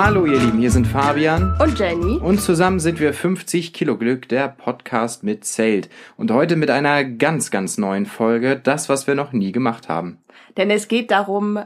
Hallo 0.00 0.26
ihr 0.26 0.38
Lieben, 0.38 0.60
hier 0.60 0.70
sind 0.70 0.86
Fabian 0.86 1.56
und 1.60 1.76
Jenny. 1.76 2.18
Und 2.18 2.40
zusammen 2.40 2.78
sind 2.78 3.00
wir 3.00 3.12
50 3.12 3.72
Kilo 3.72 3.98
Glück, 3.98 4.28
der 4.28 4.46
Podcast 4.46 5.24
mit 5.24 5.44
Zelt. 5.44 5.90
Und 6.16 6.30
heute 6.30 6.54
mit 6.54 6.70
einer 6.70 7.02
ganz, 7.02 7.50
ganz 7.50 7.78
neuen 7.78 8.06
Folge, 8.06 8.54
das, 8.54 8.88
was 8.88 9.08
wir 9.08 9.16
noch 9.16 9.32
nie 9.32 9.50
gemacht 9.50 9.88
haben. 9.88 10.18
Denn 10.56 10.70
es 10.70 10.86
geht 10.86 11.10
darum, 11.10 11.58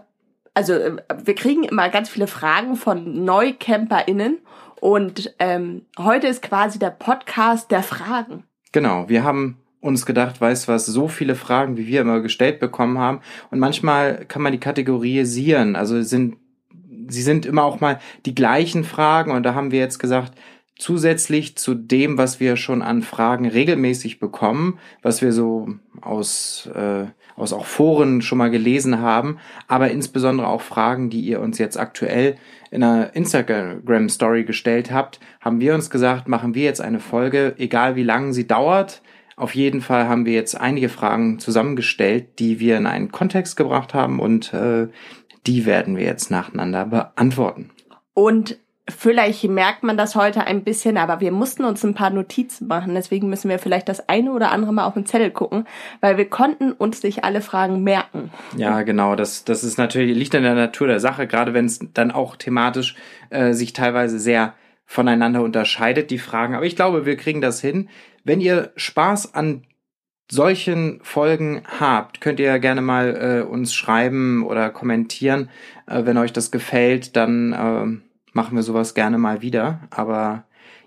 also 0.54 0.72
wir 0.72 1.34
kriegen 1.34 1.64
immer 1.64 1.90
ganz 1.90 2.08
viele 2.08 2.26
Fragen 2.26 2.76
von 2.76 3.22
NeucamperInnen 3.22 4.38
und 4.80 5.34
ähm, 5.38 5.82
heute 5.98 6.26
ist 6.26 6.40
quasi 6.40 6.78
der 6.78 6.90
Podcast 6.90 7.70
der 7.70 7.82
Fragen. 7.82 8.44
Genau, 8.72 9.10
wir 9.10 9.24
haben 9.24 9.58
uns 9.82 10.06
gedacht, 10.06 10.40
weißt 10.40 10.68
was, 10.68 10.86
so 10.86 11.06
viele 11.08 11.34
Fragen, 11.34 11.76
wie 11.76 11.86
wir 11.86 12.00
immer 12.00 12.20
gestellt 12.20 12.60
bekommen 12.60 12.98
haben. 12.98 13.20
Und 13.50 13.58
manchmal 13.58 14.24
kann 14.24 14.40
man 14.40 14.52
die 14.52 14.60
kategorisieren. 14.60 15.76
Also 15.76 16.00
sind, 16.00 16.36
sie 17.08 17.22
sind 17.22 17.46
immer 17.46 17.64
auch 17.64 17.80
mal 17.80 17.98
die 18.26 18.34
gleichen 18.34 18.84
Fragen. 18.84 19.30
Und 19.32 19.42
da 19.44 19.54
haben 19.54 19.70
wir 19.70 19.78
jetzt 19.78 19.98
gesagt, 19.98 20.32
zusätzlich 20.76 21.56
zu 21.56 21.74
dem, 21.74 22.18
was 22.18 22.40
wir 22.40 22.56
schon 22.56 22.82
an 22.82 23.02
Fragen 23.02 23.46
regelmäßig 23.46 24.18
bekommen, 24.18 24.78
was 25.02 25.22
wir 25.22 25.32
so 25.32 25.68
aus, 26.00 26.68
äh, 26.74 27.06
aus 27.36 27.52
auch 27.52 27.66
Foren 27.66 28.20
schon 28.20 28.38
mal 28.38 28.50
gelesen 28.50 29.00
haben, 29.00 29.38
aber 29.68 29.90
insbesondere 29.90 30.48
auch 30.48 30.60
Fragen, 30.60 31.08
die 31.08 31.20
ihr 31.20 31.40
uns 31.40 31.58
jetzt 31.58 31.78
aktuell 31.78 32.36
in 32.70 32.82
einer 32.82 33.14
Instagram 33.14 34.08
Story 34.08 34.44
gestellt 34.44 34.90
habt, 34.90 35.20
haben 35.40 35.60
wir 35.60 35.74
uns 35.74 35.88
gesagt, 35.88 36.26
machen 36.26 36.54
wir 36.54 36.64
jetzt 36.64 36.80
eine 36.80 37.00
Folge, 37.00 37.54
egal 37.58 37.94
wie 37.94 38.02
lang 38.02 38.32
sie 38.32 38.46
dauert, 38.46 39.02
auf 39.36 39.54
jeden 39.54 39.80
Fall 39.80 40.08
haben 40.08 40.26
wir 40.26 40.34
jetzt 40.34 40.60
einige 40.60 40.88
Fragen 40.88 41.38
zusammengestellt, 41.38 42.38
die 42.38 42.60
wir 42.60 42.76
in 42.76 42.86
einen 42.86 43.10
Kontext 43.10 43.56
gebracht 43.56 43.94
haben 43.94 44.20
und 44.20 44.52
äh, 44.52 44.88
die 45.46 45.66
werden 45.66 45.96
wir 45.96 46.04
jetzt 46.04 46.30
nacheinander 46.30 46.86
beantworten. 46.86 47.70
Und 48.14 48.58
vielleicht 48.88 49.44
merkt 49.44 49.82
man 49.82 49.96
das 49.96 50.16
heute 50.16 50.46
ein 50.46 50.64
bisschen, 50.64 50.96
aber 50.96 51.20
wir 51.20 51.32
mussten 51.32 51.64
uns 51.64 51.84
ein 51.84 51.94
paar 51.94 52.10
Notizen 52.10 52.66
machen. 52.66 52.94
Deswegen 52.94 53.28
müssen 53.28 53.48
wir 53.48 53.58
vielleicht 53.58 53.88
das 53.88 54.08
eine 54.08 54.32
oder 54.32 54.50
andere 54.50 54.72
mal 54.72 54.86
auf 54.86 54.94
den 54.94 55.06
Zettel 55.06 55.30
gucken, 55.30 55.66
weil 56.00 56.16
wir 56.16 56.28
konnten 56.28 56.72
uns 56.72 57.02
nicht 57.02 57.24
alle 57.24 57.40
Fragen 57.40 57.82
merken. 57.82 58.30
Ja, 58.56 58.82
genau. 58.82 59.16
Das, 59.16 59.44
das 59.44 59.64
ist 59.64 59.78
natürlich, 59.78 60.16
liegt 60.16 60.34
in 60.34 60.42
der 60.42 60.54
Natur 60.54 60.88
der 60.88 61.00
Sache, 61.00 61.26
gerade 61.26 61.54
wenn 61.54 61.66
es 61.66 61.80
dann 61.94 62.10
auch 62.10 62.36
thematisch 62.36 62.96
äh, 63.30 63.52
sich 63.52 63.72
teilweise 63.72 64.18
sehr 64.18 64.54
voneinander 64.84 65.42
unterscheidet, 65.42 66.10
die 66.10 66.18
Fragen. 66.18 66.54
Aber 66.54 66.66
ich 66.66 66.76
glaube, 66.76 67.06
wir 67.06 67.16
kriegen 67.16 67.40
das 67.40 67.60
hin. 67.60 67.88
Wenn 68.24 68.40
ihr 68.40 68.72
Spaß 68.76 69.34
an 69.34 69.62
solchen 70.32 71.00
Folgen 71.02 71.62
habt, 71.78 72.22
könnt 72.22 72.40
ihr 72.40 72.58
gerne 72.58 72.80
mal 72.80 73.42
äh, 73.42 73.46
uns 73.46 73.74
schreiben 73.74 74.46
oder 74.46 74.70
kommentieren. 74.70 75.50
Äh, 75.86 76.06
wenn 76.06 76.16
euch 76.16 76.32
das 76.32 76.50
gefällt, 76.50 77.16
dann 77.16 77.52
äh, 77.52 78.32
machen 78.32 78.56
wir 78.56 78.62
sowas 78.62 78.94
gerne 78.94 79.18
mal 79.18 79.42
wieder. 79.42 79.80
Aber 79.90 80.44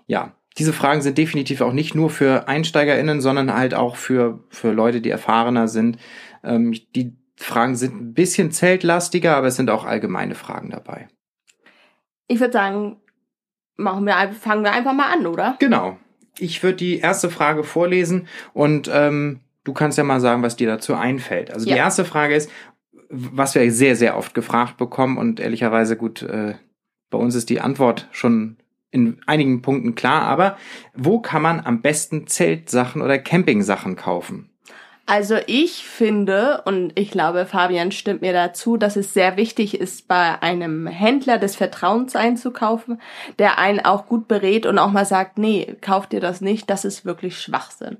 ja, 0.08 0.32
diese 0.58 0.72
Fragen 0.72 1.00
sind 1.00 1.16
definitiv 1.16 1.60
auch 1.60 1.72
nicht 1.72 1.94
nur 1.94 2.10
für 2.10 2.48
EinsteigerInnen, 2.48 3.20
sondern 3.20 3.54
halt 3.54 3.72
auch 3.74 3.94
für, 3.94 4.40
für 4.48 4.72
Leute, 4.72 5.00
die 5.00 5.10
erfahrener 5.10 5.68
sind. 5.68 5.98
Ähm, 6.42 6.74
die 6.96 7.16
Fragen 7.36 7.76
sind 7.76 7.94
ein 7.94 8.14
bisschen 8.14 8.50
zeltlastiger, 8.50 9.36
aber 9.36 9.46
es 9.46 9.56
sind 9.56 9.70
auch 9.70 9.84
allgemeine 9.84 10.34
Fragen 10.34 10.70
dabei. 10.70 11.06
Ich 12.26 12.40
würde 12.40 12.52
sagen, 12.52 12.96
machen 13.76 14.04
wir, 14.06 14.32
fangen 14.32 14.64
wir 14.64 14.72
einfach 14.72 14.92
mal 14.92 15.12
an, 15.12 15.24
oder? 15.28 15.54
Genau 15.60 15.98
ich 16.38 16.62
würde 16.62 16.76
die 16.76 16.98
erste 16.98 17.30
Frage 17.30 17.64
vorlesen 17.64 18.28
und 18.52 18.90
ähm, 18.92 19.40
du 19.64 19.72
kannst 19.72 19.98
ja 19.98 20.04
mal 20.04 20.20
sagen, 20.20 20.42
was 20.42 20.56
dir 20.56 20.68
dazu 20.68 20.94
einfällt. 20.94 21.50
Also 21.50 21.68
ja. 21.68 21.74
die 21.74 21.78
erste 21.78 22.04
Frage 22.04 22.34
ist, 22.34 22.50
was 23.08 23.54
wir 23.54 23.70
sehr, 23.72 23.96
sehr 23.96 24.16
oft 24.16 24.34
gefragt 24.34 24.76
bekommen 24.76 25.18
und 25.18 25.40
ehrlicherweise 25.40 25.96
gut, 25.96 26.22
äh, 26.22 26.54
bei 27.10 27.18
uns 27.18 27.34
ist 27.34 27.50
die 27.50 27.60
Antwort 27.60 28.08
schon 28.10 28.56
in 28.90 29.20
einigen 29.26 29.62
Punkten 29.62 29.94
klar, 29.94 30.22
aber 30.22 30.56
wo 30.94 31.20
kann 31.20 31.42
man 31.42 31.60
am 31.60 31.82
besten 31.82 32.26
Zeltsachen 32.26 33.02
oder 33.02 33.18
Campingsachen 33.18 33.96
kaufen? 33.96 34.50
Also 35.08 35.36
ich 35.46 35.86
finde, 35.86 36.62
und 36.64 36.98
ich 36.98 37.12
glaube, 37.12 37.46
Fabian 37.46 37.92
stimmt 37.92 38.22
mir 38.22 38.32
dazu, 38.32 38.76
dass 38.76 38.96
es 38.96 39.14
sehr 39.14 39.36
wichtig 39.36 39.80
ist, 39.80 40.08
bei 40.08 40.42
einem 40.42 40.88
Händler 40.88 41.38
des 41.38 41.54
Vertrauens 41.54 42.16
einzukaufen, 42.16 43.00
der 43.38 43.58
einen 43.58 43.78
auch 43.78 44.06
gut 44.06 44.26
berät 44.26 44.66
und 44.66 44.80
auch 44.80 44.90
mal 44.90 45.06
sagt, 45.06 45.38
nee, 45.38 45.76
kauf 45.80 46.08
dir 46.08 46.18
das 46.18 46.40
nicht, 46.40 46.68
das 46.68 46.84
ist 46.84 47.04
wirklich 47.04 47.38
Schwachsinn. 47.40 47.98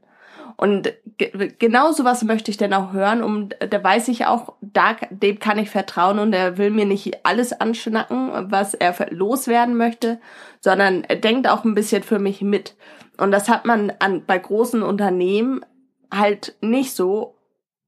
Und 0.57 0.93
ge 1.19 1.53
genau 1.59 1.93
sowas 1.93 2.25
möchte 2.25 2.51
ich 2.51 2.57
dann 2.57 2.73
auch 2.73 2.93
hören, 2.93 3.23
um 3.23 3.51
da 3.51 3.85
weiß 3.85 4.09
ich 4.09 4.27
auch, 4.27 4.55
da 4.61 4.97
dem 5.11 5.39
kann 5.39 5.59
ich 5.59 5.71
vertrauen 5.71 6.19
und 6.19 6.33
er 6.33 6.59
will 6.59 6.71
mir 6.71 6.87
nicht 6.87 7.25
alles 7.25 7.53
anschnacken, 7.53 8.51
was 8.51 8.75
er 8.75 8.95
loswerden 9.11 9.77
möchte, 9.77 10.19
sondern 10.61 11.05
er 11.05 11.17
denkt 11.17 11.47
auch 11.47 11.65
ein 11.65 11.75
bisschen 11.75 12.03
für 12.03 12.19
mich 12.19 12.41
mit. 12.41 12.75
Und 13.19 13.31
das 13.31 13.49
hat 13.49 13.65
man 13.65 13.93
an 13.99 14.25
bei 14.27 14.39
großen 14.39 14.83
Unternehmen 14.83 15.65
halt 16.13 16.57
nicht 16.61 16.93
so. 16.93 17.35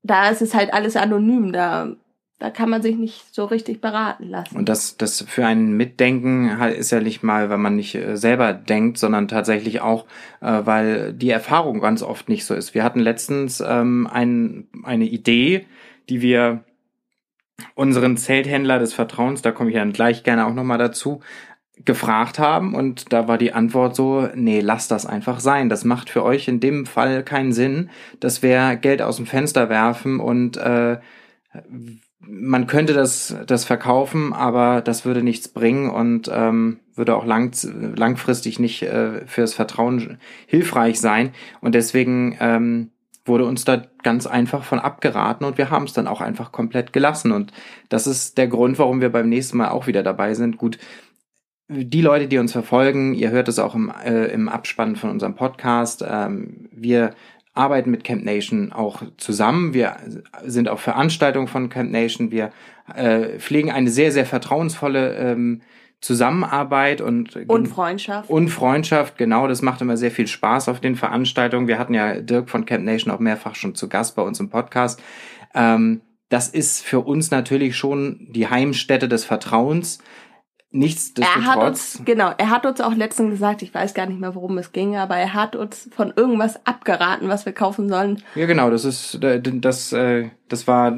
Da 0.02 0.28
ist 0.28 0.42
es 0.42 0.54
halt 0.54 0.72
alles 0.72 0.96
anonym, 0.96 1.52
da, 1.52 1.96
da 2.38 2.50
kann 2.50 2.70
man 2.70 2.82
sich 2.82 2.96
nicht 2.96 3.34
so 3.34 3.44
richtig 3.46 3.80
beraten 3.80 4.28
lassen. 4.28 4.56
Und 4.56 4.68
das, 4.68 4.96
das 4.96 5.22
für 5.22 5.44
ein 5.44 5.72
Mitdenken 5.72 6.58
halt 6.58 6.78
ist 6.78 6.90
ja 6.90 7.00
nicht 7.00 7.22
mal, 7.22 7.50
weil 7.50 7.58
man 7.58 7.74
nicht 7.74 7.96
äh, 7.96 8.16
selber 8.16 8.52
denkt, 8.52 8.98
sondern 8.98 9.26
tatsächlich 9.26 9.80
auch, 9.80 10.06
äh, 10.40 10.60
weil 10.64 11.12
die 11.12 11.30
Erfahrung 11.30 11.80
ganz 11.80 12.02
oft 12.02 12.28
nicht 12.28 12.44
so 12.44 12.54
ist. 12.54 12.74
Wir 12.74 12.84
hatten 12.84 13.00
letztens 13.00 13.60
ähm, 13.60 14.08
ein, 14.10 14.68
eine 14.84 15.06
Idee, 15.06 15.66
die 16.08 16.22
wir 16.22 16.64
unseren 17.74 18.16
Zelthändler 18.16 18.78
des 18.78 18.94
Vertrauens, 18.94 19.42
da 19.42 19.50
komme 19.50 19.70
ich 19.70 19.76
dann 19.76 19.92
gleich 19.92 20.22
gerne 20.22 20.46
auch 20.46 20.54
nochmal 20.54 20.78
dazu, 20.78 21.20
gefragt 21.84 22.38
haben 22.38 22.74
und 22.74 23.12
da 23.12 23.28
war 23.28 23.38
die 23.38 23.52
Antwort 23.52 23.96
so, 23.96 24.28
nee, 24.34 24.60
lasst 24.60 24.90
das 24.90 25.06
einfach 25.06 25.40
sein. 25.40 25.68
Das 25.68 25.84
macht 25.84 26.10
für 26.10 26.24
euch 26.24 26.48
in 26.48 26.60
dem 26.60 26.86
Fall 26.86 27.22
keinen 27.22 27.52
Sinn. 27.52 27.90
Das 28.20 28.42
wäre 28.42 28.76
Geld 28.76 29.02
aus 29.02 29.16
dem 29.16 29.26
Fenster 29.26 29.68
werfen 29.68 30.20
und 30.20 30.56
äh, 30.56 30.98
man 32.20 32.66
könnte 32.66 32.92
das, 32.92 33.34
das 33.46 33.64
verkaufen, 33.64 34.32
aber 34.32 34.82
das 34.82 35.04
würde 35.04 35.22
nichts 35.22 35.48
bringen 35.48 35.88
und 35.88 36.30
ähm, 36.32 36.80
würde 36.94 37.16
auch 37.16 37.24
lang, 37.24 37.52
langfristig 37.96 38.58
nicht 38.58 38.82
äh, 38.82 39.26
fürs 39.26 39.54
Vertrauen 39.54 40.18
hilfreich 40.46 41.00
sein. 41.00 41.30
Und 41.60 41.74
deswegen 41.74 42.36
ähm, 42.40 42.90
wurde 43.24 43.44
uns 43.44 43.64
da 43.64 43.82
ganz 44.02 44.26
einfach 44.26 44.64
von 44.64 44.78
abgeraten 44.78 45.46
und 45.46 45.58
wir 45.58 45.70
haben 45.70 45.84
es 45.84 45.92
dann 45.92 46.08
auch 46.08 46.20
einfach 46.20 46.50
komplett 46.50 46.92
gelassen. 46.92 47.30
Und 47.30 47.52
das 47.88 48.06
ist 48.06 48.36
der 48.36 48.48
Grund, 48.48 48.78
warum 48.78 49.00
wir 49.00 49.10
beim 49.10 49.28
nächsten 49.28 49.56
Mal 49.56 49.68
auch 49.68 49.86
wieder 49.86 50.02
dabei 50.02 50.34
sind. 50.34 50.58
Gut, 50.58 50.78
die 51.68 52.00
Leute, 52.00 52.28
die 52.28 52.38
uns 52.38 52.52
verfolgen, 52.52 53.14
ihr 53.14 53.30
hört 53.30 53.48
es 53.48 53.58
auch 53.58 53.74
im, 53.74 53.92
äh, 54.04 54.26
im 54.26 54.48
Abspann 54.48 54.96
von 54.96 55.10
unserem 55.10 55.34
Podcast, 55.34 56.04
ähm, 56.08 56.68
wir 56.72 57.10
arbeiten 57.54 57.90
mit 57.90 58.04
Camp 58.04 58.24
Nation 58.24 58.72
auch 58.72 59.02
zusammen. 59.16 59.74
Wir 59.74 59.96
sind 60.44 60.68
auf 60.68 60.80
Veranstaltungen 60.80 61.48
von 61.48 61.68
Camp 61.68 61.90
Nation. 61.90 62.30
Wir 62.30 62.50
äh, 62.94 63.38
pflegen 63.40 63.72
eine 63.72 63.90
sehr, 63.90 64.12
sehr 64.12 64.26
vertrauensvolle 64.26 65.16
ähm, 65.16 65.62
Zusammenarbeit 66.00 67.00
und 67.00 67.34
und 67.48 67.66
Freundschaft. 67.66 68.30
Und 68.30 68.48
Freundschaft, 68.48 69.18
genau, 69.18 69.48
das 69.48 69.62
macht 69.62 69.80
immer 69.80 69.96
sehr 69.96 70.12
viel 70.12 70.28
Spaß 70.28 70.68
auf 70.68 70.78
den 70.78 70.94
Veranstaltungen. 70.94 71.66
Wir 71.66 71.80
hatten 71.80 71.94
ja 71.94 72.20
Dirk 72.20 72.48
von 72.48 72.64
Camp 72.64 72.84
Nation 72.84 73.12
auch 73.12 73.18
mehrfach 73.18 73.56
schon 73.56 73.74
zu 73.74 73.88
Gast 73.88 74.14
bei 74.14 74.22
uns 74.22 74.38
im 74.38 74.48
Podcast. 74.48 75.02
Ähm, 75.52 76.02
das 76.28 76.48
ist 76.48 76.84
für 76.84 77.00
uns 77.00 77.32
natürlich 77.32 77.76
schon 77.76 78.28
die 78.30 78.48
Heimstätte 78.48 79.08
des 79.08 79.24
Vertrauens. 79.24 79.98
Nichtsdestotrotz. 80.70 81.34
Er 81.34 81.46
hat 81.46 81.62
uns, 81.62 82.02
genau, 82.04 82.30
er 82.36 82.50
hat 82.50 82.66
uns 82.66 82.80
auch 82.82 82.94
letztens 82.94 83.30
gesagt, 83.30 83.62
ich 83.62 83.72
weiß 83.72 83.94
gar 83.94 84.04
nicht 84.04 84.20
mehr, 84.20 84.34
worum 84.34 84.58
es 84.58 84.72
ging, 84.72 84.96
aber 84.96 85.16
er 85.16 85.32
hat 85.32 85.56
uns 85.56 85.88
von 85.96 86.12
irgendwas 86.14 86.66
abgeraten, 86.66 87.28
was 87.28 87.46
wir 87.46 87.54
kaufen 87.54 87.88
sollen. 87.88 88.22
Ja, 88.34 88.44
genau, 88.44 88.69
das 88.69 88.84
ist, 88.84 89.19
das, 89.20 89.93
äh, 89.94 90.28
das 90.48 90.66
war 90.66 90.94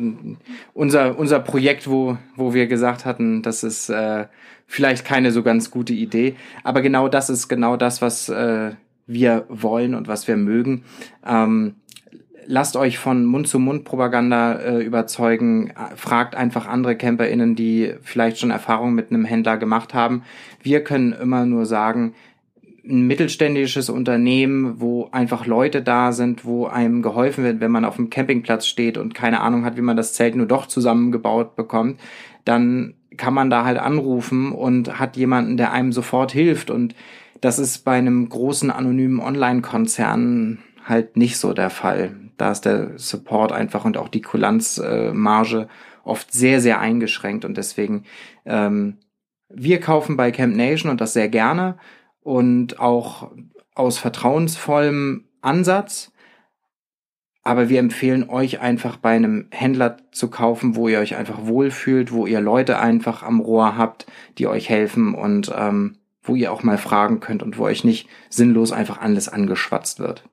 unser, 0.74 1.16
unser 1.16 1.38
Projekt, 1.38 1.88
wo, 1.88 2.18
wo 2.34 2.52
wir 2.52 2.66
gesagt 2.66 3.04
hatten, 3.04 3.42
das 3.42 3.62
ist 3.62 3.90
äh, 3.90 4.26
vielleicht 4.66 5.04
keine 5.04 5.30
so 5.30 5.44
ganz 5.44 5.70
gute 5.70 5.92
Idee. 5.92 6.34
Aber 6.64 6.82
genau 6.82 7.08
das 7.08 7.30
ist 7.30 7.46
genau 7.46 7.76
das, 7.76 8.02
was 8.02 8.28
äh, 8.28 8.72
wir 9.06 9.44
wollen 9.48 9.94
und 9.94 10.08
was 10.08 10.26
wir 10.26 10.36
mögen. 10.36 10.84
Ähm, 11.24 11.76
lasst 12.50 12.76
euch 12.76 12.98
von 12.98 13.24
Mund-zu-Mund-Propaganda 13.24 14.54
äh, 14.54 14.82
überzeugen. 14.82 15.72
Fragt 15.94 16.34
einfach 16.34 16.66
andere 16.66 16.96
CamperInnen, 16.96 17.54
die 17.54 17.94
vielleicht 18.02 18.38
schon 18.38 18.50
Erfahrungen 18.50 18.94
mit 18.94 19.10
einem 19.10 19.24
Händler 19.24 19.56
gemacht 19.56 19.94
haben. 19.94 20.24
Wir 20.60 20.82
können 20.82 21.12
immer 21.12 21.46
nur 21.46 21.64
sagen, 21.64 22.14
ein 22.84 23.06
mittelständisches 23.06 23.88
Unternehmen, 23.88 24.80
wo 24.80 25.08
einfach 25.12 25.46
Leute 25.46 25.80
da 25.80 26.10
sind, 26.10 26.44
wo 26.44 26.66
einem 26.66 27.02
geholfen 27.02 27.44
wird, 27.44 27.60
wenn 27.60 27.70
man 27.70 27.84
auf 27.84 27.96
dem 27.96 28.10
Campingplatz 28.10 28.66
steht 28.66 28.98
und 28.98 29.14
keine 29.14 29.40
Ahnung 29.40 29.64
hat, 29.64 29.76
wie 29.76 29.82
man 29.82 29.96
das 29.96 30.14
Zelt 30.14 30.34
nur 30.34 30.46
doch 30.46 30.66
zusammengebaut 30.66 31.54
bekommt, 31.54 32.00
dann 32.44 32.94
kann 33.16 33.34
man 33.34 33.48
da 33.48 33.64
halt 33.64 33.78
anrufen 33.78 34.50
und 34.50 34.98
hat 34.98 35.16
jemanden, 35.16 35.56
der 35.56 35.72
einem 35.72 35.92
sofort 35.92 36.32
hilft. 36.32 36.70
Und 36.70 36.96
das 37.40 37.60
ist 37.60 37.84
bei 37.84 37.96
einem 37.96 38.28
großen 38.28 38.72
anonymen 38.72 39.20
Online-Konzern 39.20 40.58
halt 40.84 41.16
nicht 41.16 41.36
so 41.36 41.52
der 41.52 41.70
Fall. 41.70 42.10
Da 42.40 42.50
ist 42.50 42.64
der 42.64 42.98
Support 42.98 43.52
einfach 43.52 43.84
und 43.84 43.96
auch 43.96 44.08
die 44.08 44.22
Kulanzmarge 44.22 45.68
oft 46.04 46.32
sehr, 46.32 46.60
sehr 46.60 46.80
eingeschränkt 46.80 47.44
und 47.44 47.56
deswegen 47.56 48.04
ähm, 48.46 48.96
Wir 49.52 49.80
kaufen 49.80 50.16
bei 50.16 50.30
Camp 50.30 50.56
Nation 50.56 50.90
und 50.90 51.00
das 51.00 51.12
sehr 51.12 51.28
gerne 51.28 51.76
und 52.20 52.78
auch 52.78 53.32
aus 53.74 53.98
vertrauensvollem 53.98 55.24
Ansatz. 55.42 56.12
Aber 57.42 57.68
wir 57.68 57.80
empfehlen 57.80 58.28
euch 58.28 58.60
einfach 58.60 58.96
bei 58.96 59.10
einem 59.10 59.48
Händler 59.50 59.96
zu 60.12 60.30
kaufen, 60.30 60.76
wo 60.76 60.88
ihr 60.88 61.00
euch 61.00 61.16
einfach 61.16 61.46
wohlfühlt, 61.46 62.12
wo 62.12 62.26
ihr 62.26 62.40
Leute 62.40 62.78
einfach 62.78 63.22
am 63.22 63.40
Rohr 63.40 63.76
habt, 63.76 64.06
die 64.38 64.46
euch 64.46 64.68
helfen 64.68 65.14
und 65.14 65.52
ähm, 65.56 65.96
wo 66.22 66.36
ihr 66.36 66.52
auch 66.52 66.62
mal 66.62 66.78
fragen 66.78 67.18
könnt 67.18 67.42
und 67.42 67.58
wo 67.58 67.64
euch 67.64 67.82
nicht 67.82 68.08
sinnlos 68.28 68.72
einfach 68.72 69.00
alles 69.00 69.28
angeschwatzt 69.28 69.98
wird. 69.98 70.29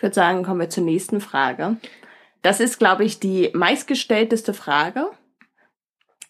Ich 0.00 0.02
würde 0.02 0.14
sagen, 0.14 0.44
kommen 0.44 0.60
wir 0.60 0.70
zur 0.70 0.84
nächsten 0.84 1.20
Frage. 1.20 1.76
Das 2.40 2.58
ist, 2.58 2.78
glaube 2.78 3.04
ich, 3.04 3.20
die 3.20 3.50
meistgestellteste 3.52 4.54
Frage. 4.54 5.10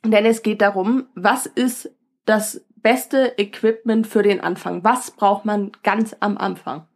Denn 0.05 0.27
es 0.27 0.43
geht 0.43 0.61
darum, 0.61 1.07
was 1.15 1.47
ist 1.47 1.89
das 2.25 2.63
beste 2.75 3.35
Equipment 3.37 4.09
für 4.09 4.25
den 4.25 4.41
Anfang? 4.41 4.83
Was 4.83 5.13
braucht 5.13 5.45
man 5.45 5.71
ganz 5.85 6.17
am 6.19 6.37
Anfang? 6.37 6.89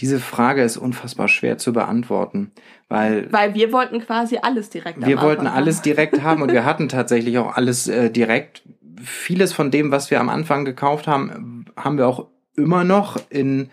Diese 0.00 0.20
Frage 0.20 0.62
ist 0.62 0.76
unfassbar 0.76 1.26
schwer 1.26 1.56
zu 1.56 1.72
beantworten, 1.72 2.52
weil 2.90 3.32
weil 3.32 3.54
wir 3.54 3.72
wollten 3.72 4.00
quasi 4.00 4.40
alles 4.42 4.68
direkt. 4.68 5.02
Wir 5.06 5.22
wollten 5.22 5.46
alles 5.46 5.76
haben. 5.76 5.84
direkt 5.84 6.22
haben 6.22 6.42
und 6.42 6.52
wir 6.52 6.66
hatten 6.66 6.90
tatsächlich 6.90 7.38
auch 7.38 7.56
alles 7.56 7.88
äh, 7.88 8.10
direkt. 8.10 8.62
Vieles 9.02 9.54
von 9.54 9.70
dem, 9.70 9.90
was 9.90 10.10
wir 10.10 10.20
am 10.20 10.28
Anfang 10.28 10.66
gekauft 10.66 11.06
haben, 11.06 11.64
haben 11.78 11.96
wir 11.96 12.06
auch 12.06 12.26
immer 12.56 12.84
noch 12.84 13.16
in 13.30 13.70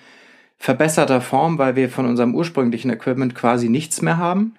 verbesserter 0.57 1.21
Form, 1.21 1.57
weil 1.57 1.75
wir 1.75 1.89
von 1.89 2.06
unserem 2.06 2.36
ursprünglichen 2.36 2.92
Equipment 2.92 3.36
quasi 3.36 3.69
nichts 3.69 4.01
mehr 4.01 4.18
haben. 4.18 4.57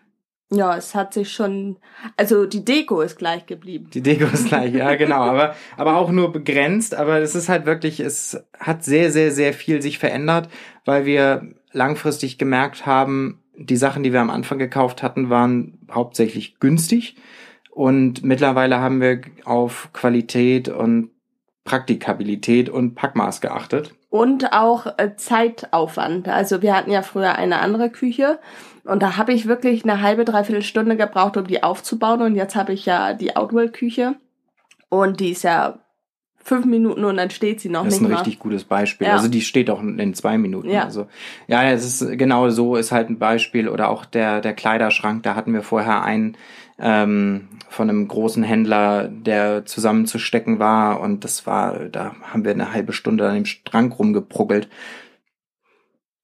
Ja, 0.51 0.77
es 0.77 0.95
hat 0.95 1.13
sich 1.13 1.31
schon, 1.31 1.77
also 2.17 2.47
die 2.47 2.65
Deko 2.65 3.03
ist 3.03 3.19
gleich 3.19 3.45
geblieben. 3.45 3.91
Die 3.93 4.01
Deko 4.01 4.25
ist 4.33 4.49
gleich, 4.49 4.73
ja, 4.73 4.95
genau, 4.95 5.21
aber, 5.21 5.55
aber 5.77 5.97
auch 5.97 6.11
nur 6.11 6.33
begrenzt, 6.33 6.95
aber 6.95 7.19
es 7.19 7.35
ist 7.35 7.51
halt 7.51 7.67
wirklich, 7.67 8.01
es 8.01 8.43
hat 8.59 8.83
sehr, 8.83 9.11
sehr, 9.11 9.31
sehr 9.31 9.53
viel 9.53 9.83
sich 9.83 9.99
verändert, 9.99 10.49
weil 10.87 11.05
wir 11.05 11.55
langfristig 11.73 12.39
gemerkt 12.39 12.87
haben, 12.87 13.43
die 13.59 13.77
Sachen, 13.77 14.03
die 14.03 14.13
wir 14.13 14.21
am 14.21 14.31
Anfang 14.31 14.59
gekauft 14.59 15.03
hatten, 15.03 15.29
waren 15.29 15.81
hauptsächlich 15.91 16.59
günstig 16.61 17.17
und 17.71 18.23
mittlerweile 18.25 18.81
haben 18.81 19.03
wir 19.03 19.21
auf 19.45 19.91
Qualität 19.93 20.69
und 20.69 21.11
Praktikabilität 21.65 22.71
und 22.71 22.95
Packmaß 22.95 23.43
geachtet. 23.43 23.95
Und 24.11 24.53
auch 24.53 24.87
äh, 24.97 25.17
Zeitaufwand. 25.17 26.29
Also 26.29 26.63
wir 26.63 26.75
hatten 26.75 26.91
ja 26.91 27.03
früher 27.03 27.35
eine 27.35 27.61
andere 27.61 27.91
Küche 27.91 28.39
und 28.89 29.03
da 29.03 29.19
habe 29.19 29.35
ich 29.35 29.47
wirklich 29.47 29.85
eine 29.85 30.01
halbe, 30.01 30.25
dreiviertel 30.25 30.63
Stunde 30.63 30.97
gebraucht, 30.97 31.37
um 31.37 31.47
die 31.47 31.63
aufzubauen. 31.63 32.23
Und 32.23 32.35
jetzt 32.35 32.57
habe 32.57 32.73
ich 32.73 32.87
ja 32.87 33.13
die 33.13 33.37
Outwell-Küche. 33.37 34.17
Und 34.89 35.21
die 35.21 35.33
ist 35.33 35.45
ja 35.45 35.79
fünf 36.49 36.65
Minuten 36.65 37.05
und 37.05 37.17
dann 37.17 37.31
steht 37.31 37.61
sie 37.61 37.69
noch 37.69 37.85
nicht. 37.85 37.93
Das 37.93 38.01
ist 38.01 38.07
ein 38.07 38.11
mal. 38.11 38.17
richtig 38.17 38.39
gutes 38.39 38.65
Beispiel. 38.65 39.07
Ja. 39.07 39.13
Also 39.13 39.29
die 39.29 39.43
steht 39.43 39.71
auch 39.71 39.83
in 39.83 40.15
zwei 40.15 40.39
Minuten. 40.39 40.71
Ja. 40.71 40.85
Also 40.85 41.07
ja, 41.47 41.63
es 41.71 41.85
ist 41.85 42.19
genau 42.19 42.49
so 42.49 42.77
ist 42.77 42.91
halt 42.91 43.11
ein 43.11 43.19
Beispiel. 43.19 43.69
Oder 43.69 43.91
auch 43.91 44.05
der, 44.05 44.41
der 44.41 44.55
Kleiderschrank, 44.55 45.23
da 45.23 45.35
hatten 45.35 45.53
wir 45.53 45.63
vorher 45.63 46.03
einen 46.03 46.37
ähm, 46.79 47.49
von 47.69 47.91
einem 47.91 48.09
großen 48.09 48.43
Händler, 48.43 49.09
der 49.09 49.67
zusammenzustecken 49.67 50.59
war. 50.59 51.01
Und 51.01 51.25
das 51.25 51.47
war, 51.47 51.81
da 51.91 52.15
haben 52.23 52.45
wir 52.45 52.53
eine 52.53 52.73
halbe 52.73 52.93
Stunde 52.93 53.29
an 53.29 53.35
dem 53.35 53.45
Strang 53.45 53.93
rumgepruggelt. 53.93 54.69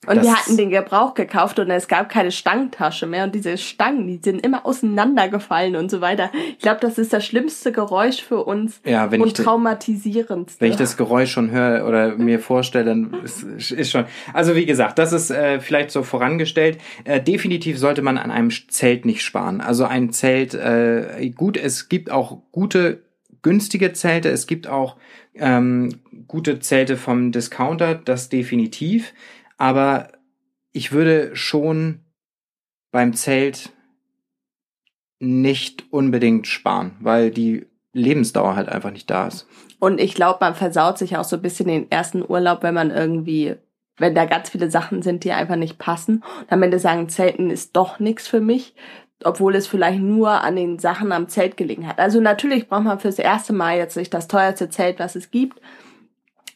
Und 0.06 0.16
das 0.16 0.24
wir 0.24 0.36
hatten 0.36 0.56
den 0.56 0.70
Gebrauch 0.70 1.14
gekauft 1.14 1.58
und 1.58 1.70
es 1.70 1.88
gab 1.88 2.08
keine 2.08 2.30
Stangentasche 2.30 3.06
mehr 3.06 3.24
und 3.24 3.34
diese 3.34 3.56
Stangen, 3.58 4.06
die 4.06 4.20
sind 4.22 4.44
immer 4.44 4.66
auseinandergefallen 4.66 5.76
und 5.76 5.90
so 5.90 6.00
weiter. 6.00 6.30
Ich 6.50 6.58
glaube, 6.58 6.80
das 6.80 6.98
ist 6.98 7.12
das 7.12 7.24
schlimmste 7.24 7.72
Geräusch 7.72 8.22
für 8.22 8.44
uns 8.44 8.80
ja, 8.84 9.10
wenn 9.10 9.20
und 9.20 9.36
traumatisierendste. 9.36 10.60
Wenn 10.60 10.70
ich 10.70 10.76
das 10.76 10.96
Geräusch 10.96 11.32
schon 11.32 11.50
höre 11.50 11.86
oder 11.86 12.16
mir 12.16 12.38
vorstelle, 12.38 12.84
dann 12.84 13.14
ist, 13.24 13.42
ist 13.72 13.90
schon. 13.90 14.04
Also 14.32 14.56
wie 14.56 14.66
gesagt, 14.66 14.98
das 14.98 15.12
ist 15.12 15.30
äh, 15.30 15.60
vielleicht 15.60 15.90
so 15.90 16.02
vorangestellt. 16.02 16.78
Äh, 17.04 17.20
definitiv 17.20 17.78
sollte 17.78 18.02
man 18.02 18.18
an 18.18 18.30
einem 18.30 18.50
Zelt 18.68 19.04
nicht 19.04 19.22
sparen. 19.22 19.60
Also 19.60 19.84
ein 19.84 20.12
Zelt, 20.12 20.54
äh, 20.54 21.30
gut, 21.34 21.56
es 21.56 21.88
gibt 21.88 22.10
auch 22.10 22.38
gute 22.52 23.02
günstige 23.42 23.92
Zelte, 23.92 24.30
es 24.30 24.46
gibt 24.46 24.66
auch 24.66 24.96
ähm, 25.34 26.00
gute 26.26 26.58
Zelte 26.60 26.96
vom 26.96 27.30
Discounter, 27.30 27.94
das 27.94 28.28
definitiv. 28.28 29.12
Aber 29.56 30.08
ich 30.72 30.92
würde 30.92 31.34
schon 31.36 32.00
beim 32.90 33.14
Zelt 33.14 33.70
nicht 35.20 35.84
unbedingt 35.90 36.46
sparen, 36.46 36.96
weil 37.00 37.30
die 37.30 37.66
Lebensdauer 37.92 38.56
halt 38.56 38.68
einfach 38.68 38.90
nicht 38.90 39.08
da 39.08 39.28
ist. 39.28 39.46
Und 39.78 40.00
ich 40.00 40.14
glaube, 40.14 40.38
man 40.40 40.54
versaut 40.54 40.98
sich 40.98 41.16
auch 41.16 41.24
so 41.24 41.36
ein 41.36 41.42
bisschen 41.42 41.68
den 41.68 41.90
ersten 41.90 42.24
Urlaub, 42.26 42.62
wenn 42.62 42.74
man 42.74 42.90
irgendwie, 42.90 43.54
wenn 43.96 44.14
da 44.14 44.24
ganz 44.24 44.50
viele 44.50 44.70
Sachen 44.70 45.02
sind, 45.02 45.24
die 45.24 45.32
einfach 45.32 45.56
nicht 45.56 45.78
passen. 45.78 46.24
Und 46.40 46.52
am 46.52 46.62
Ende 46.62 46.78
sagen, 46.78 47.08
Zelten 47.08 47.50
ist 47.50 47.76
doch 47.76 48.00
nichts 48.00 48.26
für 48.26 48.40
mich, 48.40 48.74
obwohl 49.22 49.54
es 49.54 49.66
vielleicht 49.66 50.00
nur 50.00 50.30
an 50.30 50.56
den 50.56 50.78
Sachen 50.78 51.12
am 51.12 51.28
Zelt 51.28 51.56
gelegen 51.56 51.86
hat. 51.86 51.98
Also 51.98 52.20
natürlich 52.20 52.68
braucht 52.68 52.84
man 52.84 52.98
fürs 53.00 53.18
erste 53.18 53.52
Mal 53.52 53.76
jetzt 53.76 53.96
nicht 53.96 54.12
das 54.12 54.28
teuerste 54.28 54.68
Zelt, 54.68 54.98
was 54.98 55.14
es 55.16 55.30
gibt. 55.30 55.60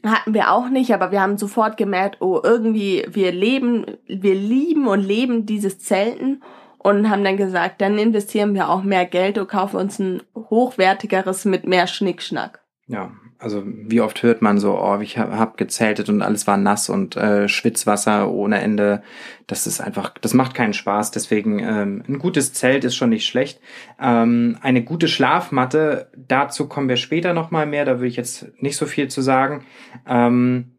Hatten 0.04 0.32
wir 0.32 0.52
auch 0.52 0.68
nicht, 0.68 0.94
aber 0.94 1.10
wir 1.10 1.20
haben 1.20 1.38
sofort 1.38 1.76
gemerkt, 1.76 2.20
oh, 2.20 2.40
irgendwie, 2.42 3.04
wir 3.08 3.32
leben, 3.32 3.84
wir 4.06 4.34
lieben 4.34 4.86
und 4.86 5.00
leben 5.00 5.44
dieses 5.44 5.80
Zelten 5.80 6.42
und 6.78 7.10
haben 7.10 7.24
dann 7.24 7.36
gesagt, 7.36 7.80
dann 7.80 7.98
investieren 7.98 8.54
wir 8.54 8.68
auch 8.68 8.82
mehr 8.82 9.06
Geld 9.06 9.38
und 9.38 9.48
kaufen 9.48 9.76
uns 9.76 9.98
ein 9.98 10.22
hochwertigeres 10.34 11.44
mit 11.44 11.66
mehr 11.66 11.86
Schnickschnack. 11.86 12.60
Ja, 12.86 13.10
also 13.38 13.62
wie 13.64 14.00
oft 14.00 14.23
hört 14.23 14.43
man 14.43 14.58
so, 14.58 14.81
oh, 14.81 14.99
ich 15.00 15.17
habe 15.17 15.38
hab 15.38 15.56
gezeltet 15.56 16.08
und 16.08 16.23
alles 16.23 16.46
war 16.49 16.56
nass 16.56 16.88
und 16.88 17.17
äh, 17.17 17.49
Schwitzwasser 17.49 18.31
ohne 18.31 18.61
Ende. 18.61 19.02
Das 19.46 19.67
ist 19.67 19.81
einfach, 19.81 20.14
das 20.20 20.35
macht 20.35 20.55
keinen 20.55 20.73
Spaß. 20.73 21.12
Deswegen 21.12 21.61
ähm, 21.61 22.02
ein 22.08 22.19
gutes 22.19 22.52
Zelt 22.52 22.85
ist 22.85 22.96
schon 22.96 23.11
nicht 23.11 23.26
schlecht. 23.26 23.61
Ähm, 24.00 24.58
eine 24.61 24.82
gute 24.82 25.06
Schlafmatte, 25.06 26.11
dazu 26.17 26.69
kommen 26.69 26.88
wir 26.88 26.96
später 26.96 27.32
nochmal 27.32 27.67
mehr. 27.67 27.85
Da 27.85 27.99
würde 27.99 28.08
ich 28.08 28.17
jetzt 28.17 28.49
nicht 28.61 28.76
so 28.76 28.87
viel 28.87 29.08
zu 29.08 29.23
sagen. 29.23 29.64
Ähm, 30.06 30.73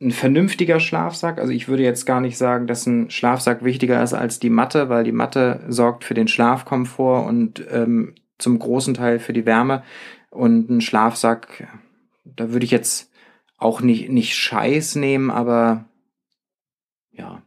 ein 0.00 0.10
vernünftiger 0.10 0.80
Schlafsack. 0.80 1.38
Also 1.38 1.52
ich 1.52 1.68
würde 1.68 1.84
jetzt 1.84 2.06
gar 2.06 2.20
nicht 2.20 2.38
sagen, 2.38 2.66
dass 2.66 2.86
ein 2.86 3.10
Schlafsack 3.10 3.64
wichtiger 3.64 4.02
ist 4.02 4.14
als 4.14 4.40
die 4.40 4.50
Matte, 4.50 4.88
weil 4.88 5.04
die 5.04 5.12
Matte 5.12 5.60
sorgt 5.68 6.04
für 6.04 6.14
den 6.14 6.28
Schlafkomfort 6.28 7.26
und 7.26 7.64
ähm, 7.70 8.14
zum 8.38 8.58
großen 8.58 8.94
Teil 8.94 9.18
für 9.18 9.32
die 9.32 9.46
Wärme. 9.46 9.82
Und 10.38 10.70
ein 10.70 10.80
Schlafsack, 10.80 11.66
da 12.24 12.52
würde 12.52 12.64
ich 12.64 12.70
jetzt 12.70 13.10
auch 13.56 13.80
nicht, 13.80 14.08
nicht 14.08 14.36
Scheiß 14.36 14.94
nehmen, 14.94 15.32
aber 15.32 15.86
ja. 17.10 17.42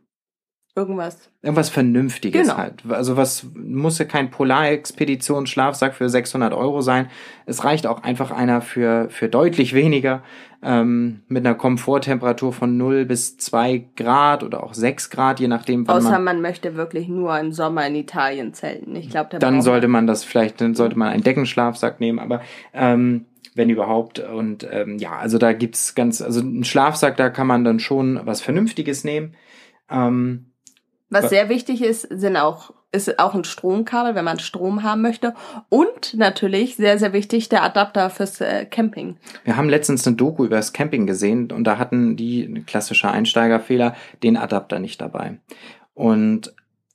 Irgendwas. 0.74 1.30
Irgendwas 1.42 1.70
Vernünftiges 1.70 2.44
genau. 2.44 2.58
halt. 2.58 2.84
Also 2.88 3.18
was 3.18 3.46
muss 3.56 4.00
ja 4.00 4.06
kein 4.06 4.32
Polarexpedition-Schlafsack 4.32 5.94
für 5.94 6.08
600 6.08 6.54
Euro 6.54 6.82
sein. 6.82 7.10
Es 7.46 7.66
reicht 7.66 7.86
auch 7.86 8.04
einfach 8.04 8.32
einer 8.32 8.62
für, 8.62 9.10
für 9.10 9.28
deutlich 9.28 9.74
weniger, 9.74 10.24
ähm, 10.64 11.24
mit 11.28 11.46
einer 11.46 11.56
Komforttemperatur 11.56 12.54
von 12.54 12.78
0 12.78 13.04
bis 13.04 13.38
2 13.38 13.90
Grad 13.98 14.44
oder 14.44 14.64
auch 14.64 14.74
6 14.74 15.10
Grad, 15.10 15.42
je 15.42 15.50
nachdem. 15.50 15.86
Wann 15.90 15.98
Außer 15.98 16.12
man, 16.12 16.24
man 16.24 16.42
möchte 16.42 16.76
wirklich 16.76 17.10
nur 17.10 17.38
im 17.38 17.52
Sommer 17.52 17.86
in 17.86 17.96
Italien 17.96 18.54
zelten. 18.54 18.96
Ich 18.96 19.10
glaube, 19.10 19.40
dann 19.40 19.62
sollte 19.62 19.90
man 19.90 20.08
das 20.08 20.24
vielleicht, 20.24 20.62
dann 20.62 20.76
sollte 20.76 20.98
man 20.98 21.10
einen 21.10 21.24
Deckenschlafsack 21.24 22.00
nehmen, 22.00 22.20
aber 22.20 22.42
ähm, 22.74 23.26
wenn 23.56 23.70
überhaupt. 23.70 24.20
Und 24.20 24.66
ähm, 24.72 24.98
ja, 25.00 25.18
also 25.18 25.38
da 25.38 25.52
gibt's 25.52 25.96
ganz, 25.96 26.22
also 26.22 26.40
ein 26.40 26.64
Schlafsack, 26.64 27.18
da 27.18 27.30
kann 27.30 27.48
man 27.48 27.66
dann 27.66 27.80
schon 27.80 28.22
was 28.24 28.42
Vernünftiges 28.42 29.04
nehmen. 29.04 29.36
Ähm, 29.90 30.51
was 31.12 31.30
sehr 31.30 31.50
wichtig 31.50 31.84
ist, 31.84 32.02
sind 32.10 32.38
auch 32.38 32.74
ist 32.94 33.20
auch 33.20 33.34
ein 33.34 33.44
Stromkabel, 33.46 34.16
wenn 34.16 34.26
man 34.26 34.40
Strom 34.40 34.84
haben 34.84 35.02
möchte. 35.02 35.34
Und 35.70 36.14
natürlich, 36.16 36.76
sehr, 36.76 37.00
sehr 37.00 37.14
wichtig, 37.14 37.48
der 37.48 37.64
Adapter 37.64 38.10
fürs 38.10 38.42
äh, 38.42 38.66
Camping. 38.66 39.16
Wir 39.46 39.56
haben 39.56 39.70
letztens 39.70 40.06
eine 40.06 40.18
Doku 40.18 40.46
über 40.46 40.58
das 40.58 40.74
Camping 40.74 41.08
gesehen 41.08 41.52
und 41.52 41.64
da 41.64 41.78
hatten 41.78 42.18
die, 42.18 42.64
klassische 42.66 43.10
Einsteigerfehler, 43.10 43.96
den 44.24 44.36
Adapter 44.36 44.80
nicht 44.80 45.00
dabei. 45.00 45.38
Und 45.94 46.54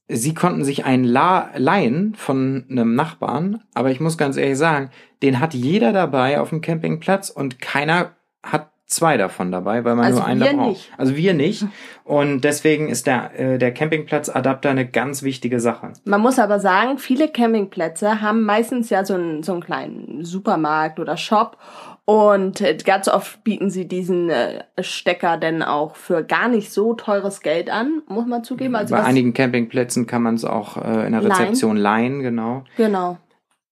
sie 0.08 0.34
konnten 0.34 0.64
sich 0.64 0.84
einen 0.84 1.04
La 1.04 1.50
leihen 1.56 2.14
von 2.14 2.66
einem 2.70 2.94
Nachbarn, 2.94 3.62
aber 3.74 3.90
ich 3.90 4.00
muss 4.00 4.18
ganz 4.18 4.36
ehrlich 4.36 4.58
sagen, 4.58 4.90
den 5.22 5.40
hat 5.40 5.54
jeder 5.54 5.92
dabei 5.92 6.40
auf 6.40 6.50
dem 6.50 6.60
Campingplatz 6.60 7.30
und 7.30 7.60
keiner 7.60 8.16
hat 8.42 8.70
zwei 8.86 9.16
davon 9.16 9.50
dabei, 9.50 9.84
weil 9.84 9.96
man 9.96 10.06
also 10.06 10.20
nur 10.20 10.26
einen 10.26 10.40
da 10.40 10.52
braucht. 10.52 10.68
Nicht. 10.68 10.92
Also 10.96 11.16
wir 11.16 11.34
nicht. 11.34 11.66
Und 12.04 12.42
deswegen 12.42 12.88
ist 12.88 13.06
der, 13.06 13.38
äh, 13.38 13.58
der 13.58 13.74
Campingplatzadapter 13.74 14.70
eine 14.70 14.86
ganz 14.86 15.22
wichtige 15.22 15.60
Sache. 15.60 15.92
Man 16.04 16.20
muss 16.20 16.38
aber 16.38 16.60
sagen, 16.60 16.98
viele 16.98 17.28
Campingplätze 17.28 18.20
haben 18.20 18.42
meistens 18.42 18.90
ja 18.90 19.04
so 19.04 19.14
einen, 19.14 19.42
so 19.42 19.52
einen 19.52 19.62
kleinen 19.62 20.24
Supermarkt 20.24 21.00
oder 21.00 21.16
Shop. 21.16 21.58
Und 22.04 22.60
äh, 22.60 22.76
ganz 22.76 23.08
oft 23.08 23.42
bieten 23.42 23.68
sie 23.68 23.88
diesen 23.88 24.30
äh, 24.30 24.62
Stecker 24.78 25.36
denn 25.38 25.64
auch 25.64 25.96
für 25.96 26.22
gar 26.22 26.46
nicht 26.46 26.72
so 26.72 26.94
teures 26.94 27.40
Geld 27.40 27.68
an, 27.68 28.02
muss 28.06 28.26
man 28.26 28.44
zugeben. 28.44 28.76
Also 28.76 28.94
Bei 28.94 29.02
einigen 29.02 29.34
Campingplätzen 29.34 30.06
kann 30.06 30.22
man 30.22 30.36
es 30.36 30.44
auch 30.44 30.76
äh, 30.76 31.04
in 31.04 31.12
der 31.12 31.24
Rezeption 31.24 31.76
leihen, 31.76 32.20
leihen 32.20 32.22
genau. 32.22 32.64
Genau. 32.76 33.18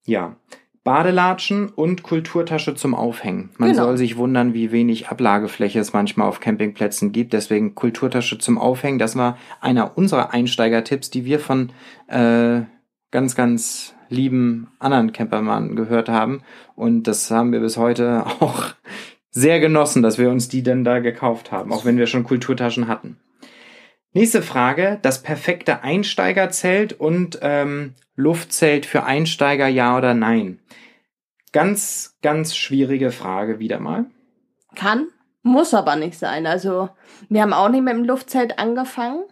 Ja. 0.05 0.35
Badelatschen 0.85 1.71
und 1.71 2.03
Kulturtasche 2.03 2.75
zum 2.75 2.95
Aufhängen. 2.95 3.51
Man 3.57 3.71
Genau. 3.71 3.85
soll 3.85 3.97
sich 3.97 4.19
wundern, 4.19 4.53
wie 4.53 4.71
wenig 4.71 5.09
Ablagefläche 5.09 5.81
es 5.81 5.95
manchmal 5.95 6.29
auf 6.29 6.41
Campingplätzen 6.41 7.11
gibt. 7.11 7.33
Deswegen 7.33 7.75
Kulturtasche 7.75 8.39
zum 8.39 8.59
Aufhängen. 8.59 8.99
Das 8.99 9.17
war 9.17 9.39
einer 9.63 9.97
unserer 9.97 10.35
Einsteigertipps, 10.35 11.09
die 11.09 11.25
wir 11.25 11.41
von 11.41 11.71
äh, 12.09 12.61
ganz, 13.11 13.35
ganz 13.35 13.95
lieben 14.11 14.69
anderen 14.79 15.13
Campermann 15.13 15.75
gehört 15.75 16.11
haben. 16.11 16.43
Und 16.77 17.05
das 17.05 17.31
haben 17.31 17.53
wir 17.53 17.61
bis 17.61 17.79
heute 17.79 18.25
auch 18.41 18.65
sehr 19.31 19.61
genossen, 19.61 20.03
dass 20.03 20.19
wir 20.19 20.31
uns 20.31 20.49
die 20.49 20.63
denn 20.63 20.85
da 20.85 20.99
gekauft 20.99 21.51
haben, 21.51 21.73
auch 21.73 21.87
wenn 21.87 21.97
wir 21.97 22.07
schon 22.07 22.25
Kulturtaschen 22.25 22.89
hatten. 22.89 23.17
Nächste 24.17 24.43
Frage, 24.43 25.01
das 25.03 25.25
perfekte 25.25 25.83
Einsteigerzelt 25.83 26.93
und 26.93 27.41
ähm, 27.43 27.95
Luftzelt 28.15 28.87
für 28.87 29.03
Einsteiger, 29.03 29.67
ja 29.67 29.99
oder 29.99 30.15
nein? 30.15 30.61
Ganz, 31.51 32.17
ganz 32.23 32.55
schwierige 32.55 33.11
Frage 33.11 33.59
wieder 33.59 33.81
mal. 33.81 34.07
Kann, 34.77 35.09
muss 35.43 35.75
aber 35.75 35.97
nicht 35.97 36.17
sein. 36.17 36.47
Also, 36.47 36.91
wir 37.29 37.43
haben 37.43 37.53
auch 37.53 37.69
nicht 37.69 37.83
mit 37.83 37.93
dem 37.93 38.05
Luftzelt 38.05 38.57
angefangen. 38.61 39.25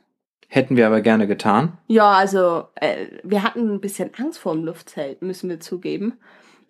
Hätten 0.48 0.76
wir 0.76 0.88
aber 0.88 1.00
gerne 1.00 1.28
getan. 1.28 1.78
Ja, 1.86 2.10
also, 2.10 2.64
äh, 2.74 3.06
wir 3.22 3.44
hatten 3.44 3.72
ein 3.72 3.80
bisschen 3.80 4.10
Angst 4.18 4.40
vor 4.40 4.52
dem 4.52 4.64
Luftzelt, 4.64 5.22
müssen 5.22 5.48
wir 5.48 5.60
zugeben. 5.60 6.18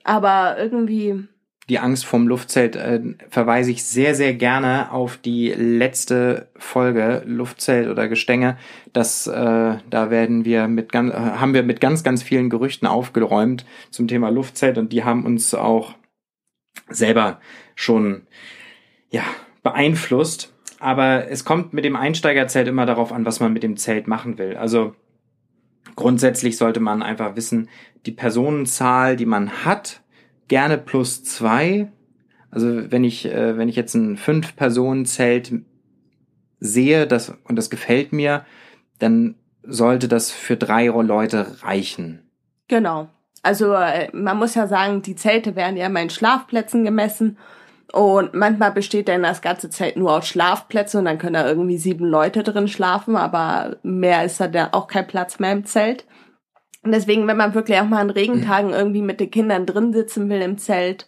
Aber 0.05 0.59
irgendwie, 0.59 1.29
Die 1.69 1.79
Angst 1.79 2.05
vom 2.05 2.27
Luftzelt 2.27 2.75
äh, 2.75 3.01
verweise 3.29 3.71
ich 3.71 3.85
sehr, 3.85 4.15
sehr 4.17 4.35
gerne 4.35 4.91
auf 4.91 5.17
die 5.17 5.51
letzte 5.51 6.49
Folge 6.57 7.23
Luftzelt 7.25 7.89
oder 7.89 8.09
Gestänge. 8.09 8.59
Das, 8.93 9.29
äh, 9.29 9.77
da 9.89 10.11
werden 10.11 10.45
wir 10.45 10.67
mit 10.67 10.91
ganz, 10.91 11.13
äh, 11.13 11.17
haben 11.17 11.55
wir 11.55 11.63
mit 11.63 11.81
ganz, 11.81 12.03
ganz 12.03 12.23
vielen 12.25 12.51
Gerüchten 12.51 12.89
aufgeräumt 12.89 13.65
zum 13.91 14.09
Thema 14.09 14.31
Luftzelt 14.31 14.77
und 14.77 14.93
die 14.93 15.05
haben 15.05 15.25
uns 15.25 15.55
auch 15.55 15.95
selber 16.89 17.41
schon 17.77 18.23
ja 19.11 19.23
beeinflusst. 19.63 20.53
Aber 20.81 21.31
es 21.31 21.45
kommt 21.45 21.73
mit 21.73 21.85
dem 21.85 21.95
Einsteigerzelt 21.95 22.67
immer 22.67 22.87
darauf 22.87 23.13
an, 23.13 23.25
was 23.25 23.39
man 23.39 23.53
mit 23.53 23.63
dem 23.63 23.77
Zelt 23.77 24.09
machen 24.09 24.37
will. 24.37 24.57
Also 24.57 24.97
grundsätzlich 25.95 26.57
sollte 26.57 26.81
man 26.81 27.05
einfach 27.05 27.37
wissen, 27.37 27.69
die 28.05 28.11
Personenzahl, 28.11 29.15
die 29.15 29.27
man 29.27 29.65
hat, 29.65 30.03
gerne 30.49 30.79
plus 30.79 31.25
zwei. 31.25 31.91
Also 32.51 32.91
wenn 32.91 33.05
ich, 33.05 33.27
äh, 33.27 33.57
wenn 33.57 33.69
ich 33.69 33.77
jetzt 33.77 33.95
ein 33.95 34.17
Fünf-Personen-Zelt 34.17 35.53
sehe, 36.61 37.07
das, 37.07 37.35
und 37.45 37.57
das 37.57 37.71
gefällt 37.71 38.13
mir, 38.13 38.45
dann 38.99 39.37
sollte 39.63 40.09
das 40.09 40.31
für 40.31 40.57
drei 40.57 40.87
Leute 40.87 41.63
reichen. 41.63 42.23
genau. 42.69 43.09
Also, 43.45 43.75
äh, 43.75 44.09
man 44.13 44.39
muss 44.39 44.55
ja 44.55 44.69
sagen, 44.69 45.03
die 45.03 45.17
Zelte 45.17 45.57
werden 45.57 45.77
ja 45.77 45.87
in 45.89 46.11
Schlafplätzen 46.11 46.85
gemessen. 46.85 47.39
Und 47.93 48.33
manchmal 48.33 48.73
besteht 48.73 49.09
dann 49.09 49.23
das 49.23 49.43
ganze 49.43 49.69
Zelt 49.69 49.97
nur 49.97 50.13
aus 50.13 50.27
Schlafplätzen 50.27 51.01
und 51.01 51.05
dann 51.05 51.19
können 51.19 51.35
da 51.35 51.47
irgendwie 51.47 51.77
sieben 51.77 52.07
Leute 52.07 52.43
drin 52.43 52.67
schlafen, 52.67 53.17
aber 53.17 53.77
mehr 53.83 54.25
ist 54.25 54.41
da 54.41 54.49
dann 54.49 54.73
auch 54.73 54.87
kein 54.87 55.07
Platz 55.07 55.39
mehr 55.39 55.53
im 55.53 55.67
Zelt. 55.67 56.07
Und 56.83 56.93
deswegen, 56.93 57.27
wenn 57.27 57.37
man 57.37 57.55
wirklich 57.55 57.79
auch 57.79 57.89
mal 57.89 58.01
an 58.01 58.11
Regentagen 58.11 58.71
irgendwie 58.71 59.03
mit 59.03 59.21
den 59.21 59.31
Kindern 59.31 59.67
drin 59.67 59.93
sitzen 59.93 60.29
will 60.29 60.43
im 60.43 60.59
Zelt 60.59 61.07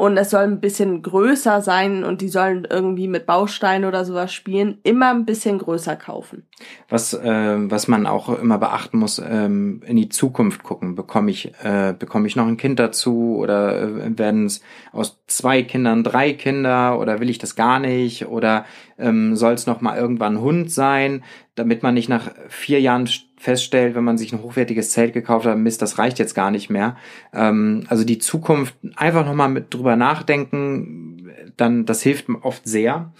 und 0.00 0.16
es 0.16 0.30
soll 0.30 0.44
ein 0.44 0.60
bisschen 0.60 1.02
größer 1.02 1.60
sein 1.60 2.04
und 2.04 2.22
die 2.22 2.30
sollen 2.30 2.66
irgendwie 2.68 3.06
mit 3.06 3.26
Bausteinen 3.26 3.86
oder 3.86 4.06
sowas 4.06 4.32
spielen, 4.32 4.78
immer 4.82 5.10
ein 5.10 5.26
bisschen 5.26 5.58
größer 5.58 5.94
kaufen. 5.94 6.46
Was, 6.88 7.12
äh, 7.12 7.70
was 7.70 7.86
man 7.86 8.06
auch 8.06 8.30
immer 8.38 8.56
beachten 8.56 8.96
muss, 8.96 9.18
ähm, 9.18 9.82
in 9.84 9.98
die 9.98 10.08
Zukunft 10.08 10.62
gucken. 10.62 10.94
Bekomme 10.94 11.30
ich, 11.30 11.52
äh, 11.62 11.92
bekomme 11.92 12.26
ich 12.28 12.34
noch 12.34 12.46
ein 12.46 12.56
Kind 12.56 12.78
dazu 12.78 13.36
oder 13.36 13.78
äh, 13.78 14.18
werden 14.18 14.46
es 14.46 14.62
aus 14.90 15.20
zwei 15.26 15.62
Kindern 15.62 16.02
drei 16.02 16.32
Kinder 16.32 16.98
oder 16.98 17.20
will 17.20 17.28
ich 17.28 17.38
das 17.38 17.54
gar 17.54 17.78
nicht 17.78 18.26
oder 18.26 18.64
ähm, 18.96 19.36
soll 19.36 19.52
es 19.52 19.66
noch 19.66 19.82
mal 19.82 19.98
irgendwann 19.98 20.36
ein 20.36 20.40
Hund 20.40 20.72
sein, 20.72 21.24
damit 21.60 21.82
man 21.82 21.92
nicht 21.92 22.08
nach 22.08 22.30
vier 22.48 22.80
Jahren 22.80 23.08
feststellt, 23.36 23.94
wenn 23.94 24.04
man 24.04 24.16
sich 24.16 24.32
ein 24.32 24.42
hochwertiges 24.42 24.92
Zelt 24.92 25.12
gekauft 25.12 25.44
hat, 25.44 25.58
Mist, 25.58 25.82
das 25.82 25.98
reicht 25.98 26.18
jetzt 26.18 26.34
gar 26.34 26.50
nicht 26.50 26.70
mehr. 26.70 26.96
Ähm, 27.34 27.84
also 27.88 28.04
die 28.04 28.18
Zukunft 28.18 28.74
einfach 28.96 29.26
noch 29.26 29.34
mal 29.34 29.48
mit 29.48 29.72
drüber 29.74 29.96
nachdenken, 29.96 31.30
dann 31.56 31.84
das 31.84 32.02
hilft 32.02 32.26
oft 32.42 32.66
sehr. 32.66 33.12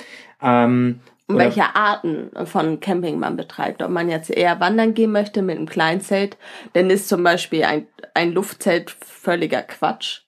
Ähm, 0.42 1.00
welche 1.28 1.76
Arten 1.76 2.30
von 2.46 2.80
Camping 2.80 3.18
man 3.18 3.36
betreibt. 3.36 3.82
Ob 3.82 3.90
man 3.90 4.08
jetzt 4.08 4.30
eher 4.30 4.58
wandern 4.58 4.94
gehen 4.94 5.12
möchte 5.12 5.42
mit 5.42 5.58
einem 5.58 5.68
Kleinzelt, 5.68 6.36
dann 6.72 6.90
ist 6.90 7.08
zum 7.08 7.22
Beispiel 7.22 7.64
ein, 7.64 7.86
ein 8.14 8.32
Luftzelt 8.32 8.90
völliger 8.90 9.62
Quatsch. 9.62 10.22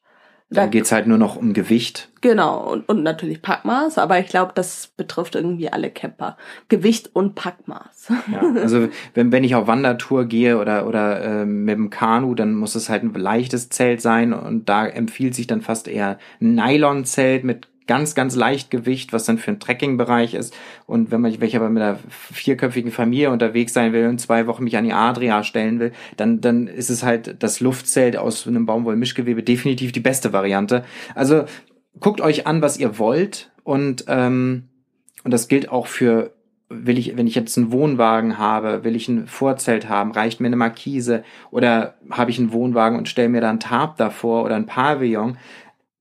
Dann 0.55 0.71
geht's 0.71 0.93
halt 0.93 1.07
nur 1.07 1.19
noch 1.19 1.37
um 1.37 1.53
Gewicht. 1.53 2.11
Genau, 2.21 2.73
und, 2.73 2.89
und 2.89 3.03
natürlich 3.03 3.43
Packmaß, 3.43 3.99
aber 3.99 4.19
ich 4.19 4.29
glaube, 4.29 4.53
das 4.55 4.89
betrifft 4.97 5.35
irgendwie 5.35 5.69
alle 5.71 5.91
Camper. 5.91 6.37
Gewicht 6.69 7.11
und 7.15 7.35
Packmaß. 7.35 8.13
Ja, 8.31 8.41
also 8.61 8.89
wenn, 9.15 9.33
wenn 9.33 9.45
ich 9.45 9.55
auf 9.55 9.67
Wandertour 9.67 10.27
gehe 10.27 10.59
oder, 10.59 10.87
oder 10.87 11.23
ähm, 11.25 11.65
mit 11.65 11.77
dem 11.77 11.91
Kanu, 11.91 12.35
dann 12.35 12.55
muss 12.55 12.75
es 12.75 12.89
halt 12.89 13.03
ein 13.03 13.13
leichtes 13.15 13.71
Zelt 13.71 14.01
sein 14.01 14.33
und 14.33 14.69
da 14.69 14.87
empfiehlt 14.87 15.35
sich 15.35 15.47
dann 15.47 15.63
fast 15.63 15.89
eher 15.89 16.19
ein 16.41 16.55
Nylonzelt 16.55 17.45
mit 17.45 17.69
ganz, 17.87 18.15
ganz 18.15 18.37
leicht 18.37 18.71
Gewicht, 18.71 19.13
was 19.13 19.25
dann 19.25 19.39
für 19.39 19.51
einen 19.51 19.61
Trekkingbereich 19.61 20.35
ist. 20.35 20.55
Und 20.87 21.11
wenn 21.11 21.21
man, 21.21 21.41
wenn 21.41 21.49
ich 21.49 21.57
aber 21.57 21.69
mit 21.69 21.83
einer 21.83 21.99
vierköpfigen 22.09 22.93
Familie 22.93 23.31
unterwegs 23.31 23.73
sein 23.73 23.93
will 23.93 24.09
und 24.09 24.21
zwei 24.21 24.47
Wochen 24.47 24.65
mich 24.65 24.77
an 24.77 24.85
die 24.85 24.93
Adria 24.93 25.45
stellen 25.45 25.81
will, 25.81 25.93
dann, 26.17 26.41
dann 26.41 26.67
ist 26.67 26.91
es 26.91 27.03
halt 27.03 27.43
das 27.43 27.61
Luftzelt 27.61 28.17
aus 28.17 28.47
einem 28.47 28.67
Baumwollmischgewebe 28.67 29.43
definitiv 29.43 29.93
die 29.93 30.01
beste 30.01 30.33
Variante. 30.33 30.85
Also 31.15 31.45
guckt 32.01 32.21
euch 32.21 32.47
an, 32.47 32.63
was 32.63 32.79
ihr 32.79 32.99
wollt 32.99 33.51
und 33.65 34.05
ähm, 34.09 34.69
und 35.25 35.31
das 35.31 35.49
gilt 35.49 35.71
auch 35.71 35.87
für 35.87 36.33
will 36.75 36.99
ich, 36.99 37.17
wenn 37.17 37.27
ich 37.27 37.35
jetzt 37.35 37.57
einen 37.59 37.71
Wohnwagen 37.71 38.39
habe, 38.39 38.83
will 38.83 38.97
ich 38.97 39.09
ein 39.09 39.27
Vorzelt 39.27 39.89
haben, 39.89 40.13
reicht 40.13 40.41
mir 40.41 40.47
eine 40.47 40.57
Markise 40.57 41.23
oder 41.51 41.95
habe 42.11 42.31
ich 42.31 42.39
einen 42.39 42.53
Wohnwagen 42.53 42.97
und 42.97 43.09
stelle 43.09 43.29
mir 43.29 43.41
da 43.43 43.51
ein 43.51 43.61
Tarp 43.61 43.99
davor 43.99 44.45
oder 44.45 44.57
ein 44.57 44.67
Pavillon 44.67 45.37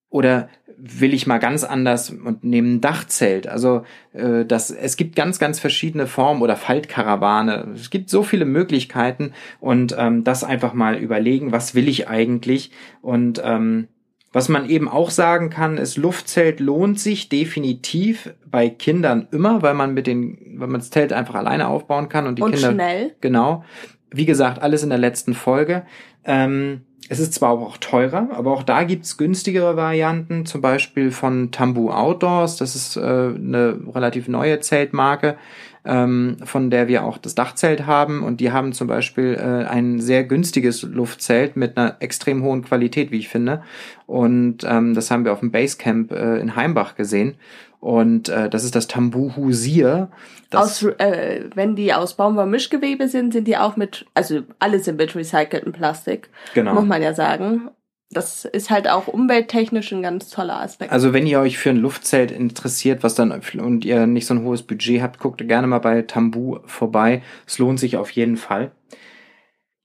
oder 0.09 0.49
will 0.83 1.13
ich 1.13 1.27
mal 1.27 1.37
ganz 1.37 1.63
anders 1.63 2.09
und 2.09 2.43
nehme 2.43 2.67
ein 2.67 2.81
Dachzelt. 2.81 3.47
Also 3.47 3.83
äh, 4.13 4.45
das, 4.45 4.71
es 4.71 4.97
gibt 4.97 5.15
ganz, 5.15 5.37
ganz 5.37 5.59
verschiedene 5.59 6.07
Formen 6.07 6.41
oder 6.41 6.55
Faltkarawane. 6.55 7.67
Es 7.75 7.91
gibt 7.91 8.09
so 8.09 8.23
viele 8.23 8.45
Möglichkeiten 8.45 9.33
und 9.59 9.95
ähm, 9.97 10.23
das 10.23 10.43
einfach 10.43 10.73
mal 10.73 10.97
überlegen, 10.97 11.51
was 11.51 11.75
will 11.75 11.87
ich 11.87 12.09
eigentlich 12.09 12.71
und 13.01 13.41
ähm, 13.43 13.87
was 14.33 14.47
man 14.47 14.69
eben 14.69 14.87
auch 14.87 15.09
sagen 15.09 15.49
kann, 15.49 15.77
ist, 15.77 15.97
Luftzelt 15.97 16.61
lohnt 16.61 16.99
sich 16.99 17.27
definitiv 17.27 18.33
bei 18.45 18.69
Kindern 18.69 19.27
immer, 19.31 19.61
weil 19.61 19.73
man 19.73 19.93
mit 19.93 20.07
den, 20.07 20.37
weil 20.57 20.69
man 20.69 20.79
das 20.79 20.89
Zelt 20.89 21.11
einfach 21.11 21.35
alleine 21.35 21.67
aufbauen 21.67 22.07
kann 22.07 22.27
und 22.27 22.39
die 22.39 22.41
und 22.41 22.53
Kinder. 22.53 22.71
schnell. 22.71 23.15
Genau. 23.19 23.65
Wie 24.11 24.25
gesagt, 24.25 24.61
alles 24.61 24.83
in 24.83 24.89
der 24.89 24.97
letzten 24.97 25.33
Folge. 25.33 25.83
Ähm, 26.25 26.81
es 27.11 27.19
ist 27.19 27.33
zwar 27.33 27.51
auch 27.51 27.75
teurer, 27.75 28.29
aber 28.31 28.51
auch 28.51 28.63
da 28.63 28.83
gibt's 28.83 29.17
günstigere 29.17 29.75
Varianten, 29.75 30.45
zum 30.45 30.61
Beispiel 30.61 31.11
von 31.11 31.51
Tambu 31.51 31.89
Outdoors. 31.89 32.55
Das 32.55 32.73
ist 32.73 32.95
äh, 32.95 33.01
eine 33.01 33.79
relativ 33.93 34.29
neue 34.29 34.61
Zeltmarke, 34.61 35.35
ähm, 35.83 36.37
von 36.45 36.69
der 36.69 36.87
wir 36.87 37.03
auch 37.03 37.17
das 37.17 37.35
Dachzelt 37.35 37.85
haben. 37.85 38.23
Und 38.23 38.39
die 38.39 38.53
haben 38.53 38.71
zum 38.71 38.87
Beispiel 38.87 39.33
äh, 39.33 39.67
ein 39.67 39.99
sehr 39.99 40.23
günstiges 40.23 40.83
Luftzelt 40.83 41.57
mit 41.57 41.75
einer 41.75 41.97
extrem 41.99 42.43
hohen 42.43 42.63
Qualität, 42.63 43.11
wie 43.11 43.19
ich 43.19 43.27
finde. 43.27 43.61
Und 44.05 44.59
ähm, 44.63 44.93
das 44.93 45.11
haben 45.11 45.25
wir 45.25 45.33
auf 45.33 45.41
dem 45.41 45.51
Basecamp 45.51 46.13
äh, 46.13 46.37
in 46.39 46.55
Heimbach 46.55 46.95
gesehen. 46.95 47.35
Und 47.81 48.29
äh, 48.29 48.47
das 48.47 48.63
ist 48.63 48.75
das 48.75 48.87
Tambu 48.87 49.35
Husier. 49.35 50.09
Das, 50.51 50.83
Aus, 50.83 50.83
äh, 50.99 51.45
wenn 51.55 51.75
die 51.75 51.93
aus 51.93 52.13
Baumwollmischgewebe 52.13 53.07
sind, 53.07 53.33
sind 53.33 53.47
die 53.47 53.57
auch 53.57 53.75
mit, 53.75 54.05
also 54.13 54.41
alle 54.59 54.79
sind 54.79 54.97
mit 54.97 55.15
recyceltem 55.15 55.73
Plastik, 55.73 56.29
genau. 56.53 56.75
muss 56.75 56.85
man 56.85 57.01
ja 57.01 57.15
sagen. 57.15 57.71
Das 58.11 58.45
ist 58.45 58.69
halt 58.69 58.87
auch 58.87 59.07
umwelttechnisch 59.07 59.91
ein 59.93 60.03
ganz 60.03 60.29
toller 60.29 60.59
Aspekt. 60.59 60.91
Also 60.91 61.11
wenn 61.11 61.25
ihr 61.25 61.39
euch 61.39 61.57
für 61.57 61.71
ein 61.71 61.77
Luftzelt 61.77 62.29
interessiert, 62.29 63.01
was 63.01 63.15
dann 63.15 63.31
und 63.59 63.83
ihr 63.83 64.05
nicht 64.05 64.27
so 64.27 64.35
ein 64.35 64.43
hohes 64.43 64.61
Budget 64.61 65.01
habt, 65.01 65.17
guckt 65.19 65.47
gerne 65.47 65.65
mal 65.65 65.79
bei 65.79 66.03
Tambu 66.03 66.59
vorbei. 66.65 67.23
Es 67.47 67.57
lohnt 67.57 67.79
sich 67.79 67.97
auf 67.97 68.11
jeden 68.11 68.37
Fall. 68.37 68.71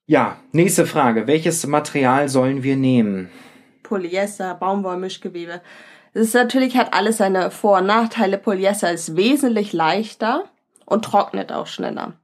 Ja, 0.06 0.36
nächste 0.52 0.84
Frage. 0.84 1.26
Welches 1.26 1.66
Material 1.66 2.28
sollen 2.28 2.62
wir 2.62 2.76
nehmen? 2.76 3.30
Polyester, 3.82 4.54
Baumwollmischgewebe. 4.54 5.62
Es 6.16 6.28
ist 6.28 6.34
natürlich, 6.34 6.78
hat 6.78 6.94
alles 6.94 7.18
seine 7.18 7.50
Vor- 7.50 7.76
und 7.76 7.86
Nachteile. 7.86 8.38
Polyester 8.38 8.90
ist 8.90 9.16
wesentlich 9.16 9.74
leichter 9.74 10.44
und 10.86 11.04
trocknet 11.04 11.52
auch 11.52 11.66
schneller. 11.66 12.14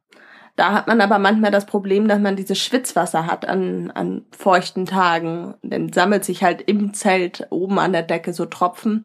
Da 0.57 0.73
hat 0.73 0.87
man 0.87 1.03
aber 1.03 1.19
manchmal 1.19 1.51
das 1.51 1.67
Problem, 1.67 2.09
dass 2.09 2.19
man 2.19 2.35
dieses 2.35 2.59
Schwitzwasser 2.59 3.27
hat 3.27 3.47
an, 3.47 3.91
an 3.91 4.25
feuchten 4.35 4.87
Tagen. 4.87 5.57
Dann 5.63 5.93
sammelt 5.93 6.25
sich 6.25 6.43
halt 6.43 6.63
im 6.63 6.95
Zelt 6.95 7.47
oben 7.51 7.79
an 7.79 7.93
der 7.93 8.03
Decke 8.03 8.33
so 8.33 8.47
Tropfen. 8.47 9.05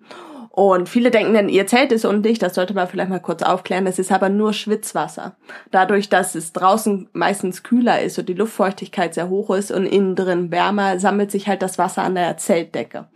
Und 0.52 0.88
viele 0.88 1.12
denken 1.12 1.34
dann, 1.34 1.50
ihr 1.50 1.68
Zelt 1.68 1.92
ist 1.92 2.06
undicht, 2.06 2.42
das 2.42 2.56
sollte 2.56 2.74
man 2.74 2.88
vielleicht 2.88 3.10
mal 3.10 3.20
kurz 3.20 3.44
aufklären. 3.44 3.84
Das 3.84 4.00
ist 4.00 4.14
aber 4.14 4.30
nur 4.30 4.54
Schwitzwasser. 4.54 5.36
Dadurch, 5.70 6.08
dass 6.08 6.34
es 6.34 6.54
draußen 6.54 7.10
meistens 7.12 7.62
kühler 7.62 8.02
ist 8.02 8.18
und 8.20 8.30
die 8.30 8.34
Luftfeuchtigkeit 8.36 9.14
sehr 9.14 9.28
hoch 9.28 9.50
ist 9.50 9.70
und 9.70 9.86
innen 9.86 10.16
drin 10.16 10.50
wärmer, 10.50 10.98
sammelt 10.98 11.30
sich 11.30 11.50
halt 11.50 11.62
das 11.62 11.78
Wasser 11.78 12.04
an 12.04 12.16
der 12.16 12.38
Zeltdecke. 12.38 13.10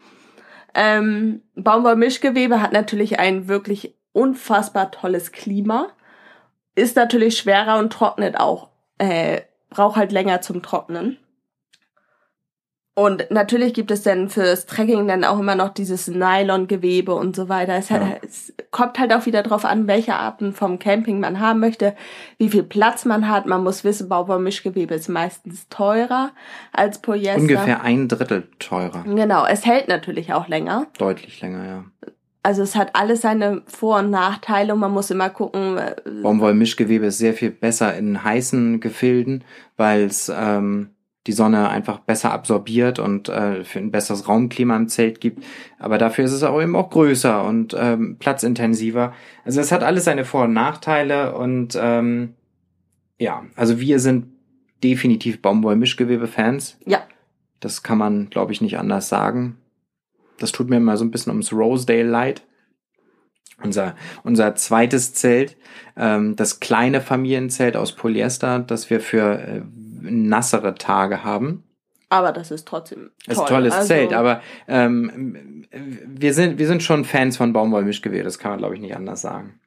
Ähm, 0.74 1.42
Baumwollmischgewebe 1.56 2.62
hat 2.62 2.72
natürlich 2.74 3.20
ein 3.20 3.48
wirklich 3.48 3.96
unfassbar 4.14 4.92
tolles 4.92 5.32
Klima, 5.32 5.90
ist 6.76 6.96
natürlich 6.96 7.38
schwerer 7.38 7.80
und 7.80 7.92
trocknet 7.92 8.40
auch, 8.40 8.70
äh, 8.98 9.42
braucht 9.70 9.98
halt 9.98 10.12
länger 10.12 10.42
zum 10.42 10.62
Trocknen. 10.62 11.18
Und 12.94 13.32
natürlich 13.32 13.74
gibt 13.74 13.90
es 13.90 14.04
dann 14.04 14.30
fürs 14.30 14.66
Trekking 14.66 15.08
dann 15.08 15.24
auch 15.24 15.40
immer 15.40 15.56
noch 15.56 15.70
dieses 15.70 16.10
Nylongewebe 16.10 17.16
und 17.16 17.38
so 17.38 17.48
weiter. 17.48 17.76
Es, 17.76 17.88
ja. 17.88 18.18
es, 18.22 18.54
kommt 18.70 19.00
halt 19.00 19.14
auch 19.14 19.26
wieder 19.26 19.44
drauf 19.44 19.64
an, 19.64 19.88
welche 19.88 20.14
Arten 20.16 20.52
vom 20.52 20.78
Camping 20.78 21.22
man 21.22 21.40
haben 21.40 21.62
möchte, 21.62 21.96
wie 22.38 22.50
viel 22.50 22.64
Platz 22.64 23.06
man 23.06 23.30
hat. 23.30 23.46
Man 23.46 23.64
muss 23.64 23.86
wissen, 23.86 24.10
Baumwollmischgewebe 24.10 24.94
ist 24.94 25.08
meistens 25.08 25.70
teurer 25.70 26.32
als 26.74 27.00
Polyester. 27.00 27.42
Ungefähr 27.42 27.82
ein 27.82 28.10
Drittel 28.10 28.50
teurer. 28.60 29.04
Genau, 29.04 29.46
es 29.46 29.66
hält 29.66 29.88
natürlich 29.88 30.34
auch 30.34 30.50
länger. 30.50 30.88
Deutlich 30.98 31.40
länger, 31.40 31.66
ja. 31.66 31.86
Also 32.44 32.64
es 32.64 32.76
hat 32.76 32.96
alles 32.96 33.22
seine 33.22 33.62
Vor- 33.68 34.00
und 34.00 34.10
Nachteile 34.10 34.74
und 34.74 34.80
man 34.80 34.92
muss 34.92 35.12
immer 35.12 35.30
gucken. 35.30 35.78
Äh, 35.78 35.96
Baumwollmischgewebe 36.24 37.06
ist 37.06 37.20
sehr 37.20 37.36
viel 37.36 37.52
besser 37.52 37.96
in 37.96 38.24
heißen 38.24 38.80
Gefilden, 38.82 39.44
weil 39.78 40.04
es 40.06 40.30
ähm, 40.34 40.90
die 41.28 41.34
Sonne 41.34 41.70
einfach 41.70 42.00
besser 42.00 42.32
absorbiert 42.32 42.98
und 42.98 43.30
äh, 43.30 43.64
für 43.64 43.80
ein 43.80 43.92
besseres 43.92 44.28
Raumklima 44.28 44.76
im 44.76 44.88
Zelt 44.88 45.22
gibt. 45.22 45.44
Aber 45.78 45.98
dafür 45.98 46.26
ist 46.26 46.32
es 46.32 46.44
auch 46.44 46.62
eben 46.62 46.76
auch 46.76 46.90
größer 46.90 47.44
und 47.44 47.76
ähm, 47.78 48.18
platzintensiver. 48.18 49.14
Also 49.46 49.62
es 49.62 49.72
hat 49.72 49.84
alles 49.84 50.06
seine 50.06 50.26
Vor- 50.26 50.46
und 50.46 50.54
Nachteile 50.54 51.36
und 51.36 51.78
ähm, 51.80 52.34
ja, 53.20 53.44
also 53.56 53.80
wir 53.80 54.00
sind 54.00 54.28
definitiv 54.84 55.42
Baumwoll-Mischgewebe-Fans. 55.44 56.80
Ja. 56.86 57.04
Das 57.60 57.84
kann 57.84 58.00
man, 58.00 58.32
glaube 58.32 58.52
ich, 58.52 58.62
nicht 58.62 58.80
anders 58.80 59.08
sagen. 59.08 59.58
Das 60.40 60.52
tut 60.52 60.72
mir 60.72 60.78
immer 60.78 60.98
so 60.98 61.06
ein 61.06 61.12
bisschen 61.12 61.30
ums 61.30 61.54
Rosedale 61.54 62.10
leid. 62.10 62.42
Unser, 63.64 63.96
unser 64.24 64.56
zweites 64.56 65.14
Zelt, 65.14 65.56
ähm, 65.96 66.36
das 66.36 66.60
kleine 66.60 67.00
Familienzelt 67.00 67.78
aus 67.78 67.96
Polyester, 67.96 68.58
das 68.58 68.90
wir 68.90 69.00
für 69.00 69.38
äh, 69.40 69.62
nassere 70.02 70.76
Tage 70.76 71.24
haben. 71.24 71.64
Aber 72.10 72.34
das 72.34 72.52
ist 72.52 72.68
trotzdem 72.68 73.12
toll. 73.24 73.34
Ist 73.34 73.48
tolles 73.48 73.74
also, 73.74 73.88
Zelt, 73.88 74.14
aber 74.14 74.42
ähm, 74.68 75.66
wir 76.06 76.34
sind 76.34 76.60
wir 76.60 76.68
sind 76.68 76.84
schon 76.84 77.06
Fans 77.06 77.38
von 77.38 77.54
Baumwollmischgewehr, 77.54 78.24
das 78.24 78.38
kann 78.38 78.52
man 78.52 78.60
glaube 78.60 78.76
ich 78.76 78.82
nicht 78.82 78.96
anders 78.96 79.22
sagen. 79.22 79.60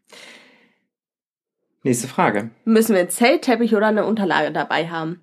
Nächste 1.82 2.08
Frage. 2.08 2.50
Müssen 2.64 2.94
wir 2.94 3.00
einen 3.00 3.10
Zeltteppich 3.10 3.74
oder 3.74 3.86
eine 3.86 4.04
Unterlage 4.04 4.52
dabei 4.52 4.88
haben? 4.88 5.20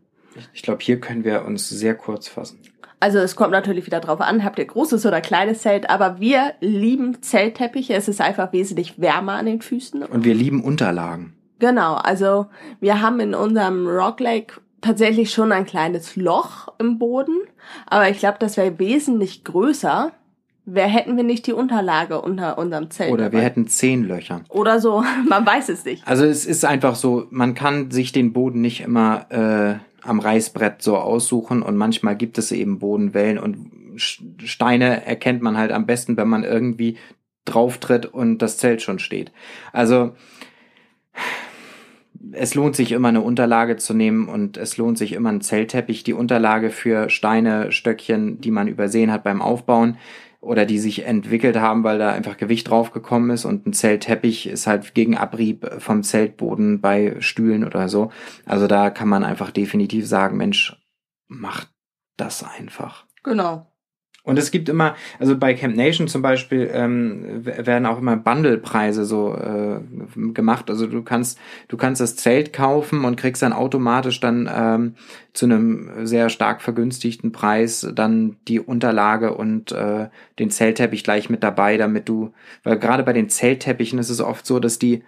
Ich 0.53 0.61
glaube, 0.61 0.81
hier 0.81 0.99
können 0.99 1.23
wir 1.23 1.43
uns 1.45 1.67
sehr 1.69 1.95
kurz 1.95 2.27
fassen. 2.27 2.59
Also 2.99 3.17
es 3.17 3.35
kommt 3.35 3.51
natürlich 3.51 3.87
wieder 3.87 3.99
drauf 3.99 4.21
an, 4.21 4.43
habt 4.43 4.59
ihr 4.59 4.65
großes 4.65 5.07
oder 5.07 5.21
kleines 5.21 5.63
Zelt, 5.63 5.89
aber 5.89 6.19
wir 6.19 6.53
lieben 6.59 7.23
Zeltteppiche. 7.23 7.95
Es 7.95 8.07
ist 8.07 8.21
einfach 8.21 8.53
wesentlich 8.53 9.01
wärmer 9.01 9.33
an 9.33 9.47
den 9.47 9.61
Füßen. 9.61 10.03
Und 10.03 10.23
wir 10.23 10.35
lieben 10.35 10.63
Unterlagen. 10.63 11.33
Genau, 11.57 11.95
also 11.95 12.45
wir 12.79 13.01
haben 13.01 13.19
in 13.19 13.33
unserem 13.33 13.87
Rock 13.87 14.19
Lake 14.19 14.61
tatsächlich 14.81 15.31
schon 15.31 15.51
ein 15.51 15.65
kleines 15.65 16.15
Loch 16.15 16.67
im 16.79 16.99
Boden, 16.99 17.37
aber 17.85 18.09
ich 18.09 18.19
glaube, 18.19 18.37
das 18.39 18.57
wäre 18.57 18.79
wesentlich 18.79 19.43
größer. 19.43 20.11
Wer 20.65 20.87
hätten 20.87 21.17
wir 21.17 21.23
nicht 21.23 21.47
die 21.47 21.53
Unterlage 21.53 22.21
unter 22.21 22.57
unserem 22.57 22.91
Zelt? 22.91 23.11
Oder 23.11 23.31
wir 23.31 23.41
hätten 23.41 23.67
zehn 23.67 24.03
Löcher. 24.03 24.41
Oder 24.49 24.79
so, 24.79 25.03
man 25.29 25.45
weiß 25.45 25.69
es 25.69 25.85
nicht. 25.85 26.07
Also 26.07 26.25
es 26.25 26.45
ist 26.45 26.65
einfach 26.65 26.95
so, 26.95 27.27
man 27.29 27.55
kann 27.55 27.91
sich 27.91 28.11
den 28.11 28.33
Boden 28.33 28.61
nicht 28.61 28.81
immer 28.81 29.25
äh, 29.31 30.07
am 30.07 30.19
Reißbrett 30.19 30.81
so 30.81 30.97
aussuchen 30.97 31.61
und 31.61 31.77
manchmal 31.77 32.15
gibt 32.15 32.37
es 32.37 32.51
eben 32.51 32.79
Bodenwellen 32.79 33.37
und 33.37 33.71
Steine 33.97 35.05
erkennt 35.05 35.41
man 35.41 35.57
halt 35.57 35.71
am 35.71 35.85
besten, 35.85 36.17
wenn 36.17 36.29
man 36.29 36.43
irgendwie 36.43 36.97
drauf 37.45 37.77
tritt 37.77 38.05
und 38.05 38.39
das 38.39 38.57
Zelt 38.57 38.81
schon 38.81 38.99
steht. 38.99 39.31
Also 39.73 40.13
es 42.31 42.55
lohnt 42.55 42.75
sich 42.75 42.91
immer 42.91 43.09
eine 43.09 43.21
Unterlage 43.21 43.77
zu 43.77 43.93
nehmen 43.93 44.27
und 44.27 44.57
es 44.57 44.77
lohnt 44.77 44.97
sich 44.97 45.13
immer 45.13 45.29
ein 45.29 45.41
Zeltteppich, 45.41 46.03
die 46.03 46.13
Unterlage 46.13 46.69
für 46.69 47.09
Steine, 47.09 47.71
Stöckchen, 47.71 48.39
die 48.41 48.51
man 48.51 48.67
übersehen 48.67 49.11
hat 49.11 49.23
beim 49.23 49.41
Aufbauen 49.41 49.97
oder 50.39 50.65
die 50.65 50.79
sich 50.79 51.05
entwickelt 51.05 51.57
haben, 51.57 51.83
weil 51.83 51.99
da 51.99 52.11
einfach 52.11 52.37
Gewicht 52.37 52.69
draufgekommen 52.69 53.29
ist 53.29 53.45
und 53.45 53.67
ein 53.67 53.73
Zeltteppich 53.73 54.47
ist 54.47 54.67
halt 54.67 54.93
gegen 54.93 55.15
Abrieb 55.15 55.69
vom 55.79 56.03
Zeltboden 56.03 56.81
bei 56.81 57.15
Stühlen 57.19 57.63
oder 57.63 57.87
so. 57.89 58.11
Also 58.45 58.67
da 58.67 58.89
kann 58.89 59.07
man 59.07 59.23
einfach 59.23 59.51
definitiv 59.51 60.07
sagen, 60.07 60.37
Mensch, 60.37 60.75
macht 61.27 61.69
das 62.17 62.43
einfach. 62.43 63.05
Genau. 63.23 63.70
Und 64.23 64.37
es 64.37 64.51
gibt 64.51 64.69
immer, 64.69 64.95
also 65.19 65.35
bei 65.35 65.55
Camp 65.55 65.75
Nation 65.75 66.07
zum 66.07 66.21
Beispiel 66.21 66.69
ähm, 66.71 67.43
werden 67.43 67.87
auch 67.87 67.97
immer 67.97 68.15
Bundlepreise 68.17 69.03
so 69.03 69.35
äh, 69.35 69.79
gemacht. 70.33 70.69
Also 70.69 70.85
du 70.85 71.01
kannst, 71.01 71.39
du 71.69 71.77
kannst 71.77 72.01
das 72.01 72.15
Zelt 72.17 72.53
kaufen 72.53 73.03
und 73.03 73.15
kriegst 73.15 73.41
dann 73.41 73.51
automatisch 73.51 74.19
dann 74.19 74.47
ähm, 74.53 74.95
zu 75.33 75.45
einem 75.45 76.05
sehr 76.05 76.29
stark 76.29 76.61
vergünstigten 76.61 77.31
Preis 77.31 77.87
dann 77.95 78.35
die 78.47 78.59
Unterlage 78.59 79.33
und 79.33 79.71
äh, 79.71 80.09
den 80.37 80.51
Zeltteppich 80.51 81.03
gleich 81.03 81.31
mit 81.31 81.41
dabei, 81.41 81.77
damit 81.77 82.07
du, 82.07 82.31
weil 82.63 82.77
gerade 82.77 83.01
bei 83.01 83.13
den 83.13 83.29
Zeltteppichen 83.29 83.97
ist 83.97 84.11
es 84.11 84.21
oft 84.21 84.45
so, 84.45 84.59
dass 84.59 84.77
die 84.77 85.03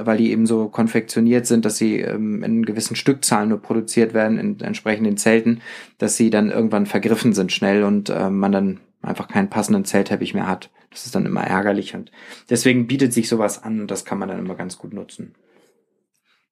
weil 0.00 0.18
die 0.18 0.30
eben 0.30 0.46
so 0.46 0.68
konfektioniert 0.68 1.46
sind, 1.46 1.64
dass 1.64 1.76
sie 1.76 2.00
ähm, 2.00 2.42
in 2.42 2.64
gewissen 2.64 2.96
Stückzahlen 2.96 3.48
nur 3.48 3.60
produziert 3.60 4.14
werden, 4.14 4.38
in 4.38 4.60
entsprechenden 4.60 5.16
Zelten, 5.16 5.60
dass 5.98 6.16
sie 6.16 6.30
dann 6.30 6.50
irgendwann 6.50 6.86
vergriffen 6.86 7.32
sind 7.32 7.52
schnell 7.52 7.84
und 7.84 8.10
äh, 8.10 8.30
man 8.30 8.52
dann 8.52 8.80
einfach 9.02 9.28
keinen 9.28 9.50
passenden 9.50 9.84
Zeltteppich 9.84 10.34
mehr 10.34 10.46
hat. 10.46 10.70
Das 10.90 11.06
ist 11.06 11.14
dann 11.14 11.26
immer 11.26 11.44
ärgerlich 11.44 11.94
und 11.94 12.10
deswegen 12.50 12.86
bietet 12.86 13.12
sich 13.12 13.28
sowas 13.28 13.62
an 13.62 13.80
und 13.80 13.90
das 13.90 14.04
kann 14.04 14.18
man 14.18 14.28
dann 14.28 14.38
immer 14.38 14.54
ganz 14.54 14.78
gut 14.78 14.92
nutzen. 14.92 15.34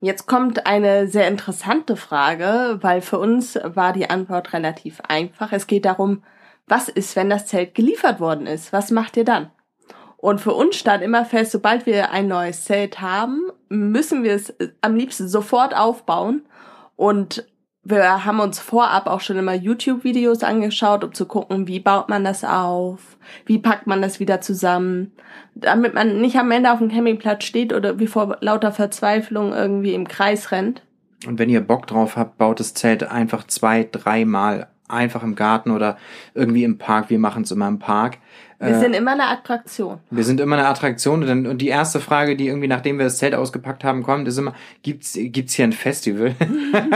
Jetzt 0.00 0.26
kommt 0.26 0.66
eine 0.66 1.07
sehr 1.07 1.28
interessante 1.28 1.94
Frage, 1.94 2.78
weil 2.81 3.00
für 3.02 3.20
uns 3.20 3.57
war 3.62 3.92
die 3.92 4.11
Antwort 4.11 4.52
relativ 4.52 5.00
einfach. 5.07 5.52
Es 5.52 5.68
geht 5.68 5.85
darum, 5.85 6.24
was 6.66 6.88
ist, 6.88 7.14
wenn 7.14 7.31
das 7.31 7.46
Zelt 7.46 7.74
geliefert 7.74 8.18
worden 8.18 8.48
ist? 8.48 8.72
Was 8.72 8.90
macht 8.90 9.16
ihr 9.16 9.24
dann? 9.24 9.50
Und 10.23 10.41
für 10.41 10.55
uns 10.55 10.77
stand 10.77 11.03
immer 11.03 11.25
fest, 11.25 11.51
sobald 11.51 11.85
wir 11.85 12.13
ein 12.13 12.29
neues 12.29 12.65
Zelt 12.65 13.01
haben, 13.01 13.51
müssen 13.69 14.23
wir 14.23 14.35
es 14.35 14.51
äh, 14.51 14.69
am 14.81 14.95
liebsten 14.95 15.27
sofort 15.27 15.77
aufbauen. 15.77 16.43
Und 16.95 17.45
wir 17.83 18.25
haben 18.25 18.39
uns 18.39 18.61
vorab 18.61 19.09
auch 19.09 19.21
schon 19.21 19.37
immer 19.37 19.55
YouTube-Videos 19.55 20.45
angeschaut, 20.45 21.03
um 21.03 21.13
zu 21.13 21.27
gucken, 21.27 21.67
wie 21.67 21.81
baut 21.81 22.09
man 22.09 22.23
das 22.23 22.45
auf, 22.45 23.17
wie 23.47 23.59
packt 23.59 23.89
man 23.89 24.01
das 24.01 24.21
wieder 24.21 24.41
zusammen, 24.41 25.11
damit 25.57 25.93
man 25.93 26.21
nicht 26.21 26.37
am 26.37 26.53
Ende 26.53 26.71
auf 26.71 26.79
dem 26.79 26.93
Campingplatz 26.93 27.43
steht 27.43 27.73
oder 27.73 27.99
wie 27.99 28.07
vor 28.07 28.37
lauter 28.41 28.71
Verzweiflung 28.71 29.53
irgendwie 29.53 29.93
im 29.93 30.07
Kreis 30.07 30.53
rennt. 30.53 30.83
Und 31.27 31.41
wenn 31.41 31.51
ihr 31.51 31.63
Bock 31.63 31.89
drauf 31.89 32.17
habt, 32.17 32.39
baut 32.39 32.61
das 32.61 32.75
Zelt 32.75 33.03
einfach 33.03 33.45
zwei, 33.49 33.89
dreimal 33.91 34.69
einfach 34.88 35.23
im 35.23 35.35
Garten 35.35 35.71
oder 35.71 35.97
irgendwie 36.35 36.64
im 36.64 36.79
Park. 36.79 37.11
Wir 37.11 37.18
machen 37.18 37.42
es 37.45 37.51
immer 37.51 37.68
im 37.68 37.79
Park. 37.79 38.18
Wir 38.64 38.79
sind 38.79 38.95
immer 38.95 39.12
eine 39.12 39.27
Attraktion. 39.27 39.99
Wir 40.11 40.23
sind 40.23 40.40
immer 40.40 40.57
eine 40.57 40.68
Attraktion. 40.68 41.47
Und 41.47 41.59
die 41.59 41.66
erste 41.66 41.99
Frage, 41.99 42.37
die 42.37 42.47
irgendwie, 42.47 42.68
nachdem 42.68 42.97
wir 42.97 43.05
das 43.05 43.18
Zelt 43.18 43.35
ausgepackt 43.35 43.83
haben, 43.83 44.05
kommt, 44.05 44.29
ist 44.29 44.38
immer, 44.38 44.55
gibt's, 44.85 45.18
gibt's 45.18 45.55
hier 45.55 45.64
ein 45.64 45.73
Festival? 45.73 46.37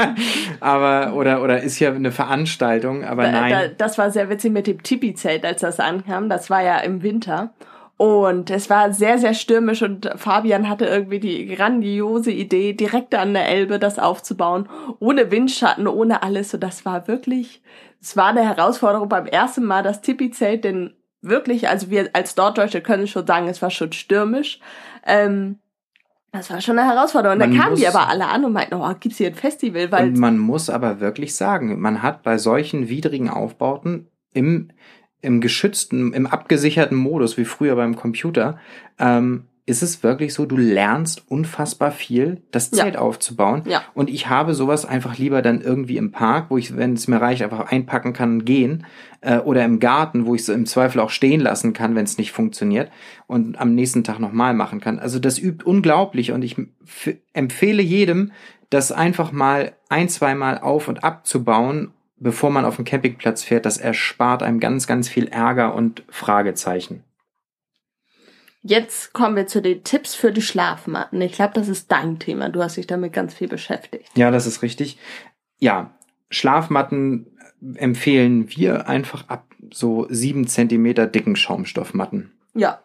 aber, 0.61 1.15
oder, 1.15 1.43
oder 1.43 1.63
ist 1.63 1.77
hier 1.77 1.93
eine 1.93 2.13
Veranstaltung? 2.13 3.03
Aber 3.05 3.25
da, 3.25 3.33
nein. 3.33 3.51
Da, 3.51 3.69
das 3.69 3.99
war 3.99 4.13
sehr 4.13 4.31
witzig 4.31 4.53
mit 4.53 4.69
dem 4.69 4.81
Tipi-Zelt, 4.81 5.45
als 5.45 5.63
das 5.63 5.81
ankam. 5.81 6.29
Das 6.29 6.51
war 6.51 6.63
ja 6.63 6.79
im 6.79 7.03
Winter. 7.03 7.51
Und 7.99 8.51
es 8.51 8.69
war 8.69 8.93
sehr, 8.93 9.19
sehr 9.19 9.33
stürmisch 9.33 9.83
und 9.83 10.11
Fabian 10.17 10.69
hatte 10.69 10.85
irgendwie 10.85 11.19
die 11.19 11.47
grandiose 11.47 12.31
Idee, 12.31 12.75
direkt 12.75 13.15
an 13.15 13.33
der 13.33 13.49
Elbe 13.49 13.79
das 13.79 13.99
aufzubauen, 13.99 14.69
ohne 14.99 15.31
Windschatten, 15.31 15.89
ohne 15.89 16.23
alles. 16.23 16.53
Und 16.53 16.63
das 16.63 16.85
war 16.85 17.09
wirklich, 17.09 17.63
es 18.03 18.15
war 18.15 18.27
eine 18.27 18.45
Herausforderung 18.45 19.09
beim 19.09 19.25
ersten 19.25 19.65
Mal, 19.65 19.83
das 19.83 20.03
Tipi-Zelt, 20.03 20.65
denn 20.65 20.95
wirklich, 21.23 21.71
also 21.71 21.91
wir 21.91 22.11
als 22.13 22.37
Norddeutsche 22.37 22.83
können 22.83 23.07
schon 23.07 23.27
sagen, 23.27 23.49
es 23.49 23.63
war 23.63 23.71
schon 23.71 23.93
stürmisch. 23.93 24.61
Ähm, 25.07 25.59
das 26.33 26.51
war 26.51 26.61
schon 26.61 26.79
eine 26.79 26.89
Herausforderung. 26.89 27.35
Und 27.35 27.41
dann 27.41 27.57
kamen 27.57 27.77
die 27.77 27.89
aber 27.89 28.09
alle 28.09 28.27
an 28.27 28.45
und 28.45 28.53
meinten, 28.53 28.75
oh, 28.75 28.95
gibt's 29.01 29.17
hier 29.17 29.29
ein 29.29 29.35
Festival? 29.35 29.91
Weil 29.91 30.09
und 30.09 30.19
man 30.19 30.37
muss 30.37 30.69
aber 30.69 31.01
wirklich 31.01 31.35
sagen, 31.35 31.81
man 31.81 32.03
hat 32.03 32.23
bei 32.23 32.37
solchen 32.37 32.91
widrigen 32.91 33.31
Aufbauten 33.31 34.09
im, 34.35 34.71
im 35.23 35.41
geschützten, 35.41 36.13
im 36.13 36.27
abgesicherten 36.27 36.97
Modus, 36.97 37.37
wie 37.37 37.45
früher 37.45 37.77
beim 37.77 37.97
Computer, 37.97 38.59
ähm, 38.99 39.45
ist 39.69 39.83
es 39.83 40.05
wirklich 40.05 40.33
so, 40.33 40.47
du 40.47 40.57
lernst 40.57 41.25
unfassbar 41.29 41.91
viel, 41.91 42.41
das 42.53 42.71
Zelt 42.71 42.95
Ja. 42.95 43.01
aufzubauen. 43.01 43.63
Ja. 43.67 43.83
Und 43.95 44.09
ich 44.09 44.29
habe 44.29 44.55
sowas 44.55 44.85
einfach 44.85 45.19
lieber 45.19 45.43
dann 45.43 45.61
irgendwie 45.61 45.97
im 45.97 46.13
Park, 46.13 46.47
wo 46.51 46.57
ich, 46.57 46.77
wenn 46.77 46.93
es 46.93 47.09
mir 47.09 47.21
reicht, 47.21 47.43
einfach 47.43 47.73
einpacken 47.73 48.13
kann 48.13 48.35
und 48.35 48.45
gehen. 48.45 48.87
Äh, 49.23 49.39
oder 49.39 49.65
im 49.65 49.81
Garten, 49.81 50.25
wo 50.25 50.37
ich 50.37 50.43
es 50.43 50.51
im 50.51 50.67
Zweifel 50.67 51.01
auch 51.01 51.11
stehen 51.11 51.41
lassen 51.41 51.73
kann, 51.73 51.97
wenn 51.97 52.05
es 52.05 52.17
nicht 52.17 52.31
funktioniert. 52.31 52.93
Und 53.27 53.59
am 53.61 53.75
nächsten 53.75 54.05
Tag 54.05 54.21
nochmal 54.21 54.55
machen 54.55 54.81
kann. 54.81 55.01
Also 55.01 55.19
das 55.19 55.37
übt 55.37 55.65
unglaublich 55.65 56.31
und 56.31 56.43
ich 56.43 56.55
empfehle 57.33 57.83
jedem, 57.83 58.31
das 58.71 58.93
einfach 58.93 59.33
mal 59.33 59.73
ein, 59.89 60.09
zweimal 60.09 60.59
auf 60.59 60.87
und 60.87 61.03
abzubauen, 61.03 61.91
bevor 62.17 62.51
man 62.51 62.65
auf 62.65 62.77
den 62.77 62.85
Campingplatz 62.85 63.43
fährt. 63.43 63.67
Das 63.67 63.79
erspart 63.79 64.43
einem 64.43 64.61
ganz, 64.61 64.87
ganz 64.87 65.09
viel 65.09 65.29
Ärger 65.29 65.75
und 65.75 66.03
Fragezeichen. 66.09 67.05
Jetzt 68.63 69.13
kommen 69.13 69.37
wir 69.37 69.47
zu 69.47 69.63
den 69.63 69.85
Tipps 69.85 70.15
für 70.15 70.33
die 70.33 70.43
Schlafmatten. 70.43 71.21
Ich 71.21 71.33
glaube, 71.33 71.55
das 71.55 71.69
ist 71.69 71.93
dein 71.93 72.19
Thema. 72.19 72.49
Du 72.49 72.63
hast 72.63 72.77
dich 72.77 72.89
damit 72.89 73.13
ganz 73.13 73.33
viel 73.33 73.47
beschäftigt. 73.47 74.11
Ja, 74.17 74.33
das 74.33 74.47
ist 74.47 74.63
richtig. 74.63 74.99
Ja, 75.59 75.95
Schlafmatten 76.31 77.39
empfehlen 77.75 78.51
wir 78.51 78.89
einfach 78.89 79.29
ab 79.29 79.47
so 79.73 80.07
sieben 80.11 80.49
Zentimeter 80.49 81.07
dicken 81.07 81.37
Schaumstoffmatten. 81.37 82.33
Ja, 82.55 82.81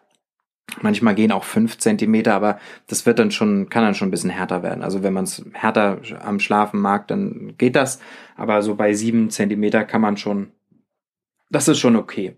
Manchmal 0.80 1.14
gehen 1.14 1.32
auch 1.32 1.44
fünf 1.44 1.78
Zentimeter, 1.78 2.34
aber 2.34 2.58
das 2.86 3.04
wird 3.04 3.18
dann 3.18 3.30
schon, 3.30 3.68
kann 3.68 3.84
dann 3.84 3.94
schon 3.94 4.08
ein 4.08 4.12
bisschen 4.12 4.30
härter 4.30 4.62
werden. 4.62 4.82
Also 4.82 5.02
wenn 5.02 5.12
man 5.12 5.24
es 5.24 5.44
härter 5.52 6.00
am 6.20 6.40
Schlafen 6.40 6.80
mag, 6.80 7.08
dann 7.08 7.54
geht 7.58 7.76
das. 7.76 8.00
Aber 8.36 8.62
so 8.62 8.74
bei 8.74 8.94
sieben 8.94 9.30
Zentimeter 9.30 9.84
kann 9.84 10.00
man 10.00 10.16
schon, 10.16 10.52
das 11.50 11.68
ist 11.68 11.78
schon 11.78 11.96
okay. 11.96 12.36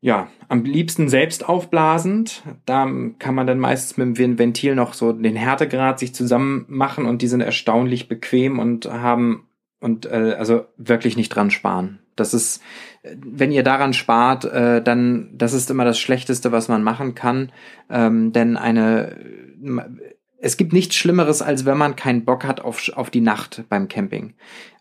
Ja, 0.00 0.28
am 0.48 0.64
liebsten 0.64 1.08
selbst 1.08 1.48
aufblasend. 1.48 2.42
Da 2.66 2.90
kann 3.18 3.34
man 3.34 3.46
dann 3.46 3.60
meistens 3.60 3.96
mit 3.96 4.18
dem 4.18 4.38
Ventil 4.38 4.74
noch 4.74 4.94
so 4.94 5.12
den 5.12 5.36
Härtegrad 5.36 6.00
sich 6.00 6.14
zusammen 6.14 6.66
machen 6.68 7.06
und 7.06 7.22
die 7.22 7.28
sind 7.28 7.40
erstaunlich 7.40 8.08
bequem 8.08 8.58
und 8.58 8.86
haben 8.86 9.48
und 9.80 10.06
äh, 10.06 10.34
also 10.38 10.66
wirklich 10.76 11.16
nicht 11.16 11.30
dran 11.30 11.50
sparen. 11.50 12.01
Das 12.16 12.34
ist, 12.34 12.62
wenn 13.02 13.52
ihr 13.52 13.62
daran 13.62 13.92
spart, 13.92 14.44
äh, 14.44 14.82
dann 14.82 15.30
das 15.34 15.52
ist 15.52 15.70
immer 15.70 15.84
das 15.84 15.98
Schlechteste, 15.98 16.52
was 16.52 16.68
man 16.68 16.82
machen 16.82 17.14
kann. 17.14 17.52
Ähm, 17.90 18.32
denn 18.32 18.56
eine 18.56 19.16
es 20.44 20.56
gibt 20.56 20.72
nichts 20.72 20.96
Schlimmeres, 20.96 21.40
als 21.40 21.64
wenn 21.64 21.78
man 21.78 21.94
keinen 21.94 22.24
Bock 22.24 22.44
hat 22.44 22.60
auf, 22.60 22.88
auf 22.94 23.10
die 23.10 23.20
Nacht 23.20 23.62
beim 23.68 23.86
Camping. 23.86 24.34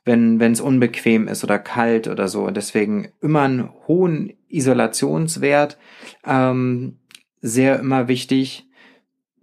Wenn 0.04 0.40
wenn 0.40 0.54
es 0.54 0.62
unbequem 0.62 1.28
ist 1.28 1.44
oder 1.44 1.60
kalt 1.60 2.08
oder 2.08 2.28
so. 2.28 2.50
Deswegen 2.50 3.10
immer 3.22 3.44
einen 3.44 3.70
hohen 3.88 4.34
Isolationswert. 4.48 5.78
Ähm, 6.26 6.98
sehr 7.42 7.80
immer 7.80 8.08
wichtig. 8.08 8.68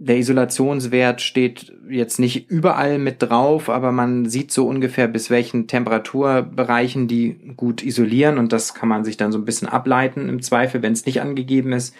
Der 0.01 0.17
Isolationswert 0.17 1.21
steht 1.21 1.73
jetzt 1.91 2.21
nicht 2.21 2.49
überall 2.49 2.99
mit 2.99 3.21
drauf, 3.21 3.69
aber 3.69 3.91
man 3.91 4.27
sieht 4.27 4.53
so 4.53 4.67
ungefähr 4.67 5.09
bis 5.09 5.29
welchen 5.29 5.67
Temperaturbereichen 5.67 7.09
die 7.09 7.55
gut 7.57 7.83
isolieren 7.83 8.39
und 8.39 8.53
das 8.53 8.75
kann 8.75 8.89
man 8.89 9.05
sich 9.05 9.17
dann 9.17 9.33
so 9.33 9.39
ein 9.39 9.45
bisschen 9.45 9.69
ableiten 9.69 10.29
im 10.29 10.41
Zweifel, 10.41 10.83
wenn 10.83 10.93
es 10.93 11.05
nicht 11.05 11.21
angegeben 11.21 11.73
ist. 11.73 11.97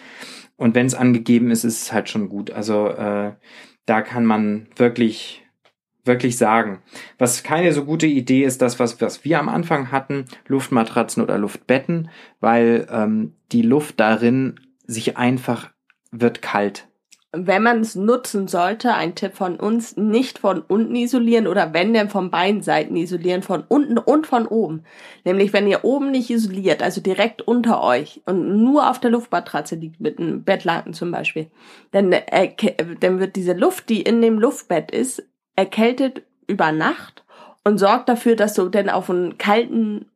Und 0.55 0.75
wenn 0.75 0.85
es 0.85 0.95
angegeben 0.95 1.51
ist, 1.51 1.63
ist 1.63 1.83
es 1.83 1.93
halt 1.93 2.09
schon 2.09 2.29
gut. 2.29 2.51
Also 2.51 2.87
äh, 2.87 3.33
da 3.85 4.01
kann 4.01 4.25
man 4.25 4.67
wirklich 4.75 5.43
wirklich 6.05 6.37
sagen. 6.37 6.81
Was 7.17 7.43
keine 7.43 7.71
so 7.71 7.85
gute 7.85 8.07
Idee 8.07 8.43
ist, 8.43 8.61
das, 8.61 8.79
was, 8.79 8.99
was 8.99 9.23
wir 9.23 9.39
am 9.39 9.47
Anfang 9.47 9.91
hatten, 9.91 10.25
Luftmatratzen 10.47 11.23
oder 11.23 11.37
Luftbetten, 11.37 12.09
weil 12.39 12.87
ähm, 12.91 13.35
die 13.51 13.61
Luft 13.61 13.99
darin 13.99 14.59
sich 14.85 15.17
einfach 15.17 15.71
wird 16.11 16.41
kalt. 16.41 16.88
Wenn 17.31 17.61
man 17.61 17.81
es 17.81 17.93
nutzen 17.95 18.47
sollte, 18.47 18.93
ein 18.93 19.13
Tipp 19.13 19.35
von 19.35 19.57
uns, 19.57 19.95
nicht 19.95 20.39
von 20.39 20.61
unten 20.61 20.95
isolieren 20.95 21.45
oder 21.45 21.73
wenn 21.73 21.93
denn 21.93 22.09
von 22.09 22.31
beiden 22.31 22.63
Seiten 22.63 22.95
isolieren, 22.95 23.43
von 23.43 23.63
unten 23.67 23.99
und 23.99 24.25
von 24.25 24.47
oben. 24.47 24.83
Nämlich 25.25 25.53
wenn 25.53 25.67
ihr 25.67 25.85
oben 25.85 26.09
nicht 26.09 26.31
isoliert, 26.31 26.81
also 26.81 27.01
direkt 27.01 27.43
unter 27.43 27.83
euch 27.83 28.21
und 28.25 28.63
nur 28.63 28.89
auf 28.89 28.99
der 28.99 29.11
Luftmatratze 29.11 29.75
liegt 29.75 29.99
mit 29.99 30.17
einem 30.17 30.43
Bettlaken 30.43 30.93
zum 30.93 31.11
Beispiel, 31.11 31.51
dann, 31.91 32.11
äh, 32.11 32.51
dann 32.99 33.19
wird 33.19 33.35
diese 33.35 33.53
Luft, 33.53 33.89
die 33.89 34.01
in 34.01 34.21
dem 34.21 34.39
Luftbett 34.39 34.89
ist, 34.89 35.23
erkältet 35.55 36.23
über 36.47 36.71
Nacht 36.71 37.23
und 37.63 37.77
sorgt 37.77 38.09
dafür, 38.09 38.35
dass 38.35 38.55
du 38.55 38.69
dann 38.69 38.89
auf 38.89 39.07
einem 39.09 39.37
kalten 39.37 40.07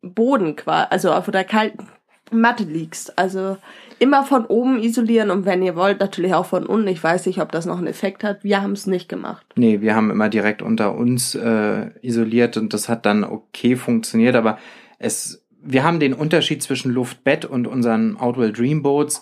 Boden 0.00 0.56
also 0.64 1.12
auf 1.12 1.28
der 1.30 1.44
kalten 1.44 1.88
Matte 2.30 2.64
liegst. 2.64 3.18
Also 3.18 3.56
immer 3.98 4.24
von 4.24 4.46
oben 4.46 4.82
isolieren 4.82 5.30
und 5.30 5.44
wenn 5.44 5.62
ihr 5.62 5.76
wollt, 5.76 6.00
natürlich 6.00 6.34
auch 6.34 6.46
von 6.46 6.66
unten. 6.66 6.88
Ich 6.88 7.02
weiß 7.02 7.26
nicht, 7.26 7.40
ob 7.40 7.52
das 7.52 7.66
noch 7.66 7.78
einen 7.78 7.86
Effekt 7.86 8.24
hat. 8.24 8.42
Wir 8.42 8.62
haben 8.62 8.72
es 8.72 8.86
nicht 8.86 9.08
gemacht. 9.08 9.44
Nee, 9.56 9.80
wir 9.82 9.94
haben 9.94 10.10
immer 10.10 10.28
direkt 10.28 10.62
unter 10.62 10.94
uns 10.94 11.34
äh, 11.34 11.90
isoliert 12.00 12.56
und 12.56 12.72
das 12.72 12.88
hat 12.88 13.04
dann 13.06 13.24
okay 13.24 13.76
funktioniert, 13.76 14.36
aber 14.36 14.58
es, 14.98 15.44
wir 15.62 15.84
haben 15.84 16.00
den 16.00 16.14
Unterschied 16.14 16.62
zwischen 16.62 16.92
Luftbett 16.92 17.44
und 17.44 17.66
unseren 17.66 18.16
Outwell 18.16 18.52
Dreamboats 18.52 19.20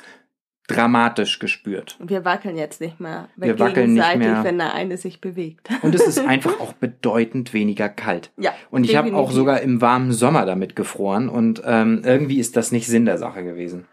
dramatisch 0.68 1.38
gespürt. 1.38 1.96
Wir 1.98 2.24
wackeln 2.24 2.56
jetzt 2.56 2.80
nicht 2.80 3.00
mehr. 3.00 3.28
Wir 3.36 3.58
wackeln 3.58 3.94
nicht 3.94 4.04
gegenseitig, 4.04 4.32
mehr. 4.32 4.44
wenn 4.44 4.58
der 4.58 4.74
eine 4.74 4.96
sich 4.98 5.20
bewegt. 5.20 5.68
Und 5.82 5.94
es 5.94 6.06
ist 6.06 6.18
einfach 6.26 6.60
auch 6.60 6.74
bedeutend 6.74 7.52
weniger 7.54 7.88
kalt. 7.88 8.30
Ja. 8.36 8.52
Und 8.70 8.84
ich 8.84 8.94
habe 8.94 9.14
auch 9.16 9.32
sogar 9.32 9.62
im 9.62 9.80
warmen 9.80 10.12
Sommer 10.12 10.44
damit 10.46 10.76
gefroren 10.76 11.28
und 11.28 11.62
ähm, 11.64 12.02
irgendwie 12.04 12.38
ist 12.38 12.56
das 12.56 12.70
nicht 12.70 12.86
Sinn 12.86 13.06
der 13.06 13.18
Sache 13.18 13.42
gewesen. 13.42 13.86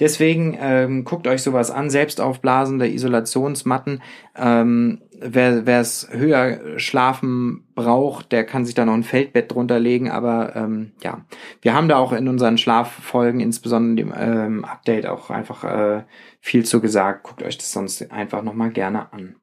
Deswegen 0.00 0.56
ähm, 0.58 1.04
guckt 1.04 1.26
euch 1.26 1.42
sowas 1.42 1.70
an, 1.70 1.90
selbst 1.90 2.20
aufblasende 2.20 2.88
Isolationsmatten. 2.88 4.02
Ähm, 4.36 5.02
wer 5.18 5.66
wer 5.66 5.80
es 5.80 6.08
höher 6.10 6.78
schlafen 6.78 7.66
braucht, 7.74 8.32
der 8.32 8.44
kann 8.44 8.64
sich 8.64 8.74
da 8.74 8.84
noch 8.84 8.94
ein 8.94 9.02
Feldbett 9.02 9.52
drunter 9.52 9.78
legen. 9.78 10.10
Aber 10.10 10.54
ähm, 10.56 10.92
ja, 11.02 11.24
wir 11.60 11.74
haben 11.74 11.88
da 11.88 11.96
auch 11.96 12.12
in 12.12 12.28
unseren 12.28 12.58
Schlaffolgen, 12.58 13.40
insbesondere 13.40 14.06
dem 14.06 14.14
ähm, 14.16 14.64
Update, 14.64 15.06
auch 15.06 15.30
einfach 15.30 15.64
äh, 15.64 16.04
viel 16.40 16.64
zu 16.64 16.80
gesagt. 16.80 17.24
Guckt 17.24 17.42
euch 17.42 17.58
das 17.58 17.72
sonst 17.72 18.10
einfach 18.10 18.42
nochmal 18.42 18.70
gerne 18.70 19.12
an. 19.12 19.36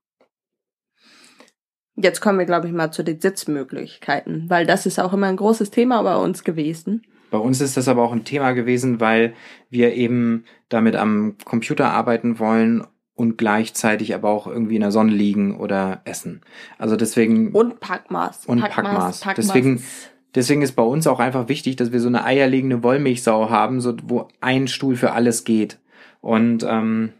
Jetzt 1.95 2.21
kommen 2.21 2.39
wir, 2.39 2.45
glaube 2.45 2.67
ich, 2.67 2.73
mal 2.73 2.91
zu 2.91 3.03
den 3.03 3.19
Sitzmöglichkeiten, 3.19 4.49
weil 4.49 4.65
das 4.65 4.85
ist 4.85 4.99
auch 4.99 5.11
immer 5.11 5.27
ein 5.27 5.35
großes 5.35 5.69
Thema 5.69 6.01
bei 6.01 6.15
uns 6.15 6.45
gewesen. 6.45 7.03
Bei 7.29 7.37
uns 7.37 7.61
ist 7.61 7.77
das 7.77 7.87
aber 7.87 8.03
auch 8.03 8.13
ein 8.13 8.23
Thema 8.23 8.53
gewesen, 8.53 8.99
weil 8.99 9.33
wir 9.69 9.93
eben 9.93 10.45
damit 10.69 10.95
am 10.95 11.35
Computer 11.43 11.91
arbeiten 11.91 12.39
wollen 12.39 12.85
und 13.19 13.37
gleichzeitig 13.37 14.15
aber 14.15 14.29
auch 14.29 14.47
irgendwie 14.47 14.75
in 14.75 14.81
der 14.81 14.91
Sonne 14.91 15.11
liegen 15.11 15.57
oder 15.59 16.01
essen. 16.05 16.41
Also 16.77 16.95
deswegen 16.95 17.51
Und 17.51 17.79
Packmaß. 17.79 18.45
Und 18.47 18.61
Packmaß. 18.61 19.21
Deswegen- 19.35 19.75
ist- 19.75 20.11
deswegen 20.35 20.61
ist 20.61 20.71
bei 20.77 20.83
uns 20.83 21.05
auch 21.05 21.19
einfach 21.19 21.47
wichtig, 21.49 21.75
dass 21.75 21.91
wir 21.91 21.99
so 21.99 22.07
eine 22.07 22.23
eierlegende 22.23 22.81
Wollmilchsau 22.83 23.49
haben, 23.49 23.81
so 23.81 23.95
wo 24.03 24.27
ein 24.41 24.67
Stuhl 24.67 24.95
für 24.95 25.11
alles 25.11 25.43
geht. 25.43 25.79
Und 26.21 26.63
ähm, 26.67 27.13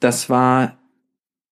das 0.00 0.30
war 0.30 0.76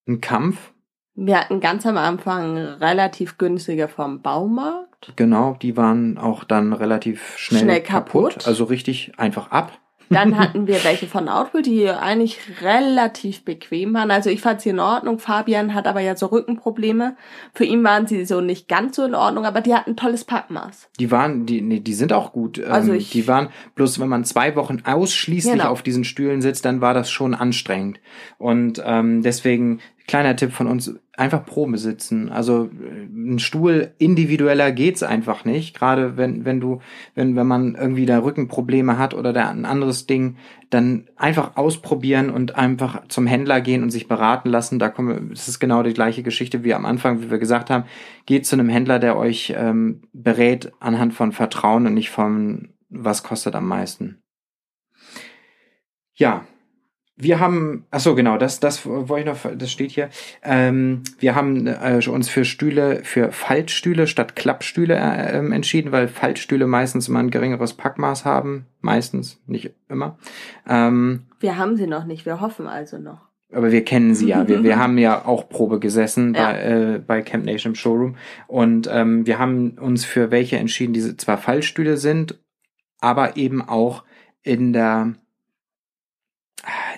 ein 0.09 0.21
Kampf. 0.21 0.73
Wir 1.15 1.39
hatten 1.41 1.61
ganz 1.61 1.85
am 1.87 1.99
Anfang 1.99 2.57
relativ 2.57 3.39
günstige 3.39 3.89
vom 3.89 4.23
Baumarkt. 4.23 5.13
Genau, 5.17 5.57
die 5.61 5.77
waren 5.77 6.17
auch 6.17 6.45
dann 6.45 6.73
relativ 6.73 7.37
schnell, 7.37 7.63
Schnell 7.63 7.83
kaputt. 7.83 8.47
Also 8.47 8.65
richtig 8.65 9.13
einfach 9.19 9.51
ab. 9.51 9.79
Dann 10.13 10.39
hatten 10.39 10.67
wir 10.67 10.83
welche 10.85 11.07
von 11.07 11.29
Outwell, 11.29 11.63
die 11.63 11.89
eigentlich 11.89 12.39
relativ 12.63 13.45
bequem 13.45 13.95
waren. 13.95 14.11
Also 14.11 14.31
ich 14.31 14.41
fand 14.41 14.61
sie 14.61 14.71
in 14.71 14.79
Ordnung. 14.81 15.19
Fabian 15.19 15.75
hat 15.75 15.87
aber 15.87 16.01
ja 16.01 16.17
so 16.17 16.27
Rückenprobleme. 16.27 17.17
Für 17.55 17.65
ihn 17.65 17.83
waren 17.85 18.07
sie 18.07 18.25
so 18.25 18.41
nicht 18.41 18.69
ganz 18.69 18.97
so 18.97 19.05
in 19.05 19.15
Ordnung, 19.15 19.45
aber 19.45 19.61
die 19.61 19.75
hatten 19.75 19.91
ein 19.91 19.97
tolles 19.97 20.25
Packmaß. 20.25 20.89
Die 20.99 21.11
waren, 21.11 21.47
die, 21.47 21.61
nee, 21.61 21.81
die 21.81 21.95
sind 21.95 22.13
auch 22.13 22.33
gut. 22.33 22.59
Ähm, 22.59 22.65
Also 22.71 22.93
ich- 22.93 23.11
die 23.11 23.27
waren, 23.29 23.49
bloß 23.75 24.01
wenn 24.01 24.09
man 24.09 24.25
zwei 24.25 24.55
Wochen 24.57 24.83
ausschließlich 24.85 25.55
Genau. 25.55 25.71
auf 25.71 25.83
diesen 25.83 26.05
Stühlen 26.05 26.43
sitzt, 26.43 26.65
dann 26.65 26.81
war 26.81 26.95
das 26.95 27.11
schon 27.11 27.35
anstrengend. 27.35 28.01
Und 28.39 28.83
ähm, 28.85 29.23
deswegen, 29.23 29.81
kleiner 30.07 30.37
Tipp 30.37 30.53
von 30.53 30.67
uns, 30.67 30.95
einfach 31.17 31.45
Probe 31.45 31.77
sitzen. 31.77 32.31
Also 32.31 32.71
ein 32.73 33.39
Stuhl 33.39 33.93
individueller 33.99 34.73
geht's 34.73 35.03
einfach 35.03 35.45
nicht. 35.45 35.75
Gerade 35.75 36.17
wenn, 36.17 36.45
wenn 36.45 36.59
du, 36.59 36.81
wenn, 37.15 37.37
wenn 37.37 37.47
man 37.47 37.75
irgendwie 37.75 38.07
da 38.07 38.19
Rückenprobleme 38.19 38.97
hat 38.97 39.13
oder 39.13 39.33
da 39.33 39.51
ein 39.51 39.67
anderes 39.67 40.07
Ding, 40.07 40.37
dann 40.71 41.09
einfach 41.17 41.57
ausprobieren 41.57 42.31
und 42.31 42.57
einfach 42.57 43.07
zum 43.09 43.27
Händler 43.27 43.61
gehen 43.61 43.83
und 43.83 43.91
sich 43.91 44.09
beraten 44.09 44.49
lassen. 44.49 44.79
Da 44.79 44.89
kommen 44.89 45.31
das 45.31 45.49
ist 45.49 45.61
genau 45.61 45.83
die 45.83 45.93
gleiche 45.93 46.23
Geschichte 46.23 46.65
wie 46.65 46.73
am 46.73 46.87
Anfang, 46.87 47.21
wie 47.21 47.31
wir 47.31 47.39
gesagt 47.39 47.69
haben. 47.69 47.85
Geht 48.25 48.47
zu 48.47 48.57
einem 48.57 48.71
Händler, 48.71 48.99
der 48.99 49.17
euch 49.17 49.53
ähm, 49.55 50.03
berät 50.15 50.73
anhand 50.81 51.13
von 51.13 51.33
Vertrauen 51.33 51.87
und 51.87 51.95
nicht 51.95 52.11
von 52.11 52.71
was 52.89 53.23
kostet 53.23 53.55
am 53.55 53.67
meisten. 53.67 54.23
Ja, 56.15 56.47
wir 57.17 57.41
haben, 57.41 57.85
ach 57.91 58.01
so 58.01 58.15
genau, 58.15 58.39
das, 58.39 58.59
das 58.59 58.87
wollte 58.87 59.21
ich 59.21 59.27
noch, 59.27 59.57
das 59.57 59.71
steht 59.71 59.91
hier. 59.91 60.09
Ähm, 60.43 61.03
wir 61.19 61.35
haben 61.35 61.67
äh, 61.67 62.01
uns 62.09 62.29
für 62.29 62.45
Stühle, 62.45 63.05
für 63.05 63.33
Faltstühle 63.33 64.07
statt 64.07 64.35
Klappstühle 64.35 64.95
äh, 64.97 65.39
ähm, 65.39 65.53
entschieden, 65.53 65.93
weil 65.93 66.09
Faltstühle 66.09 66.67
meistens 66.67 67.09
immer 67.09 67.19
ein 67.19 67.31
geringeres 67.31 67.75
Packmaß 67.75 68.25
haben, 68.25 68.67
meistens, 68.81 69.41
nicht 69.47 69.73
immer. 69.89 70.19
Ähm, 70.67 71.27
Wir 71.41 71.59
haben 71.59 71.77
sie 71.77 71.87
noch 71.87 72.05
nicht, 72.05 72.25
wir 72.25 72.41
hoffen 72.41 72.67
also 72.67 72.99
noch. 72.99 73.21
aber 73.53 73.73
wir 73.73 73.85
kennen 73.85 74.15
sie 74.15 74.29
ja. 74.29 74.49
Wir, 74.49 74.63
wir 74.63 74.79
haben 74.81 74.97
ja 74.97 75.25
auch 75.27 75.51
Probe 75.51 75.81
gesessen 75.81 76.35
ja. 76.35 76.53
bei, 76.53 76.63
äh, 76.63 76.99
bei 76.99 77.21
Camp 77.21 77.45
Nation 77.45 77.73
im 77.73 77.77
Showroom. 77.77 78.17
Und 78.47 78.89
ähm, 78.91 79.27
wir 79.27 79.39
haben 79.39 79.73
uns 79.79 80.07
für 80.07 80.31
welche 80.31 80.57
entschieden, 80.57 80.95
die 80.95 81.17
zwar 81.19 81.37
Fallstühle 81.37 81.99
sind, 81.99 82.41
aber 83.01 83.37
eben 83.37 83.61
auch 83.61 84.05
in 84.43 84.73
der 84.73 85.15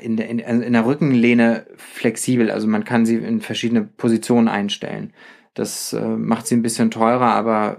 in 0.02 0.16
der, 0.16 0.28
in, 0.28 0.38
in 0.38 0.72
der 0.72 0.86
Rückenlehne 0.86 1.66
flexibel. 1.76 2.50
Also 2.50 2.66
man 2.66 2.84
kann 2.84 3.06
sie 3.06 3.16
in 3.16 3.40
verschiedene 3.40 3.82
Positionen 3.82 4.48
einstellen. 4.48 5.12
Das 5.54 5.92
äh, 5.92 6.04
macht 6.04 6.46
sie 6.46 6.56
ein 6.56 6.62
bisschen 6.62 6.90
teurer, 6.90 7.32
aber 7.32 7.78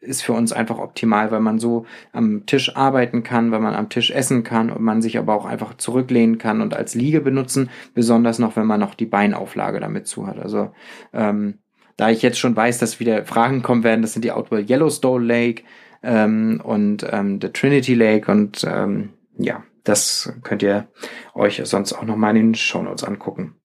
ist 0.00 0.22
für 0.22 0.32
uns 0.32 0.52
einfach 0.52 0.78
optimal, 0.78 1.30
weil 1.30 1.40
man 1.40 1.58
so 1.58 1.84
am 2.12 2.46
Tisch 2.46 2.76
arbeiten 2.76 3.22
kann, 3.22 3.50
weil 3.50 3.60
man 3.60 3.74
am 3.74 3.88
Tisch 3.88 4.10
essen 4.10 4.44
kann 4.44 4.70
und 4.70 4.82
man 4.82 5.02
sich 5.02 5.18
aber 5.18 5.34
auch 5.34 5.44
einfach 5.44 5.74
zurücklehnen 5.76 6.38
kann 6.38 6.60
und 6.60 6.74
als 6.74 6.94
Liege 6.94 7.20
benutzen, 7.20 7.70
besonders 7.92 8.38
noch, 8.38 8.56
wenn 8.56 8.66
man 8.66 8.80
noch 8.80 8.94
die 8.94 9.06
Beinauflage 9.06 9.80
damit 9.80 10.06
zu 10.06 10.26
hat. 10.26 10.38
Also 10.38 10.70
ähm, 11.12 11.58
da 11.96 12.10
ich 12.10 12.22
jetzt 12.22 12.38
schon 12.38 12.54
weiß, 12.54 12.78
dass 12.78 13.00
wieder 13.00 13.24
Fragen 13.24 13.62
kommen 13.62 13.84
werden, 13.84 14.02
das 14.02 14.12
sind 14.12 14.24
die 14.24 14.32
Outwell 14.32 14.70
Yellowstone 14.70 15.24
Lake 15.24 15.64
ähm, 16.02 16.60
und 16.62 17.06
ähm, 17.10 17.40
der 17.40 17.52
Trinity 17.52 17.94
Lake 17.94 18.30
und 18.30 18.64
ähm, 18.68 19.10
ja, 19.38 19.64
das 19.86 20.32
könnt 20.42 20.62
ihr 20.62 20.88
euch 21.34 21.60
sonst 21.64 21.92
auch 21.92 22.02
nochmal 22.02 22.36
in 22.36 22.48
den 22.48 22.54
Shownotes 22.54 23.04
angucken. 23.04 23.60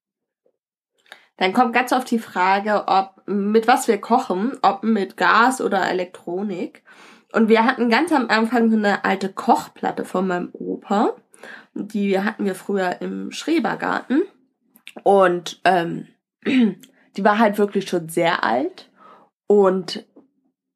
Dann 1.38 1.53
kommt 1.53 1.73
ganz 1.73 1.91
oft 1.91 2.10
die 2.12 2.19
Frage, 2.19 2.84
ob 2.88 3.23
mit 3.25 3.67
was 3.67 3.88
wir 3.88 3.99
kochen, 3.99 4.57
ob 4.62 4.84
mit 4.84 5.17
Gas 5.17 5.60
oder 5.60 5.89
Elektronik. 5.89 6.84
Und 7.34 7.49
wir 7.49 7.65
hatten 7.65 7.89
ganz 7.89 8.12
am 8.12 8.29
Anfang 8.29 8.69
so 8.69 8.77
eine 8.77 9.05
alte 9.05 9.34
Kochplatte 9.34 10.05
von 10.05 10.27
meinem 10.27 10.49
Opa. 10.53 11.15
Die 11.73 12.19
hatten 12.19 12.45
wir 12.45 12.53
früher 12.53 13.01
im 13.01 13.31
Schrebergarten. 13.31 14.21
Und 15.03 15.62
ähm, 15.63 16.07
die 16.45 17.23
war 17.23 17.39
halt 17.39 17.57
wirklich 17.57 17.89
schon 17.89 18.10
sehr 18.10 18.43
alt. 18.43 18.91
Und 19.47 20.05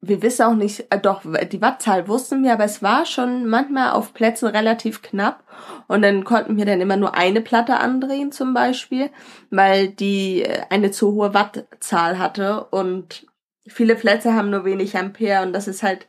wir 0.08 0.22
wissen 0.22 0.42
auch 0.42 0.54
nicht, 0.54 0.86
äh, 0.90 0.98
doch, 0.98 1.22
die 1.24 1.60
Wattzahl 1.60 2.08
wussten 2.08 2.42
wir, 2.42 2.52
aber 2.52 2.64
es 2.64 2.82
war 2.82 3.06
schon 3.06 3.46
manchmal 3.46 3.92
auf 3.92 4.14
Plätzen 4.14 4.48
relativ 4.48 5.02
knapp. 5.02 5.44
Und 5.88 6.02
dann 6.02 6.24
konnten 6.24 6.56
wir 6.56 6.66
dann 6.66 6.80
immer 6.80 6.96
nur 6.96 7.14
eine 7.14 7.40
Platte 7.40 7.78
andrehen 7.78 8.32
zum 8.32 8.54
Beispiel, 8.54 9.10
weil 9.50 9.88
die 9.88 10.42
äh, 10.42 10.62
eine 10.70 10.90
zu 10.90 11.12
hohe 11.12 11.34
Wattzahl 11.34 12.18
hatte. 12.18 12.64
Und 12.64 13.26
viele 13.66 13.96
Plätze 13.96 14.34
haben 14.34 14.50
nur 14.50 14.64
wenig 14.64 14.96
Ampere 14.96 15.42
und 15.42 15.52
das 15.52 15.68
ist 15.68 15.82
halt 15.82 16.06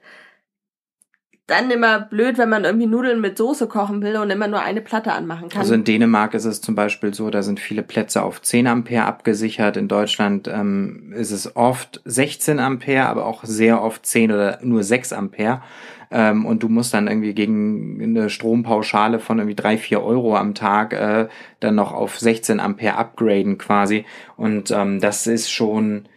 dann 1.48 1.72
immer 1.72 2.02
blöd, 2.02 2.38
wenn 2.38 2.50
man 2.50 2.66
irgendwie 2.66 2.88
Nudeln 2.88 3.22
mit 3.22 3.38
Soße 3.38 3.68
kochen 3.68 4.02
will 4.02 4.18
und 4.18 4.30
immer 4.30 4.50
nur 4.50 4.62
eine 4.62 4.82
Platte 4.82 5.14
anmachen 5.14 5.48
kann. 5.48 5.62
Also 5.62 5.74
in 5.74 5.86
Dänemark 5.86 6.34
ist 6.34 6.44
es 6.44 6.60
zum 6.60 6.76
Beispiel 6.76 7.14
so, 7.14 7.30
da 7.30 7.42
sind 7.42 7.62
viele 7.62 7.84
Plätze 7.84 8.22
auf 8.22 8.42
10 8.42 8.68
Ampere 8.68 9.06
abgesichert. 9.06 9.78
In 9.78 9.88
Deutschland 9.88 10.50
ähm, 10.50 11.14
ist 11.16 11.32
es 11.32 11.56
oft 11.56 12.02
16 12.04 12.60
Ampere, 12.60 13.06
aber 13.06 13.26
auch 13.26 13.46
sehr 13.46 13.82
oft 13.82 14.06
10 14.06 14.34
oder 14.34 14.60
nur 14.62 14.84
6 14.84 15.14
Ampere. 15.14 15.62
Ähm, 16.12 16.46
und 16.46 16.64
du 16.64 16.70
musst 16.70 16.94
dann 16.94 17.08
irgendwie 17.08 17.34
gegen 17.34 18.02
eine 18.02 18.30
Strompauschale 18.30 19.20
von 19.20 19.40
irgendwie 19.40 19.56
drei, 19.56 19.78
vier 19.78 20.04
Euro 20.04 20.36
am 20.36 20.54
Tag 20.54 20.92
äh, 20.92 21.30
dann 21.62 21.76
noch 21.76 21.94
auf 21.94 22.20
16 22.20 22.60
Ampere 22.60 22.96
upgraden 22.96 23.58
quasi. 23.58 24.06
Und 24.36 24.72
ähm, 24.72 25.00
das 25.00 25.28
ist 25.28 25.50
schon 25.50 26.10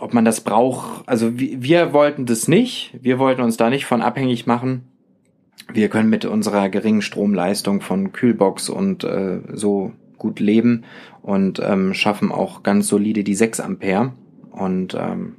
ob 0.00 0.14
man 0.14 0.24
das 0.24 0.40
braucht. 0.40 1.08
Also 1.08 1.38
wir, 1.38 1.62
wir 1.62 1.92
wollten 1.92 2.26
das 2.26 2.48
nicht. 2.48 2.98
Wir 3.00 3.18
wollten 3.18 3.42
uns 3.42 3.56
da 3.56 3.70
nicht 3.70 3.86
von 3.86 4.02
abhängig 4.02 4.46
machen. 4.46 4.88
Wir 5.72 5.88
können 5.88 6.10
mit 6.10 6.24
unserer 6.24 6.68
geringen 6.68 7.02
Stromleistung 7.02 7.80
von 7.80 8.12
Kühlbox 8.12 8.68
und 8.68 9.04
äh, 9.04 9.40
so 9.52 9.92
gut 10.18 10.40
leben 10.40 10.84
und 11.22 11.60
ähm, 11.60 11.94
schaffen 11.94 12.32
auch 12.32 12.62
ganz 12.62 12.88
solide 12.88 13.24
die 13.24 13.34
6 13.34 13.60
Ampere. 13.60 14.12
Und 14.50 14.94
ähm, 14.94 15.36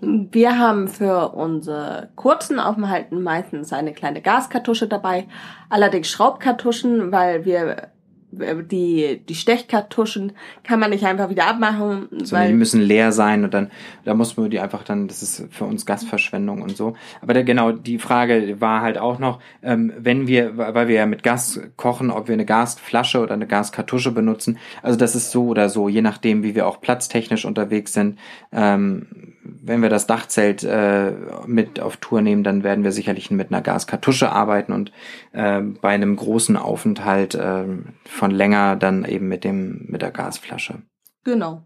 wir 0.00 0.58
haben 0.58 0.88
für 0.88 1.30
unsere 1.30 2.10
kurzen 2.16 2.58
Aufenthalten 2.58 3.22
meistens 3.22 3.72
eine 3.72 3.92
kleine 3.92 4.20
Gaskartusche 4.20 4.88
dabei, 4.88 5.26
allerdings 5.68 6.08
Schraubkartuschen, 6.08 7.12
weil 7.12 7.44
wir 7.44 7.88
die, 8.32 9.20
die 9.28 9.34
Stechkartuschen 9.34 10.32
kann 10.64 10.80
man 10.80 10.90
nicht 10.90 11.04
einfach 11.04 11.28
wieder 11.28 11.46
abmachen. 11.46 12.08
So, 12.22 12.34
weil 12.34 12.48
die 12.48 12.54
müssen 12.54 12.80
leer 12.80 13.12
sein 13.12 13.44
und 13.44 13.52
dann, 13.52 13.70
da 14.04 14.14
muss 14.14 14.36
man 14.36 14.50
die 14.50 14.58
einfach 14.58 14.82
dann, 14.84 15.06
das 15.06 15.22
ist 15.22 15.46
für 15.50 15.64
uns 15.64 15.84
Gasverschwendung 15.84 16.62
und 16.62 16.76
so. 16.76 16.94
Aber 17.20 17.34
der, 17.34 17.44
genau, 17.44 17.72
die 17.72 17.98
Frage 17.98 18.60
war 18.60 18.80
halt 18.80 18.98
auch 18.98 19.18
noch, 19.18 19.40
ähm, 19.62 19.92
wenn 19.98 20.26
wir, 20.26 20.56
weil 20.56 20.88
wir 20.88 20.96
ja 20.96 21.06
mit 21.06 21.22
Gas 21.22 21.60
kochen, 21.76 22.10
ob 22.10 22.28
wir 22.28 22.32
eine 22.34 22.46
Gasflasche 22.46 23.20
oder 23.20 23.34
eine 23.34 23.46
Gaskartusche 23.46 24.12
benutzen. 24.12 24.58
Also 24.82 24.98
das 24.98 25.14
ist 25.14 25.30
so 25.30 25.46
oder 25.46 25.68
so, 25.68 25.88
je 25.88 26.02
nachdem, 26.02 26.42
wie 26.42 26.54
wir 26.54 26.66
auch 26.66 26.80
platztechnisch 26.80 27.44
unterwegs 27.44 27.92
sind. 27.92 28.18
Ähm, 28.50 29.06
wenn 29.44 29.82
wir 29.82 29.88
das 29.88 30.06
Dachzelt 30.06 30.62
äh, 30.62 31.12
mit 31.46 31.80
auf 31.80 31.96
Tour 31.96 32.22
nehmen, 32.22 32.44
dann 32.44 32.62
werden 32.62 32.84
wir 32.84 32.92
sicherlich 32.92 33.30
mit 33.30 33.52
einer 33.52 33.62
Gaskartusche 33.62 34.30
arbeiten 34.30 34.72
und 34.72 34.92
äh, 35.32 35.60
bei 35.60 35.90
einem 35.90 36.16
großen 36.16 36.56
Aufenthalt 36.56 37.34
äh, 37.34 37.64
von 38.04 38.30
länger 38.30 38.76
dann 38.76 39.04
eben 39.04 39.28
mit 39.28 39.44
dem 39.44 39.86
mit 39.88 40.02
der 40.02 40.10
Gasflasche. 40.10 40.82
Genau. 41.24 41.62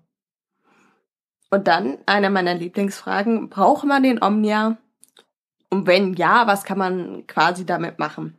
Und 1.50 1.68
dann 1.68 1.98
eine 2.06 2.30
meiner 2.30 2.54
Lieblingsfragen: 2.54 3.48
Braucht 3.48 3.84
man 3.84 4.02
den 4.02 4.22
Omnia? 4.22 4.78
Und 5.68 5.86
wenn 5.86 6.14
ja, 6.14 6.46
was 6.46 6.64
kann 6.64 6.78
man 6.78 7.26
quasi 7.26 7.66
damit 7.66 7.98
machen? 7.98 8.36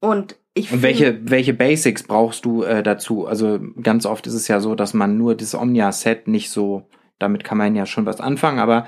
Und 0.00 0.36
ich 0.52 0.70
und 0.70 0.82
welche, 0.82 1.18
welche 1.28 1.54
Basics 1.54 2.04
brauchst 2.04 2.44
du 2.44 2.62
äh, 2.62 2.82
dazu? 2.82 3.26
Also 3.26 3.58
ganz 3.82 4.06
oft 4.06 4.26
ist 4.26 4.34
es 4.34 4.46
ja 4.46 4.60
so, 4.60 4.74
dass 4.74 4.94
man 4.94 5.18
nur 5.18 5.34
das 5.34 5.54
Omnia-Set 5.54 6.28
nicht 6.28 6.50
so 6.50 6.86
damit 7.24 7.44
kann 7.44 7.58
man 7.58 7.74
ja 7.74 7.86
schon 7.86 8.06
was 8.06 8.20
anfangen, 8.20 8.58
aber 8.58 8.86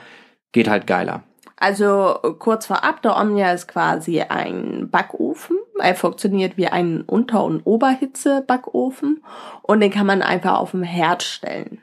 geht 0.52 0.68
halt 0.68 0.86
geiler. 0.86 1.22
Also 1.56 2.18
kurz 2.38 2.66
vorab, 2.66 3.00
der 3.00 3.16
Omnia 3.16 3.52
ist 3.52 3.66
quasi 3.66 4.20
ein 4.20 4.90
Backofen. 4.90 5.56
Er 5.78 5.94
funktioniert 5.94 6.58
wie 6.58 6.68
ein 6.68 7.02
Unter- 7.02 7.44
und 7.44 7.62
Oberhitze-Backofen 7.62 9.24
und 9.62 9.80
den 9.80 9.90
kann 9.90 10.06
man 10.06 10.20
einfach 10.20 10.58
auf 10.58 10.72
dem 10.72 10.82
Herd 10.82 11.22
stellen. 11.22 11.80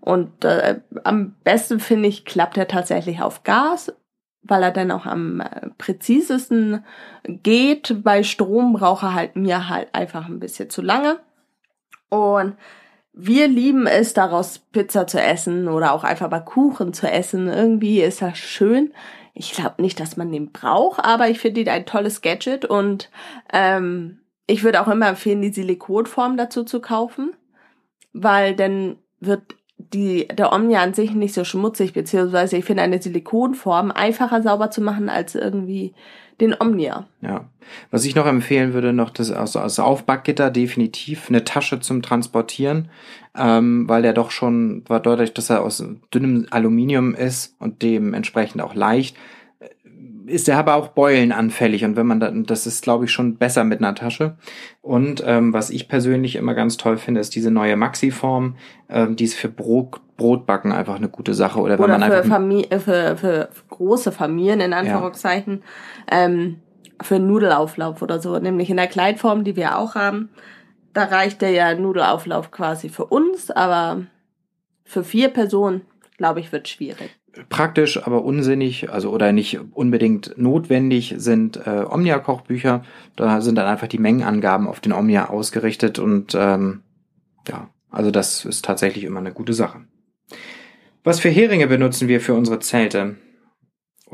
Und 0.00 0.44
äh, 0.44 0.80
am 1.04 1.34
besten 1.44 1.80
finde 1.80 2.08
ich, 2.08 2.24
klappt 2.24 2.56
er 2.56 2.68
tatsächlich 2.68 3.22
auf 3.22 3.42
Gas, 3.42 3.92
weil 4.42 4.62
er 4.62 4.70
dann 4.70 4.90
auch 4.90 5.06
am 5.06 5.40
äh, 5.40 5.70
präzisesten 5.78 6.84
geht. 7.24 8.02
Bei 8.02 8.22
Strom 8.22 8.74
braucht 8.74 9.02
er 9.02 9.14
halt 9.14 9.36
mir 9.36 9.68
halt 9.68 9.88
einfach 9.94 10.26
ein 10.26 10.40
bisschen 10.40 10.68
zu 10.68 10.82
lange. 10.82 11.18
Und 12.10 12.56
wir 13.14 13.46
lieben 13.46 13.86
es, 13.86 14.12
daraus 14.12 14.58
Pizza 14.58 15.06
zu 15.06 15.20
essen 15.20 15.68
oder 15.68 15.92
auch 15.92 16.04
einfach 16.04 16.30
mal 16.30 16.40
Kuchen 16.40 16.92
zu 16.92 17.08
essen. 17.08 17.48
Irgendwie 17.48 18.00
ist 18.00 18.20
das 18.20 18.36
schön. 18.36 18.92
Ich 19.34 19.52
glaube 19.52 19.82
nicht, 19.82 20.00
dass 20.00 20.16
man 20.16 20.32
den 20.32 20.52
braucht, 20.52 21.04
aber 21.04 21.28
ich 21.28 21.38
finde 21.38 21.60
ihn 21.60 21.68
ein 21.68 21.86
tolles 21.86 22.22
Gadget 22.22 22.64
und 22.64 23.10
ähm, 23.52 24.20
ich 24.46 24.62
würde 24.62 24.80
auch 24.80 24.88
immer 24.88 25.08
empfehlen, 25.08 25.42
die 25.42 25.52
Silikonform 25.52 26.36
dazu 26.36 26.64
zu 26.64 26.80
kaufen, 26.80 27.32
weil 28.12 28.54
dann 28.54 28.96
wird 29.20 29.42
die, 29.78 30.28
der 30.28 30.52
Omnia 30.52 30.82
an 30.82 30.94
sich 30.94 31.12
nicht 31.12 31.34
so 31.34 31.44
schmutzig, 31.44 31.92
beziehungsweise 31.92 32.56
ich 32.56 32.64
finde 32.64 32.82
eine 32.82 33.00
Silikonform 33.00 33.90
einfacher 33.90 34.42
sauber 34.42 34.70
zu 34.70 34.80
machen 34.80 35.08
als 35.08 35.34
irgendwie 35.34 35.94
den 36.40 36.54
Omnia. 36.58 37.06
Ja. 37.20 37.48
Was 37.90 38.04
ich 38.04 38.14
noch 38.14 38.26
empfehlen 38.26 38.72
würde, 38.74 38.92
noch 38.92 39.10
das 39.10 39.30
also 39.30 39.58
als 39.60 39.78
Aufbackgitter 39.78 40.50
definitiv 40.50 41.28
eine 41.28 41.44
Tasche 41.44 41.80
zum 41.80 42.02
Transportieren, 42.02 42.90
ähm, 43.36 43.88
weil 43.88 44.02
der 44.02 44.12
doch 44.12 44.30
schon, 44.30 44.82
war 44.88 45.00
deutlich, 45.00 45.32
dass 45.32 45.50
er 45.50 45.62
aus 45.62 45.84
dünnem 46.12 46.46
Aluminium 46.50 47.14
ist 47.14 47.56
und 47.58 47.82
dementsprechend 47.82 48.62
auch 48.62 48.74
leicht, 48.74 49.16
ist 50.26 50.48
er 50.48 50.58
aber 50.58 50.74
auch 50.74 50.88
Beulen 50.88 51.32
anfällig 51.32 51.84
und 51.84 51.96
wenn 51.96 52.06
man 52.06 52.20
da, 52.20 52.30
das 52.30 52.66
ist 52.66 52.82
glaube 52.82 53.04
ich 53.04 53.12
schon 53.12 53.36
besser 53.36 53.64
mit 53.64 53.80
einer 53.80 53.94
Tasche. 53.94 54.36
Und 54.80 55.22
ähm, 55.26 55.52
was 55.52 55.70
ich 55.70 55.88
persönlich 55.88 56.36
immer 56.36 56.54
ganz 56.54 56.76
toll 56.76 56.96
finde, 56.96 57.20
ist 57.20 57.34
diese 57.34 57.50
neue 57.50 57.76
Maxi-Form, 57.76 58.56
ähm, 58.88 59.16
die 59.16 59.24
ist 59.24 59.34
für 59.34 59.48
Brot, 59.48 60.00
Brotbacken 60.16 60.72
einfach 60.72 60.96
eine 60.96 61.08
gute 61.08 61.34
Sache 61.34 61.60
oder, 61.60 61.74
oder 61.74 61.84
wenn 61.84 62.00
man 62.00 62.10
für, 62.10 62.16
einfach 62.16 62.30
Famili 62.30 62.64
äh, 62.70 62.78
für, 62.78 63.16
für 63.16 63.48
große 63.68 64.12
Familien 64.12 64.60
in 64.60 64.72
Anführungszeichen 64.72 65.62
ja. 66.10 66.24
ähm, 66.24 66.60
für 67.02 67.18
Nudelauflauf 67.18 68.02
oder 68.02 68.20
so, 68.20 68.38
nämlich 68.38 68.70
in 68.70 68.76
der 68.76 68.86
Kleidform, 68.86 69.44
die 69.44 69.56
wir 69.56 69.78
auch 69.78 69.94
haben. 69.94 70.30
Da 70.92 71.04
reicht 71.04 71.42
der 71.42 71.50
ja 71.50 71.74
Nudelauflauf 71.74 72.50
quasi 72.52 72.88
für 72.88 73.06
uns, 73.06 73.50
aber 73.50 74.02
für 74.84 75.02
vier 75.02 75.28
Personen 75.28 75.82
glaube 76.16 76.40
ich 76.40 76.52
wird 76.52 76.68
schwierig 76.68 77.10
praktisch, 77.48 78.04
aber 78.04 78.24
unsinnig, 78.24 78.90
also 78.90 79.10
oder 79.10 79.32
nicht 79.32 79.60
unbedingt 79.72 80.34
notwendig 80.36 81.14
sind 81.16 81.66
äh, 81.66 81.84
Omnia-Kochbücher. 81.88 82.84
Da 83.16 83.40
sind 83.40 83.56
dann 83.56 83.66
einfach 83.66 83.88
die 83.88 83.98
Mengenangaben 83.98 84.66
auf 84.66 84.80
den 84.80 84.92
Omnia 84.92 85.28
ausgerichtet 85.28 85.98
und 85.98 86.34
ähm, 86.34 86.82
ja, 87.48 87.68
also 87.90 88.10
das 88.10 88.44
ist 88.44 88.64
tatsächlich 88.64 89.04
immer 89.04 89.20
eine 89.20 89.32
gute 89.32 89.52
Sache. 89.52 89.80
Was 91.02 91.20
für 91.20 91.28
Heringe 91.28 91.66
benutzen 91.66 92.08
wir 92.08 92.20
für 92.20 92.34
unsere 92.34 92.60
Zelte? 92.60 93.16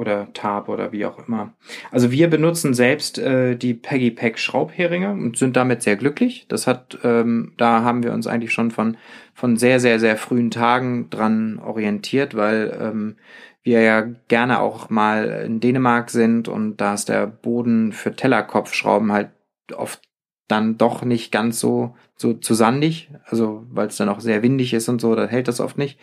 Oder 0.00 0.32
Tab 0.32 0.70
oder 0.70 0.92
wie 0.92 1.04
auch 1.04 1.28
immer. 1.28 1.52
Also 1.90 2.10
wir 2.10 2.28
benutzen 2.30 2.72
selbst 2.72 3.18
äh, 3.18 3.54
die 3.54 3.74
Peggy 3.74 4.10
Pack 4.10 4.38
Schraubheringe 4.38 5.10
und 5.10 5.36
sind 5.36 5.56
damit 5.56 5.82
sehr 5.82 5.96
glücklich. 5.96 6.46
Das 6.48 6.66
hat, 6.66 6.98
ähm, 7.04 7.52
da 7.58 7.82
haben 7.82 8.02
wir 8.02 8.14
uns 8.14 8.26
eigentlich 8.26 8.52
schon 8.52 8.70
von 8.70 8.96
von 9.34 9.58
sehr 9.58 9.78
sehr 9.78 10.00
sehr 10.00 10.16
frühen 10.16 10.50
Tagen 10.50 11.10
dran 11.10 11.58
orientiert, 11.58 12.34
weil 12.34 12.76
ähm, 12.80 13.16
wir 13.62 13.82
ja 13.82 14.00
gerne 14.28 14.60
auch 14.60 14.88
mal 14.88 15.44
in 15.46 15.60
Dänemark 15.60 16.08
sind 16.08 16.48
und 16.48 16.78
da 16.78 16.94
ist 16.94 17.10
der 17.10 17.26
Boden 17.26 17.92
für 17.92 18.16
Tellerkopfschrauben 18.16 19.12
halt 19.12 19.30
oft 19.76 20.00
dann 20.48 20.78
doch 20.78 21.04
nicht 21.04 21.30
ganz 21.30 21.60
so 21.60 21.94
so 22.16 22.34
zu 22.34 22.54
sandig, 22.54 23.10
also 23.24 23.64
weil 23.70 23.88
es 23.88 23.96
dann 23.96 24.08
auch 24.08 24.20
sehr 24.20 24.42
windig 24.42 24.74
ist 24.74 24.88
und 24.88 25.00
so, 25.00 25.14
da 25.14 25.26
hält 25.26 25.48
das 25.48 25.60
oft 25.60 25.78
nicht. 25.78 25.98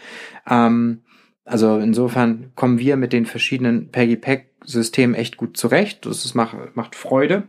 Ähm, 0.50 1.02
also 1.48 1.78
insofern 1.78 2.52
kommen 2.56 2.78
wir 2.78 2.98
mit 2.98 3.14
den 3.14 3.26
verschiedenen 3.26 3.90
Peggy 3.90 4.18
Pack 4.18 4.48
Systemen 4.64 5.16
echt 5.16 5.38
gut 5.38 5.56
zurecht. 5.56 6.06
Das 6.06 6.26
ist, 6.26 6.36
macht, 6.36 6.76
macht 6.76 6.96
Freude. 6.96 7.48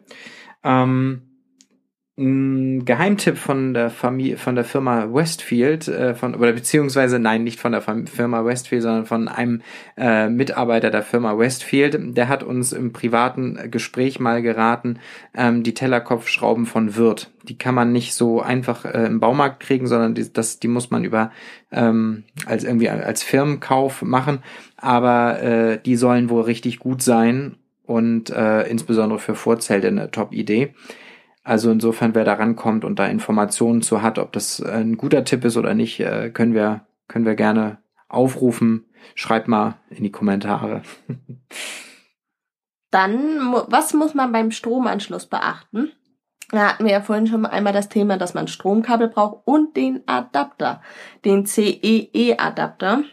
Ähm, 0.63 1.23
Geheimtipp 2.21 3.39
von 3.39 3.75
der 3.75 3.91
Familie, 3.91 4.39
von 4.39 4.57
der 4.57 4.65
Firma 4.65 5.07
Westfield, 5.15 5.87
äh, 5.87 6.17
von, 6.17 6.35
oder 6.35 6.53
beziehungsweise 6.53 7.21
nein, 7.21 7.45
nicht 7.45 7.61
von 7.61 7.71
der 7.71 7.81
Firma 7.81 8.45
Westfield, 8.45 8.83
sondern 8.83 9.07
von 9.07 9.29
einem 9.29 9.63
äh, 9.97 10.29
Mitarbeiter 10.29 10.91
der 10.91 11.05
Firma 11.05 11.39
Westfield. 11.39 12.17
Der 12.17 12.27
hat 12.27 12.43
uns 12.43 12.73
im 12.73 12.93
privaten 12.93 13.71
Gespräch 13.71 14.19
mal 14.19 14.43
geraten, 14.43 14.99
ähm, 15.33 15.63
die 15.63 15.75
Tellerkopfschrauben 15.75 16.67
von 16.67 16.97
Wirt. 16.97 17.31
Die 17.45 17.57
kann 17.57 17.77
man 17.77 17.93
nicht 17.93 18.15
so 18.15 18.43
einfach 18.43 18.85
äh, 18.85 19.07
im 19.07 19.21
Baumarkt 19.21 19.61
kriegen, 19.61 19.87
sondern 19.87 20.17
die, 20.17 20.33
das, 20.33 20.59
die 20.59 20.67
muss 20.67 20.91
man 20.91 21.05
über 21.05 21.31
ähm, 21.71 22.25
als 22.47 22.65
irgendwie 22.65 22.89
als 22.89 23.23
Firmenkauf 23.23 24.03
machen. 24.03 24.41
Aber 24.77 25.41
äh, 25.41 25.79
die 25.81 25.95
sollen 25.95 26.31
wohl 26.31 26.43
richtig 26.43 26.81
gut 26.81 27.01
sein 27.01 27.55
und 27.87 28.31
äh, 28.31 28.63
insbesondere 28.63 29.21
für 29.21 29.37
Vorzelte 29.37 29.87
eine 29.87 30.11
Top-Idee. 30.11 30.75
Also 31.49 31.71
insofern, 31.71 32.15
wer 32.15 32.27
da 32.27 32.35
rankommt 32.35 32.85
und 32.85 32.99
da 32.99 33.07
Informationen 33.07 33.81
zu 33.81 34.03
hat, 34.03 34.19
ob 34.19 34.33
das 34.33 34.63
ein 34.63 34.99
guter 34.99 35.25
Tipp 35.25 35.47
ist 35.47 35.57
oder 35.57 35.73
nicht, 35.73 35.99
äh, 35.99 36.29
können 36.29 36.53
wir, 36.53 36.83
können 37.09 37.25
wir 37.25 37.37
gerne 37.37 37.79
aufrufen. 38.07 38.85
Schreibt 39.15 39.49
mal 39.49 39.79
in 39.89 40.05
die 40.05 40.13
Kommentare. 40.13 40.83
Dann, 42.91 43.55
was 43.67 43.95
muss 43.95 44.13
man 44.13 44.31
beim 44.31 44.51
Stromanschluss 44.51 45.25
beachten? 45.25 45.91
Da 46.51 46.69
hatten 46.69 46.85
wir 46.85 46.93
ja 46.93 47.01
vorhin 47.01 47.27
schon 47.27 47.47
einmal 47.47 47.73
das 47.73 47.89
Thema, 47.89 48.19
dass 48.19 48.35
man 48.35 48.47
Stromkabel 48.47 49.09
braucht 49.09 49.47
und 49.47 49.75
den 49.75 50.03
Adapter, 50.07 50.83
den 51.25 51.47
CEE-Adapter. 51.47 53.05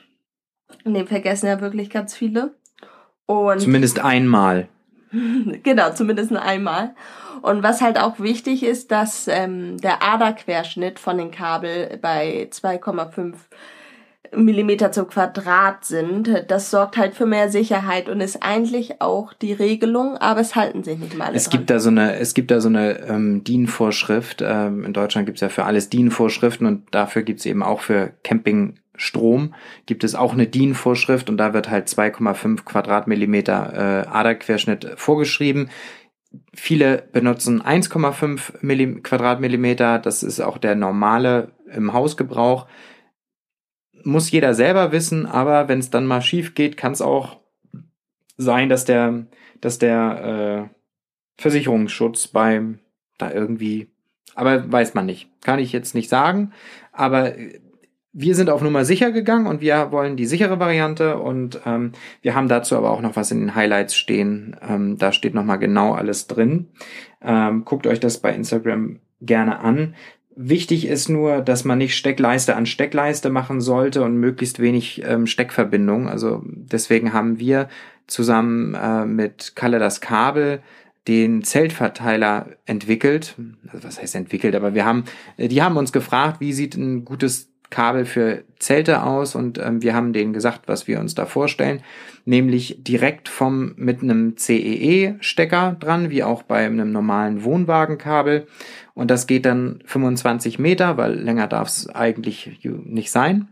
Den 0.83 1.07
vergessen 1.07 1.47
ja 1.47 1.61
wirklich 1.61 1.89
ganz 1.89 2.13
viele. 2.13 2.53
Und 3.27 3.61
zumindest 3.61 4.03
einmal. 4.03 4.67
genau, 5.63 5.91
zumindest 5.91 6.33
einmal. 6.33 6.95
Und 7.41 7.63
was 7.63 7.81
halt 7.81 7.99
auch 7.99 8.19
wichtig 8.19 8.63
ist, 8.63 8.91
dass 8.91 9.27
ähm, 9.27 9.77
der 9.77 10.01
Aderquerschnitt 10.03 10.99
von 10.99 11.17
den 11.17 11.31
Kabel 11.31 11.99
bei 12.01 12.47
2,5 12.51 13.35
Millimeter 14.35 14.91
zum 14.91 15.07
Quadrat 15.07 15.85
sind. 15.85 16.45
Das 16.47 16.71
sorgt 16.71 16.97
halt 16.97 17.15
für 17.15 17.25
mehr 17.25 17.49
Sicherheit 17.49 18.09
und 18.09 18.21
ist 18.21 18.41
eigentlich 18.41 19.01
auch 19.01 19.33
die 19.33 19.53
Regelung, 19.53 20.17
aber 20.17 20.41
es 20.41 20.55
halten 20.55 20.83
sich 20.83 20.97
nicht 20.97 21.17
mal 21.17 21.27
alle. 21.27 21.35
Es 21.35 21.45
dran. 21.45 21.59
gibt 21.59 21.69
da 21.69 21.79
so 21.79 21.89
eine, 21.89 22.15
es 22.17 22.33
gibt 22.33 22.51
da 22.51 22.59
so 22.59 22.69
eine 22.69 22.99
ähm, 23.07 23.43
DIN-Vorschrift. 23.43 24.43
Ähm, 24.45 24.83
in 24.83 24.93
Deutschland 24.93 25.25
gibt's 25.25 25.41
ja 25.41 25.49
für 25.49 25.65
alles 25.65 25.89
DIN-Vorschriften 25.89 26.65
und 26.65 26.93
dafür 26.93 27.23
gibt's 27.23 27.45
eben 27.45 27.63
auch 27.63 27.81
für 27.81 28.13
Camping 28.23 28.75
Strom 28.97 29.53
gibt 29.85 30.03
es 30.03 30.15
auch 30.15 30.33
eine 30.33 30.47
DIN-Vorschrift 30.47 31.29
und 31.29 31.37
da 31.37 31.53
wird 31.53 31.69
halt 31.69 31.87
2,5 31.87 32.63
Quadratmillimeter 32.63 34.05
äh, 34.05 34.07
Aderquerschnitt 34.07 34.93
vorgeschrieben. 34.95 35.69
Viele 36.53 37.07
benutzen 37.11 37.61
1,5 37.61 39.01
Quadratmillimeter. 39.01 39.99
Das 39.99 40.23
ist 40.23 40.39
auch 40.39 40.57
der 40.57 40.75
normale 40.75 41.51
im 41.71 41.93
Hausgebrauch. 41.93 42.67
Muss 44.03 44.31
jeder 44.31 44.53
selber 44.53 44.91
wissen, 44.91 45.25
aber 45.25 45.67
wenn 45.67 45.79
es 45.79 45.89
dann 45.89 46.05
mal 46.05 46.21
schief 46.21 46.53
geht, 46.53 46.77
kann 46.77 46.91
es 46.91 47.01
auch 47.01 47.39
sein, 48.37 48.69
dass 48.69 48.85
der, 48.85 49.25
dass 49.61 49.79
der 49.79 50.69
äh, 50.69 51.41
Versicherungsschutz 51.41 52.27
beim 52.27 52.79
da 53.17 53.31
irgendwie, 53.31 53.91
aber 54.35 54.69
weiß 54.71 54.93
man 54.93 55.05
nicht, 55.05 55.29
kann 55.41 55.59
ich 55.59 55.71
jetzt 55.71 55.95
nicht 55.95 56.09
sagen. 56.09 56.51
Aber 56.91 57.33
wir 58.17 58.33
sind 58.33 58.49
auf 58.49 58.61
Nummer 58.61 58.85
sicher 58.85 59.11
gegangen 59.11 59.45
und 59.45 59.59
wir 59.59 59.91
wollen 59.91 60.15
die 60.15 60.25
sichere 60.25 60.57
Variante 60.57 61.19
und 61.19 61.59
ähm, 61.65 61.91
wir 62.21 62.33
haben 62.33 62.47
dazu 62.47 62.77
aber 62.77 62.91
auch 62.91 63.01
noch 63.01 63.17
was 63.17 63.29
in 63.29 63.41
den 63.41 63.55
Highlights 63.55 63.93
stehen. 63.93 64.55
Ähm, 64.65 64.97
da 64.97 65.11
steht 65.11 65.33
nochmal 65.33 65.59
genau 65.59 65.93
alles 65.93 66.25
drin. 66.25 66.69
Ähm, 67.21 67.65
guckt 67.65 67.85
euch 67.85 67.99
das 67.99 68.19
bei 68.19 68.33
Instagram 68.33 69.01
gerne 69.19 69.59
an. 69.59 69.95
Wichtig 70.33 70.87
ist 70.87 71.09
nur, 71.09 71.41
dass 71.41 71.65
man 71.65 71.77
nicht 71.77 71.97
Steckleiste 71.97 72.55
an 72.55 72.65
Steckleiste 72.65 73.29
machen 73.29 73.59
sollte 73.59 74.01
und 74.01 74.15
möglichst 74.15 74.59
wenig 74.59 75.03
ähm, 75.05 75.27
Steckverbindung. 75.27 76.07
Also 76.07 76.41
deswegen 76.45 77.11
haben 77.11 77.37
wir 77.37 77.67
zusammen 78.07 78.75
äh, 78.75 79.05
mit 79.05 79.57
Kalle 79.57 79.77
das 79.77 79.99
Kabel 79.99 80.61
den 81.09 81.43
Zeltverteiler 81.43 82.47
entwickelt. 82.65 83.35
Also 83.67 83.85
was 83.85 84.01
heißt 84.01 84.15
entwickelt? 84.15 84.55
Aber 84.55 84.73
wir 84.73 84.85
haben, 84.85 85.03
die 85.37 85.61
haben 85.61 85.75
uns 85.75 85.91
gefragt, 85.91 86.39
wie 86.39 86.53
sieht 86.53 86.75
ein 86.75 87.03
gutes 87.03 87.54
Kabel 87.69 88.05
für 88.05 88.43
Zelte 88.59 89.03
aus 89.03 89.35
und 89.35 89.57
ähm, 89.57 89.81
wir 89.81 89.93
haben 89.93 90.13
denen 90.13 90.33
gesagt, 90.33 90.67
was 90.67 90.87
wir 90.87 90.99
uns 90.99 91.15
da 91.15 91.25
vorstellen, 91.25 91.81
nämlich 92.25 92.77
direkt 92.83 93.29
vom 93.29 93.73
mit 93.75 94.01
einem 94.01 94.37
CEE-Stecker 94.37 95.77
dran, 95.79 96.09
wie 96.09 96.23
auch 96.23 96.43
bei 96.43 96.65
einem 96.65 96.91
normalen 96.91 97.43
Wohnwagenkabel 97.43 98.47
und 98.93 99.11
das 99.11 99.27
geht 99.27 99.45
dann 99.45 99.79
25 99.85 100.57
Meter, 100.59 100.97
weil 100.97 101.13
länger 101.13 101.47
darf 101.47 101.67
es 101.67 101.89
eigentlich 101.89 102.59
nicht 102.63 103.11
sein. 103.11 103.49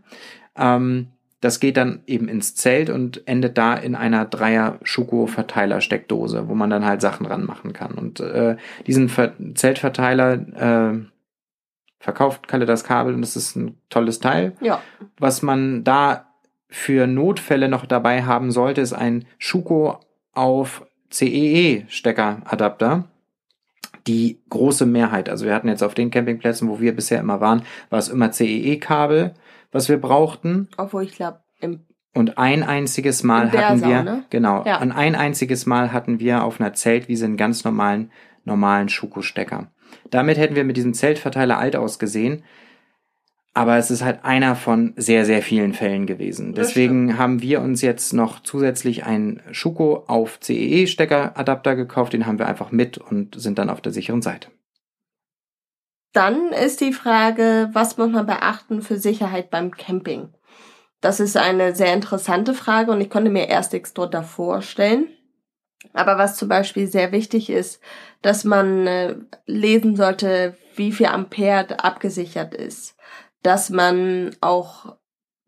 Ähm, 0.56 1.08
das 1.44 1.60
geht 1.60 1.76
dann 1.76 2.00
eben 2.06 2.26
ins 2.26 2.54
Zelt 2.54 2.88
und 2.88 3.28
endet 3.28 3.58
da 3.58 3.74
in 3.74 3.94
einer 3.94 4.24
Dreier 4.24 4.78
Schuko-Verteiler 4.82 5.82
Steckdose, 5.82 6.48
wo 6.48 6.54
man 6.54 6.70
dann 6.70 6.86
halt 6.86 7.02
Sachen 7.02 7.26
ranmachen 7.26 7.74
kann. 7.74 7.92
Und 7.92 8.20
äh, 8.20 8.56
diesen 8.86 9.10
Ver 9.10 9.34
Zeltverteiler 9.54 10.32
äh, 10.94 11.04
verkauft 12.04 12.48
Kalle 12.48 12.66
das 12.66 12.84
Kabel 12.84 13.14
und 13.14 13.22
das 13.22 13.34
ist 13.34 13.56
ein 13.56 13.78
tolles 13.88 14.20
Teil. 14.20 14.52
Ja. 14.60 14.82
Was 15.18 15.40
man 15.40 15.84
da 15.84 16.26
für 16.68 17.06
Notfälle 17.06 17.70
noch 17.70 17.86
dabei 17.86 18.24
haben 18.24 18.50
sollte, 18.50 18.82
ist 18.82 18.92
ein 18.92 19.24
Schuko 19.38 20.00
auf 20.32 20.86
CEE-Steckeradapter. 21.10 23.04
Die 24.06 24.42
große 24.50 24.84
Mehrheit, 24.84 25.30
also 25.30 25.46
wir 25.46 25.54
hatten 25.54 25.68
jetzt 25.68 25.82
auf 25.82 25.94
den 25.94 26.10
Campingplätzen, 26.10 26.68
wo 26.68 26.78
wir 26.78 26.94
bisher 26.94 27.20
immer 27.20 27.40
waren, 27.40 27.62
war 27.88 27.98
es 27.98 28.10
immer 28.10 28.30
CEE-Kabel, 28.30 29.32
was 29.72 29.88
wir 29.88 29.98
brauchten. 29.98 30.68
Obwohl 30.76 31.04
ich 31.04 31.12
glaube, 31.12 31.40
im 31.60 31.86
und 32.16 32.38
ein 32.38 32.62
einziges 32.62 33.24
Mal 33.24 33.50
hatten 33.50 33.82
wir, 33.82 34.02
ne? 34.04 34.24
genau, 34.30 34.62
ja. 34.64 34.80
und 34.80 34.92
ein 34.92 35.16
einziges 35.16 35.66
Mal 35.66 35.92
hatten 35.92 36.20
wir 36.20 36.44
auf 36.44 36.60
einer 36.60 36.72
Zeltwiese 36.72 37.24
einen 37.24 37.36
ganz 37.36 37.64
normalen, 37.64 38.12
normalen 38.44 38.88
Schuko-Stecker. 38.88 39.66
Damit 40.10 40.38
hätten 40.38 40.56
wir 40.56 40.64
mit 40.64 40.76
diesem 40.76 40.94
Zeltverteiler 40.94 41.58
alt 41.58 41.76
ausgesehen. 41.76 42.44
Aber 43.56 43.76
es 43.76 43.92
ist 43.92 44.02
halt 44.02 44.24
einer 44.24 44.56
von 44.56 44.94
sehr, 44.96 45.24
sehr 45.24 45.40
vielen 45.40 45.74
Fällen 45.74 46.06
gewesen. 46.06 46.54
Deswegen 46.54 47.18
haben 47.18 47.40
wir 47.40 47.60
uns 47.60 47.82
jetzt 47.82 48.12
noch 48.12 48.40
zusätzlich 48.40 49.04
einen 49.04 49.40
Schuko 49.52 50.04
auf 50.08 50.40
CEE-Steckeradapter 50.40 51.76
gekauft. 51.76 52.12
Den 52.12 52.26
haben 52.26 52.40
wir 52.40 52.48
einfach 52.48 52.72
mit 52.72 52.98
und 52.98 53.40
sind 53.40 53.58
dann 53.58 53.70
auf 53.70 53.80
der 53.80 53.92
sicheren 53.92 54.22
Seite. 54.22 54.48
Dann 56.12 56.52
ist 56.52 56.80
die 56.80 56.92
Frage, 56.92 57.70
was 57.72 57.96
muss 57.96 58.10
man 58.10 58.26
beachten 58.26 58.82
für 58.82 58.98
Sicherheit 58.98 59.50
beim 59.50 59.70
Camping? 59.70 60.28
Das 61.00 61.20
ist 61.20 61.36
eine 61.36 61.74
sehr 61.74 61.92
interessante 61.92 62.54
Frage 62.54 62.90
und 62.90 63.00
ich 63.00 63.10
konnte 63.10 63.30
mir 63.30 63.48
erst 63.48 63.72
nichts 63.72 63.94
drunter 63.94 64.22
vorstellen. 64.22 65.08
Aber 65.92 66.18
was 66.18 66.36
zum 66.36 66.48
Beispiel 66.48 66.86
sehr 66.86 67.12
wichtig 67.12 67.50
ist, 67.50 67.80
dass 68.22 68.44
man 68.44 68.86
äh, 68.86 69.16
lesen 69.46 69.96
sollte, 69.96 70.56
wie 70.76 70.92
viel 70.92 71.06
Ampere 71.06 71.84
abgesichert 71.84 72.54
ist. 72.54 72.96
Dass 73.42 73.70
man 73.70 74.34
auch 74.40 74.96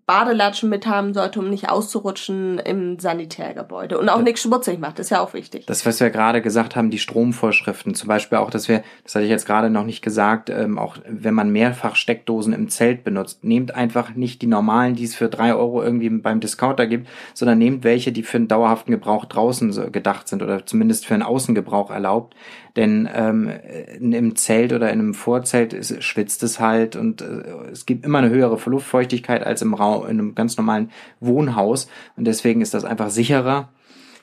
Badelatschen 0.06 0.68
mit 0.68 0.86
haben 0.86 1.14
sollte, 1.14 1.40
um 1.40 1.50
nicht 1.50 1.68
auszurutschen 1.68 2.60
im 2.60 3.00
Sanitärgebäude 3.00 3.98
und 3.98 4.08
auch 4.08 4.22
nichts 4.22 4.42
schmutzig 4.42 4.78
macht, 4.78 5.00
ist 5.00 5.10
ja 5.10 5.20
auch 5.20 5.34
wichtig. 5.34 5.66
Das, 5.66 5.84
was 5.84 5.98
wir 5.98 6.10
gerade 6.10 6.40
gesagt 6.40 6.76
haben, 6.76 6.90
die 6.90 7.00
Stromvorschriften, 7.00 7.94
zum 7.94 8.06
Beispiel 8.06 8.38
auch, 8.38 8.50
dass 8.50 8.68
wir, 8.68 8.84
das 9.02 9.16
hatte 9.16 9.24
ich 9.24 9.30
jetzt 9.30 9.46
gerade 9.46 9.68
noch 9.68 9.84
nicht 9.84 10.02
gesagt, 10.02 10.48
ähm, 10.48 10.78
auch 10.78 10.98
wenn 11.08 11.34
man 11.34 11.50
mehrfach 11.50 11.96
Steckdosen 11.96 12.52
im 12.52 12.68
Zelt 12.68 13.02
benutzt, 13.02 13.42
nehmt 13.42 13.74
einfach 13.74 14.14
nicht 14.14 14.42
die 14.42 14.46
normalen, 14.46 14.94
die 14.94 15.04
es 15.04 15.16
für 15.16 15.28
drei 15.28 15.52
Euro 15.54 15.82
irgendwie 15.82 16.08
beim 16.08 16.38
Discounter 16.38 16.86
gibt, 16.86 17.08
sondern 17.34 17.58
nehmt 17.58 17.82
welche, 17.82 18.12
die 18.12 18.22
für 18.22 18.36
einen 18.36 18.48
dauerhaften 18.48 18.92
Gebrauch 18.92 19.24
draußen 19.24 19.90
gedacht 19.90 20.28
sind 20.28 20.40
oder 20.40 20.64
zumindest 20.64 21.04
für 21.04 21.14
einen 21.14 21.24
Außengebrauch 21.24 21.90
erlaubt. 21.90 22.36
Denn 22.76 23.08
ähm, 23.12 23.50
im 23.98 24.36
Zelt 24.36 24.72
oder 24.72 24.92
in 24.92 25.00
einem 25.00 25.14
Vorzelt 25.14 25.72
ist, 25.72 26.02
schwitzt 26.04 26.42
es 26.42 26.60
halt 26.60 26.94
und 26.94 27.22
äh, 27.22 27.70
es 27.72 27.86
gibt 27.86 28.04
immer 28.04 28.18
eine 28.18 28.28
höhere 28.28 28.58
Luftfeuchtigkeit 28.68 29.44
als 29.44 29.62
im 29.62 29.72
Raum 29.74 30.04
in 30.04 30.10
einem 30.10 30.34
ganz 30.34 30.58
normalen 30.58 30.90
Wohnhaus 31.20 31.88
und 32.16 32.26
deswegen 32.26 32.60
ist 32.60 32.74
das 32.74 32.84
einfach 32.84 33.08
sicherer. 33.08 33.70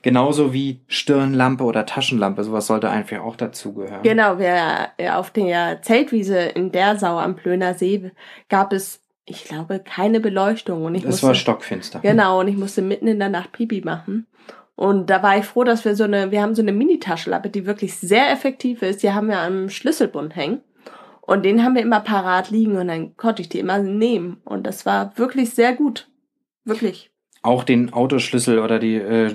Genauso 0.04 0.52
wie 0.52 0.82
Stirnlampe 0.88 1.64
oder 1.64 1.86
Taschenlampe, 1.86 2.44
sowas 2.44 2.68
sollte 2.68 2.90
einfach 2.90 3.22
auch 3.22 3.38
dazugehören. 3.38 4.04
Genau, 4.04 4.38
wir, 4.38 4.92
auf 5.16 5.32
der 5.32 5.82
Zeltwiese 5.82 6.40
in 6.40 6.74
Dersau 6.74 7.18
am 7.20 7.38
Plöner 7.38 7.74
See 7.74 8.12
gab 8.50 8.74
es, 8.74 9.02
ich 9.24 9.46
glaube, 9.46 9.80
keine 9.80 10.20
Beleuchtung. 10.20 10.84
Und 10.84 10.96
ich 10.96 11.04
es 11.04 11.10
musste, 11.10 11.28
war 11.28 11.36
stockfinster. 11.36 12.00
Genau, 12.00 12.42
und 12.42 12.50
ich 12.50 12.58
musste 12.58 12.82
mitten 12.82 13.08
in 13.08 13.18
der 13.18 13.30
Nacht 13.30 13.54
Pipi 13.54 13.80
machen. 13.80 14.28
Und 14.76 15.10
da 15.10 15.22
war 15.22 15.38
ich 15.38 15.46
froh, 15.46 15.64
dass 15.64 15.86
wir 15.86 15.96
so 15.96 16.04
eine, 16.04 16.32
wir 16.32 16.42
haben 16.42 16.56
so 16.56 16.62
eine 16.62 16.72
Mini-Taschenlampe, 16.72 17.50
die 17.50 17.66
wirklich 17.66 17.96
sehr 17.96 18.32
effektiv 18.32 18.82
ist. 18.82 19.04
Die 19.04 19.12
haben 19.12 19.28
wir 19.28 19.40
am 19.40 19.70
Schlüsselbund 19.70 20.36
hängen. 20.36 20.62
Und 21.22 21.46
den 21.46 21.64
haben 21.64 21.76
wir 21.76 21.82
immer 21.82 22.02
parat 22.02 22.50
liegen 22.50 22.76
und 22.76 22.88
dann 22.90 23.16
konnte 23.16 23.42
ich 23.42 23.50
die 23.50 23.60
immer 23.60 23.80
nehmen. 23.80 24.42
Und 24.44 24.68
das 24.68 24.86
war 24.86 25.18
wirklich 25.18 25.52
sehr 25.52 25.74
gut. 25.74 26.10
Wirklich. 26.66 27.12
Auch 27.42 27.64
den 27.64 27.94
Autoschlüssel 27.94 28.60
oder 28.60 28.80
die 28.80 28.96
äh, 28.96 29.34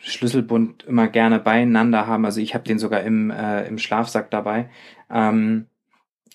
Schlüsselbund 0.00 0.84
immer 0.84 1.06
gerne 1.06 1.38
beieinander 1.38 2.06
haben. 2.06 2.24
Also 2.24 2.40
ich 2.40 2.54
habe 2.54 2.64
den 2.64 2.78
sogar 2.78 3.02
im, 3.02 3.30
äh, 3.30 3.66
im 3.68 3.78
Schlafsack 3.78 4.30
dabei. 4.30 4.70
Ähm, 5.10 5.66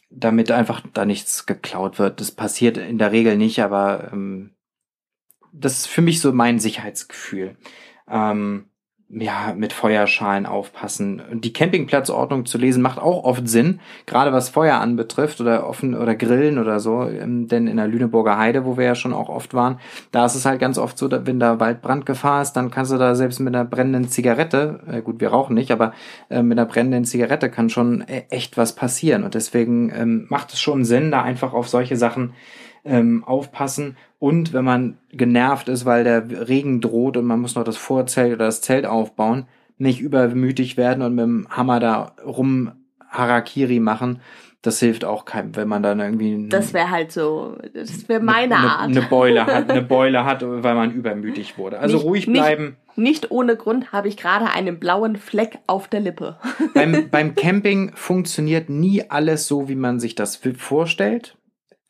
damit 0.10 0.52
einfach 0.52 0.82
da 0.94 1.06
nichts 1.06 1.46
geklaut 1.46 2.00
wird. 2.00 2.22
Das 2.22 2.32
passiert 2.32 2.78
in 2.78 2.98
der 2.98 3.12
Regel 3.12 3.36
nicht, 3.36 3.60
aber 3.60 4.10
ähm, 4.14 4.52
das 5.52 5.80
ist 5.80 5.88
für 5.88 6.02
mich 6.02 6.22
so 6.22 6.32
mein 6.32 6.60
Sicherheitsgefühl. 6.60 7.58
Ähm, 8.10 8.66
ja, 9.16 9.54
mit 9.56 9.74
Feuerschalen 9.74 10.46
aufpassen. 10.46 11.22
Die 11.34 11.54
Campingplatzordnung 11.54 12.46
zu 12.46 12.58
lesen 12.58 12.82
macht 12.82 13.00
auch 13.00 13.24
oft 13.24 13.48
Sinn, 13.48 13.80
gerade 14.06 14.34
was 14.34 14.50
Feuer 14.50 14.78
anbetrifft 14.78 15.40
oder 15.40 15.68
offen 15.68 15.96
oder 15.96 16.16
Grillen 16.16 16.58
oder 16.58 16.80
so. 16.80 17.04
Ähm, 17.04 17.48
denn 17.48 17.68
in 17.68 17.78
der 17.78 17.88
Lüneburger 17.88 18.38
Heide, 18.38 18.66
wo 18.66 18.78
wir 18.78 18.86
ja 18.86 18.96
schon 18.96 19.14
auch 19.14 19.30
oft 19.30 19.54
waren, 19.54 19.80
da 20.12 20.26
ist 20.26 20.36
es 20.36 20.46
halt 20.46 20.60
ganz 20.60 20.78
oft 20.78 20.98
so, 20.98 21.10
wenn 21.12 21.40
da 21.40 21.60
Waldbrandgefahr 21.60 22.42
ist, 22.42 22.54
dann 22.54 22.72
kannst 22.72 22.92
du 22.92 22.98
da 22.98 23.14
selbst 23.14 23.40
mit 23.40 23.54
einer 23.54 23.66
brennenden 23.66 24.10
Zigarette, 24.10 24.80
äh, 24.88 25.02
gut, 25.02 25.20
wir 25.22 25.30
rauchen 25.30 25.54
nicht, 25.54 25.72
aber 25.72 25.94
äh, 26.30 26.42
mit 26.42 26.58
einer 26.58 26.68
brennenden 26.68 27.06
Zigarette 27.06 27.50
kann 27.50 27.70
schon 27.70 28.02
äh, 28.02 28.24
echt 28.30 28.58
was 28.58 28.74
passieren. 28.74 29.24
Und 29.24 29.36
deswegen 29.36 29.92
ähm, 29.94 30.26
macht 30.30 30.54
es 30.54 30.60
schon 30.60 30.86
Sinn, 30.86 31.12
da 31.12 31.22
einfach 31.22 31.54
auf 31.54 31.68
solche 31.68 31.98
Sachen 31.98 32.34
ähm, 32.86 33.24
aufpassen. 33.24 33.98
Und 34.24 34.54
wenn 34.54 34.64
man 34.64 34.98
genervt 35.12 35.68
ist, 35.68 35.84
weil 35.84 36.06
der 36.06 36.48
Regen 36.48 36.80
droht 36.80 37.18
und 37.18 37.26
man 37.26 37.42
muss 37.42 37.56
noch 37.56 37.66
das 37.66 37.76
Vorzelt 37.76 38.36
oder 38.36 38.46
das 38.46 38.62
Zelt 38.62 38.86
aufbauen, 38.86 39.48
nicht 39.78 40.00
übermütig 40.00 40.78
werden 40.78 41.04
und 41.04 41.14
mit 41.16 41.24
dem 41.26 41.46
Hammer 41.50 41.82
da 41.82 42.14
rum 42.26 42.72
Harakiri 43.10 43.82
machen. 43.82 44.22
Das 44.62 44.80
hilft 44.80 45.04
auch 45.04 45.26
keinem, 45.26 45.58
wenn 45.58 45.68
man 45.68 45.84
dann 45.84 46.00
irgendwie. 46.00 46.48
Das 46.48 46.74
wäre 46.74 46.90
halt 46.90 47.12
so, 47.12 47.58
das 47.74 48.08
wäre 48.08 48.22
meine 48.24 48.56
eine, 48.56 48.70
Art. 48.70 48.90
Eine 48.92 49.02
Beule 49.02 49.46
hat, 49.46 49.70
eine 49.70 49.82
Beule 49.98 50.24
hat, 50.24 50.42
weil 50.42 50.74
man 50.76 50.92
übermütig 50.94 51.58
wurde. 51.58 51.80
Also 51.80 51.98
Nicht- 51.98 52.06
ruhig 52.06 52.28
nicht- 52.28 52.40
bleiben. 52.40 52.78
Nicht 52.96 53.30
ohne 53.30 53.58
Grund 53.58 53.92
habe 53.92 54.08
ich 54.08 54.16
gerade 54.16 54.46
einen 54.52 54.80
blauen 54.80 55.18
Fleck 55.18 55.60
auf 55.68 55.90
der 55.90 56.00
Lippe. 56.00 56.38
beim, 56.74 57.10
beim 57.12 57.36
Camping 57.36 57.92
funktioniert 57.94 58.70
nie 58.70 59.04
alles 59.10 59.48
so, 59.48 59.68
wie 59.68 59.76
man 59.76 60.00
sich 60.00 60.16
das 60.16 60.40
vorstellt. 60.58 61.36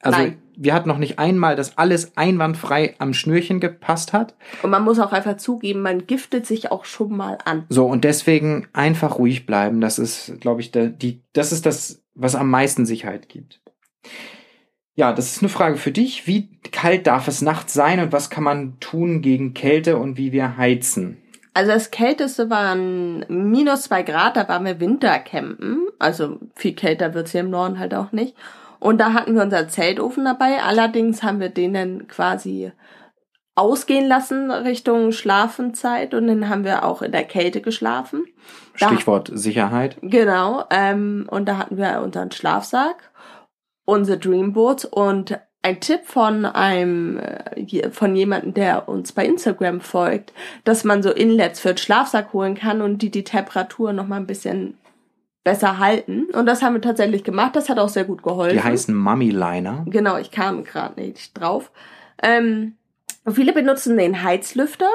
Also 0.02 0.18
Nein. 0.18 0.38
Wir 0.56 0.74
hatten 0.74 0.90
noch 0.90 0.98
nicht 0.98 1.20
einmal, 1.20 1.56
dass 1.56 1.78
alles 1.78 2.18
einwandfrei 2.18 2.96
am 3.00 3.14
Schnürchen 3.14 3.60
gepasst 3.60 4.14
hat. 4.14 4.36
Und 4.62 4.70
man 4.70 4.84
muss 4.84 5.00
auch 5.00 5.12
einfach 5.12 5.38
zugeben, 5.38 5.82
man 5.82 6.06
giftet 6.06 6.46
sich 6.46 6.72
auch 6.72 6.86
schon 6.86 7.16
mal 7.16 7.38
an. 7.46 7.66
So, 7.70 7.86
und 7.86 8.04
deswegen 8.04 8.68
einfach 8.74 9.18
ruhig 9.18 9.46
bleiben. 9.46 9.82
Das 9.82 10.00
ist, 10.00 10.40
glaube 10.40 10.62
ich, 10.62 10.72
der, 10.72 10.88
die, 10.88 11.22
das 11.34 11.52
ist 11.52 11.66
das, 11.66 12.04
was 12.16 12.36
am 12.36 12.50
meisten 12.50 12.86
Sicherheit 12.86 13.30
gibt. 13.30 13.62
Ja, 14.96 15.12
das 15.12 15.36
ist 15.36 15.42
eine 15.42 15.50
Frage 15.50 15.78
für 15.78 15.92
dich. 15.92 16.28
Wie 16.28 16.50
kalt 16.72 17.08
darf 17.08 17.28
es 17.28 17.42
nachts 17.42 17.74
sein 17.74 18.00
und 18.00 18.12
was 18.12 18.30
kann 18.30 18.44
man 18.44 18.80
tun 18.80 19.22
gegen 19.22 19.54
Kälte 19.54 19.98
und 19.98 20.18
wie 20.18 20.32
wir 20.32 20.58
heizen? 20.58 21.18
Also 21.56 21.72
das 21.72 21.92
Kälteste 21.92 22.50
waren 22.50 23.26
minus 23.28 23.84
zwei 23.84 24.04
Grad, 24.04 24.36
da 24.38 24.48
waren 24.48 24.66
wir 24.66 24.80
Wintercampen. 24.80 25.88
Also 26.00 26.40
viel 26.56 26.74
kälter 26.74 27.14
wird's 27.14 27.32
hier 27.32 27.42
im 27.42 27.50
Norden 27.50 27.80
halt 27.80 27.94
auch 27.94 28.12
nicht. 28.12 28.36
Und 28.84 28.98
da 29.00 29.14
hatten 29.14 29.34
wir 29.36 29.44
unser 29.44 29.68
Zeltofen 29.70 30.26
dabei. 30.26 30.62
Allerdings 30.62 31.24
haben 31.24 31.40
wir 31.40 31.48
den 31.50 31.74
dann 31.74 32.08
quasi 32.10 32.72
ausgehen 33.56 34.08
lassen 34.08 34.52
Richtung 34.52 35.12
Schlafenzeit 35.12 36.14
und 36.14 36.28
dann 36.28 36.50
haben 36.50 36.64
wir 36.64 36.84
auch 36.84 37.02
in 37.02 37.12
der 37.12 37.24
Kälte 37.24 37.62
geschlafen. 37.62 38.26
Da- 38.80 38.88
Stichwort 38.88 39.30
Sicherheit. 39.34 39.98
Genau, 40.02 40.66
ähm, 40.70 41.28
und 41.30 41.48
da 41.48 41.58
hatten 41.60 41.78
wir 41.78 42.02
unseren 42.04 42.32
Schlafsack, 42.32 43.12
unsere 43.86 44.18
Dreamboards 44.18 44.86
und 44.86 45.40
ein 45.62 45.80
Tipp 45.80 46.02
von 46.06 46.46
einem, 46.46 47.20
äh, 47.20 47.90
von 47.92 48.16
jemandem, 48.16 48.54
der 48.54 48.90
uns 48.90 49.14
bei 49.14 49.26
Instagram 49.26 49.80
folgt, 49.80 50.34
dass 50.66 50.84
man 50.84 51.02
so 51.04 51.12
Inlets 51.12 51.60
für 51.62 51.70
den 51.70 51.78
Schlafsack 51.78 52.34
holen 52.34 52.56
kann 52.56 52.82
und 52.82 53.02
die 53.02 53.12
die 53.12 53.24
Temperatur 53.24 53.94
noch 53.94 54.08
mal 54.08 54.18
ein 54.18 54.28
bisschen 54.28 54.78
besser 55.44 55.78
halten. 55.80 56.26
Und 56.34 56.46
das 56.46 56.62
haben 56.62 56.74
wir 56.74 56.82
tatsächlich 56.82 57.24
gemacht. 57.24 57.56
Das 57.56 57.70
hat 57.70 57.80
auch 57.80 57.90
sehr 57.90 58.06
gut 58.06 58.24
geholfen. 58.24 58.56
Die 58.58 58.64
heißen 58.64 58.96
Mummy 58.96 59.30
Liner. 59.30 59.84
Genau, 59.88 60.18
ich 60.18 60.32
kam 60.32 60.64
gerade 60.64 61.00
nicht 61.02 61.34
drauf. 61.40 61.72
Ähm, 62.22 62.76
viele 63.32 63.54
benutzen 63.54 63.98
den 63.98 64.24
Heizlüfter. 64.24 64.90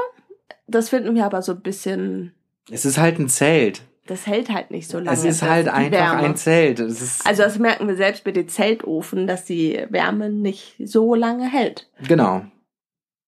Das 0.67 0.89
finden 0.89 1.15
wir 1.15 1.25
aber 1.27 1.43
so 1.43 1.53
ein 1.53 1.61
bisschen, 1.61 2.33
Es 2.71 2.85
ist 2.85 2.99
halt 2.99 3.19
ein 3.19 3.29
Zelt. 3.29 3.83
das 4.07 4.27
hält 4.27 4.49
halt 4.51 4.71
nicht 4.71 4.89
so 4.89 4.99
lange. 4.99 5.17
Es 5.17 5.25
ist 5.25 5.43
halt 5.43 5.69
einfach 5.69 5.93
Wärme. 6.15 6.23
ein 6.23 6.37
Zelt. 6.37 6.81
Also 6.81 7.43
das 7.43 7.59
merken 7.59 7.87
wir 7.89 7.97
selbst 7.97 8.25
mit 8.25 8.37
dem 8.37 8.49
Zeltofen, 8.49 9.27
dass 9.27 9.45
die 9.45 9.85
Wärme 9.91 10.31
nicht 10.31 10.77
so 10.85 11.15
lange 11.15 11.47
hält. 11.51 11.89
genau. 12.07 12.43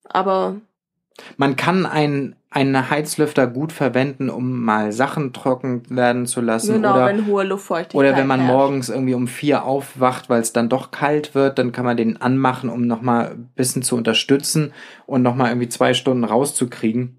Aber 0.05 0.57
Man 1.37 1.55
kann 1.57 1.87
ein, 1.87 2.35
einen 2.53 2.91
Heizlüfter 2.91 3.47
gut 3.47 3.73
verwenden, 3.73 4.29
um 4.29 4.65
mal 4.65 4.91
Sachen 4.91 5.33
trocken 5.33 5.83
werden 5.89 6.27
zu 6.27 6.41
lassen. 6.41 6.75
genau, 6.75 6.95
oder, 6.95 7.07
wenn 7.07 7.27
hohe 7.27 7.45
Luftfeuchtigkeit 7.45 7.95
oder 7.95 8.17
wenn 8.17 8.27
man 8.27 8.41
herrscht. 8.41 8.53
morgens 8.53 8.89
irgendwie 8.89 9.15
um 9.15 9.29
vier 9.29 9.65
aufwacht, 9.65 10.29
weil 10.29 10.41
es 10.41 10.53
dann 10.53 10.69
doch 10.69 10.91
kalt 10.91 11.37
wird, 11.37 11.61
dann 11.61 11.71
kann 11.71 11.85
man 11.85 11.97
den 11.97 12.21
anmachen, 12.21 12.69
um 12.69 12.89
nochmal 12.89 13.31
ein 13.31 13.51
bisschen 13.55 13.83
zu 13.83 13.97
unterstützen 13.97 14.73
und 15.07 15.23
nochmal 15.23 15.51
irgendwie 15.51 15.69
zwei 15.69 15.95
Stunden 15.95 16.25
rauszukriegen. 16.25 17.19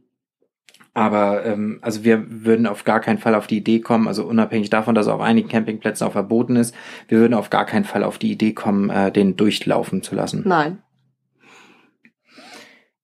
Aber 0.93 1.45
ähm, 1.45 1.79
also 1.81 2.03
wir 2.03 2.25
würden 2.27 2.67
auf 2.67 2.83
gar 2.83 2.99
keinen 2.99 3.17
Fall 3.17 3.33
auf 3.33 3.47
die 3.47 3.57
Idee 3.57 3.79
kommen, 3.79 4.09
also 4.09 4.25
unabhängig 4.25 4.69
davon, 4.69 4.95
dass 4.95 5.07
er 5.07 5.15
auf 5.15 5.21
einigen 5.21 5.47
Campingplätzen 5.47 6.05
auch 6.05 6.11
verboten 6.11 6.57
ist, 6.57 6.75
wir 7.07 7.19
würden 7.19 7.33
auf 7.33 7.49
gar 7.49 7.65
keinen 7.65 7.85
Fall 7.85 8.03
auf 8.03 8.17
die 8.17 8.33
Idee 8.33 8.51
kommen, 8.51 8.89
äh, 8.89 9.09
den 9.13 9.37
durchlaufen 9.37 10.03
zu 10.03 10.13
lassen. 10.13 10.43
Nein. 10.45 10.79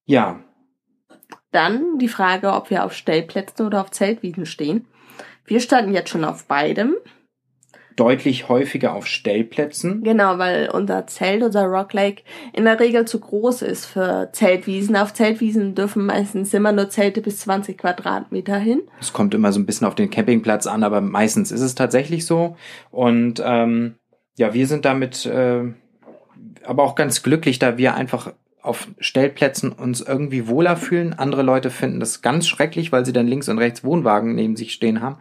Ja, 0.03 0.41
Dann 1.51 1.97
die 1.97 2.09
Frage, 2.09 2.53
ob 2.53 2.69
wir 2.69 2.83
auf 2.83 2.93
Stellplätzen 2.93 3.65
oder 3.65 3.81
auf 3.81 3.91
Zeltwiesen 3.91 4.45
stehen. 4.45 4.85
Wir 5.45 5.59
standen 5.61 5.93
jetzt 5.93 6.09
schon 6.09 6.25
auf 6.25 6.45
beidem. 6.45 6.95
deutlich 7.95 8.47
häufiger 8.47 8.93
auf 8.93 9.07
Stellplätzen. 9.07 10.03
Genau, 10.03 10.37
weil 10.37 10.69
unser 10.69 11.07
Zelt, 11.07 11.41
unser 11.41 11.63
Rock 11.63 11.93
Lake, 11.93 12.21
in 12.53 12.65
der 12.65 12.79
Regel 12.79 13.05
zu 13.05 13.19
groß 13.19 13.63
ist 13.63 13.85
für 13.87 14.29
Zeltwiesen. 14.33 14.95
Auf 14.95 15.13
Zeltwiesen 15.13 15.73
dürfen 15.73 16.05
meistens 16.05 16.53
immer 16.53 16.71
nur 16.71 16.89
Zelte 16.89 17.21
bis 17.21 17.39
20 17.39 17.75
Quadratmeter 17.77 18.57
hin. 18.57 18.83
Es 19.01 19.13
kommt 19.13 19.33
immer 19.33 19.51
so 19.51 19.59
ein 19.59 19.65
bisschen 19.65 19.87
auf 19.87 19.95
den 19.95 20.11
Campingplatz 20.11 20.67
an, 20.67 20.83
aber 20.83 21.01
meistens 21.01 21.51
ist 21.51 21.61
es 21.61 21.73
tatsächlich 21.73 22.25
so. 22.25 22.55
Und 22.91 23.41
ähm, 23.43 23.95
ja, 24.37 24.53
wir 24.53 24.67
sind 24.67 24.85
damit 24.85 25.25
äh, 25.25 25.63
aber 26.63 26.83
auch 26.83 26.93
ganz 26.93 27.23
glücklich, 27.23 27.57
da 27.57 27.77
wir 27.77 27.95
einfach 27.95 28.31
auf 28.68 28.88
Stellplätzen 28.99 29.72
uns 29.72 30.01
irgendwie 30.01 30.47
wohler 30.47 30.78
fühlen. 30.78 31.13
Andere 31.13 31.41
Leute 31.41 31.70
finden 31.70 31.99
das 31.99 32.22
ganz 32.22 32.47
schrecklich, 32.47 32.91
weil 32.91 33.05
sie 33.05 33.13
dann 33.13 33.28
links 33.28 33.49
und 33.49 33.57
rechts 33.57 33.84
Wohnwagen 33.84 34.36
neben 34.36 34.55
sich 34.55 34.74
stehen 34.74 35.01
haben. 35.01 35.18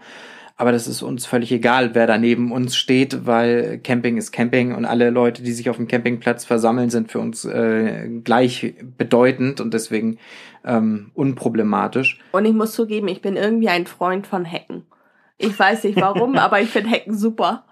Aber 0.58 0.72
das 0.72 0.88
ist 0.88 1.02
uns 1.02 1.26
völlig 1.26 1.52
egal, 1.52 1.94
wer 1.94 2.06
da 2.06 2.16
neben 2.16 2.50
uns 2.50 2.76
steht, 2.76 3.26
weil 3.26 3.78
Camping 3.78 4.16
ist 4.16 4.32
Camping 4.32 4.74
und 4.74 4.86
alle 4.86 5.10
Leute, 5.10 5.42
die 5.42 5.52
sich 5.52 5.68
auf 5.68 5.76
dem 5.76 5.86
Campingplatz 5.86 6.46
versammeln, 6.46 6.88
sind 6.88 7.12
für 7.12 7.18
uns 7.18 7.44
äh, 7.44 8.08
gleich 8.24 8.74
bedeutend 8.96 9.60
und 9.60 9.74
deswegen 9.74 10.18
ähm, 10.64 11.10
unproblematisch. 11.12 12.18
Und 12.32 12.46
ich 12.46 12.54
muss 12.54 12.72
zugeben, 12.72 13.08
ich 13.08 13.20
bin 13.20 13.36
irgendwie 13.36 13.68
ein 13.68 13.86
Freund 13.86 14.26
von 14.26 14.46
Hecken. 14.46 14.86
Ich 15.36 15.58
weiß 15.58 15.84
nicht 15.84 16.00
warum, 16.00 16.36
aber 16.38 16.62
ich 16.62 16.70
finde 16.70 16.90
Hecken 16.90 17.14
super. 17.14 17.64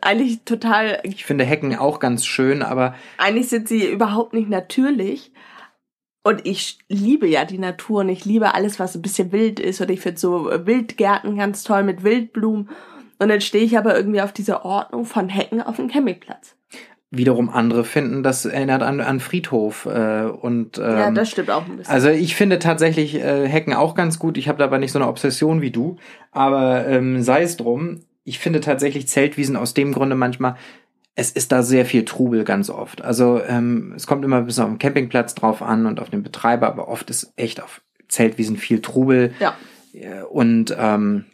Eigentlich 0.00 0.42
total, 0.44 1.00
Ich 1.02 1.24
finde 1.24 1.44
Hecken 1.44 1.76
auch 1.76 2.00
ganz 2.00 2.24
schön, 2.24 2.62
aber 2.62 2.94
eigentlich 3.18 3.48
sind 3.48 3.68
sie 3.68 3.86
überhaupt 3.86 4.32
nicht 4.32 4.48
natürlich. 4.48 5.32
Und 6.22 6.46
ich 6.46 6.78
liebe 6.88 7.26
ja 7.26 7.44
die 7.44 7.58
Natur 7.58 8.00
und 8.00 8.10
ich 8.10 8.24
liebe 8.24 8.54
alles, 8.54 8.78
was 8.78 8.94
ein 8.94 9.02
bisschen 9.02 9.32
wild 9.32 9.58
ist. 9.58 9.80
Und 9.80 9.90
ich 9.90 10.00
finde 10.00 10.20
so 10.20 10.50
Wildgärten 10.66 11.36
ganz 11.36 11.64
toll 11.64 11.82
mit 11.82 12.04
Wildblumen. 12.04 12.68
Und 13.18 13.28
dann 13.28 13.40
stehe 13.40 13.64
ich 13.64 13.76
aber 13.76 13.96
irgendwie 13.96 14.20
auf 14.20 14.32
diese 14.32 14.64
Ordnung 14.64 15.04
von 15.04 15.28
Hecken 15.28 15.62
auf 15.62 15.76
dem 15.76 15.88
Campingplatz. 15.88 16.56
wiederum 17.10 17.50
andere 17.50 17.84
finden, 17.84 18.22
das 18.22 18.44
erinnert 18.44 18.82
an, 18.82 19.00
an 19.00 19.20
Friedhof. 19.20 19.86
Äh, 19.86 20.24
und 20.24 20.78
ähm, 20.78 20.84
ja, 20.84 21.10
das 21.10 21.30
stimmt 21.30 21.50
auch 21.50 21.66
ein 21.66 21.76
bisschen. 21.76 21.92
also 21.92 22.08
ich 22.08 22.34
finde 22.34 22.58
tatsächlich 22.58 23.16
äh, 23.16 23.48
Hecken 23.48 23.74
auch 23.74 23.94
ganz 23.94 24.18
gut. 24.18 24.38
Ich 24.38 24.48
habe 24.48 24.58
da 24.58 24.64
aber 24.64 24.78
nicht 24.78 24.92
so 24.92 24.98
eine 24.98 25.08
Obsession 25.08 25.60
wie 25.60 25.70
du. 25.70 25.96
Aber 26.32 26.86
ähm, 26.86 27.22
sei 27.22 27.42
es 27.42 27.56
drum. 27.56 28.00
Ich 28.30 28.38
finde 28.38 28.60
tatsächlich 28.60 29.08
Zeltwiesen 29.08 29.56
aus 29.56 29.74
dem 29.74 29.92
Grunde 29.92 30.14
manchmal, 30.14 30.54
es 31.16 31.32
ist 31.32 31.50
da 31.50 31.64
sehr 31.64 31.84
viel 31.84 32.04
Trubel 32.04 32.44
ganz 32.44 32.70
oft. 32.70 33.02
Also 33.02 33.42
ähm, 33.42 33.92
es 33.96 34.06
kommt 34.06 34.24
immer 34.24 34.36
ein 34.36 34.46
bisschen 34.46 34.62
auf 34.62 34.70
den 34.70 34.78
Campingplatz 34.78 35.34
drauf 35.34 35.62
an 35.62 35.84
und 35.84 35.98
auf 35.98 36.10
den 36.10 36.22
Betreiber, 36.22 36.68
aber 36.68 36.86
oft 36.86 37.10
ist 37.10 37.32
echt 37.34 37.60
auf 37.60 37.80
Zeltwiesen 38.06 38.56
viel 38.56 38.80
Trubel. 38.82 39.34
ja. 39.92 40.22
Und 40.26 40.72
ähm, 40.78 41.24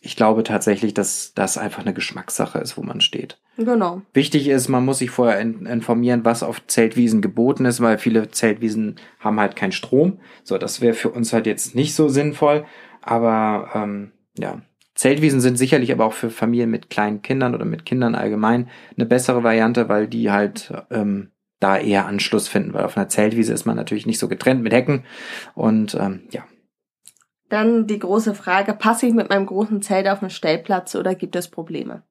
ich 0.00 0.16
glaube 0.16 0.42
tatsächlich, 0.42 0.92
dass 0.92 1.34
das 1.34 1.56
einfach 1.56 1.82
eine 1.82 1.94
Geschmackssache 1.94 2.58
ist, 2.58 2.76
wo 2.76 2.82
man 2.82 3.00
steht. 3.00 3.38
Genau. 3.56 4.02
Wichtig 4.12 4.48
ist, 4.48 4.66
man 4.66 4.84
muss 4.84 4.98
sich 4.98 5.10
vorher 5.10 5.38
in, 5.38 5.66
informieren, 5.66 6.24
was 6.24 6.42
auf 6.42 6.66
Zeltwiesen 6.66 7.22
geboten 7.22 7.64
ist, 7.64 7.80
weil 7.80 7.96
viele 7.98 8.32
Zeltwiesen 8.32 8.96
haben 9.20 9.38
halt 9.38 9.54
keinen 9.54 9.70
Strom. 9.70 10.18
So, 10.42 10.58
das 10.58 10.80
wäre 10.80 10.94
für 10.94 11.10
uns 11.10 11.32
halt 11.32 11.46
jetzt 11.46 11.76
nicht 11.76 11.94
so 11.94 12.08
sinnvoll. 12.08 12.64
Aber 13.02 13.70
ähm, 13.72 14.10
ja, 14.36 14.62
Zeltwiesen 14.96 15.40
sind 15.40 15.56
sicherlich 15.56 15.92
aber 15.92 16.06
auch 16.06 16.14
für 16.14 16.30
Familien 16.30 16.70
mit 16.70 16.90
kleinen 16.90 17.22
Kindern 17.22 17.54
oder 17.54 17.66
mit 17.66 17.84
Kindern 17.84 18.14
allgemein 18.14 18.68
eine 18.96 19.06
bessere 19.06 19.44
Variante, 19.44 19.88
weil 19.88 20.08
die 20.08 20.30
halt 20.30 20.72
ähm, 20.90 21.30
da 21.60 21.76
eher 21.78 22.06
Anschluss 22.06 22.48
finden, 22.48 22.74
weil 22.74 22.84
auf 22.84 22.96
einer 22.96 23.08
Zeltwiese 23.08 23.52
ist 23.52 23.66
man 23.66 23.76
natürlich 23.76 24.06
nicht 24.06 24.18
so 24.18 24.26
getrennt 24.26 24.62
mit 24.62 24.72
Hecken 24.72 25.04
und 25.54 25.94
ähm, 25.94 26.22
ja. 26.30 26.44
Dann 27.48 27.86
die 27.86 28.00
große 28.00 28.34
Frage, 28.34 28.74
passe 28.74 29.06
ich 29.06 29.14
mit 29.14 29.30
meinem 29.30 29.46
großen 29.46 29.80
Zelt 29.80 30.08
auf 30.08 30.20
einen 30.20 30.30
Stellplatz 30.30 30.96
oder 30.96 31.14
gibt 31.14 31.36
es 31.36 31.48
Probleme? 31.48 32.02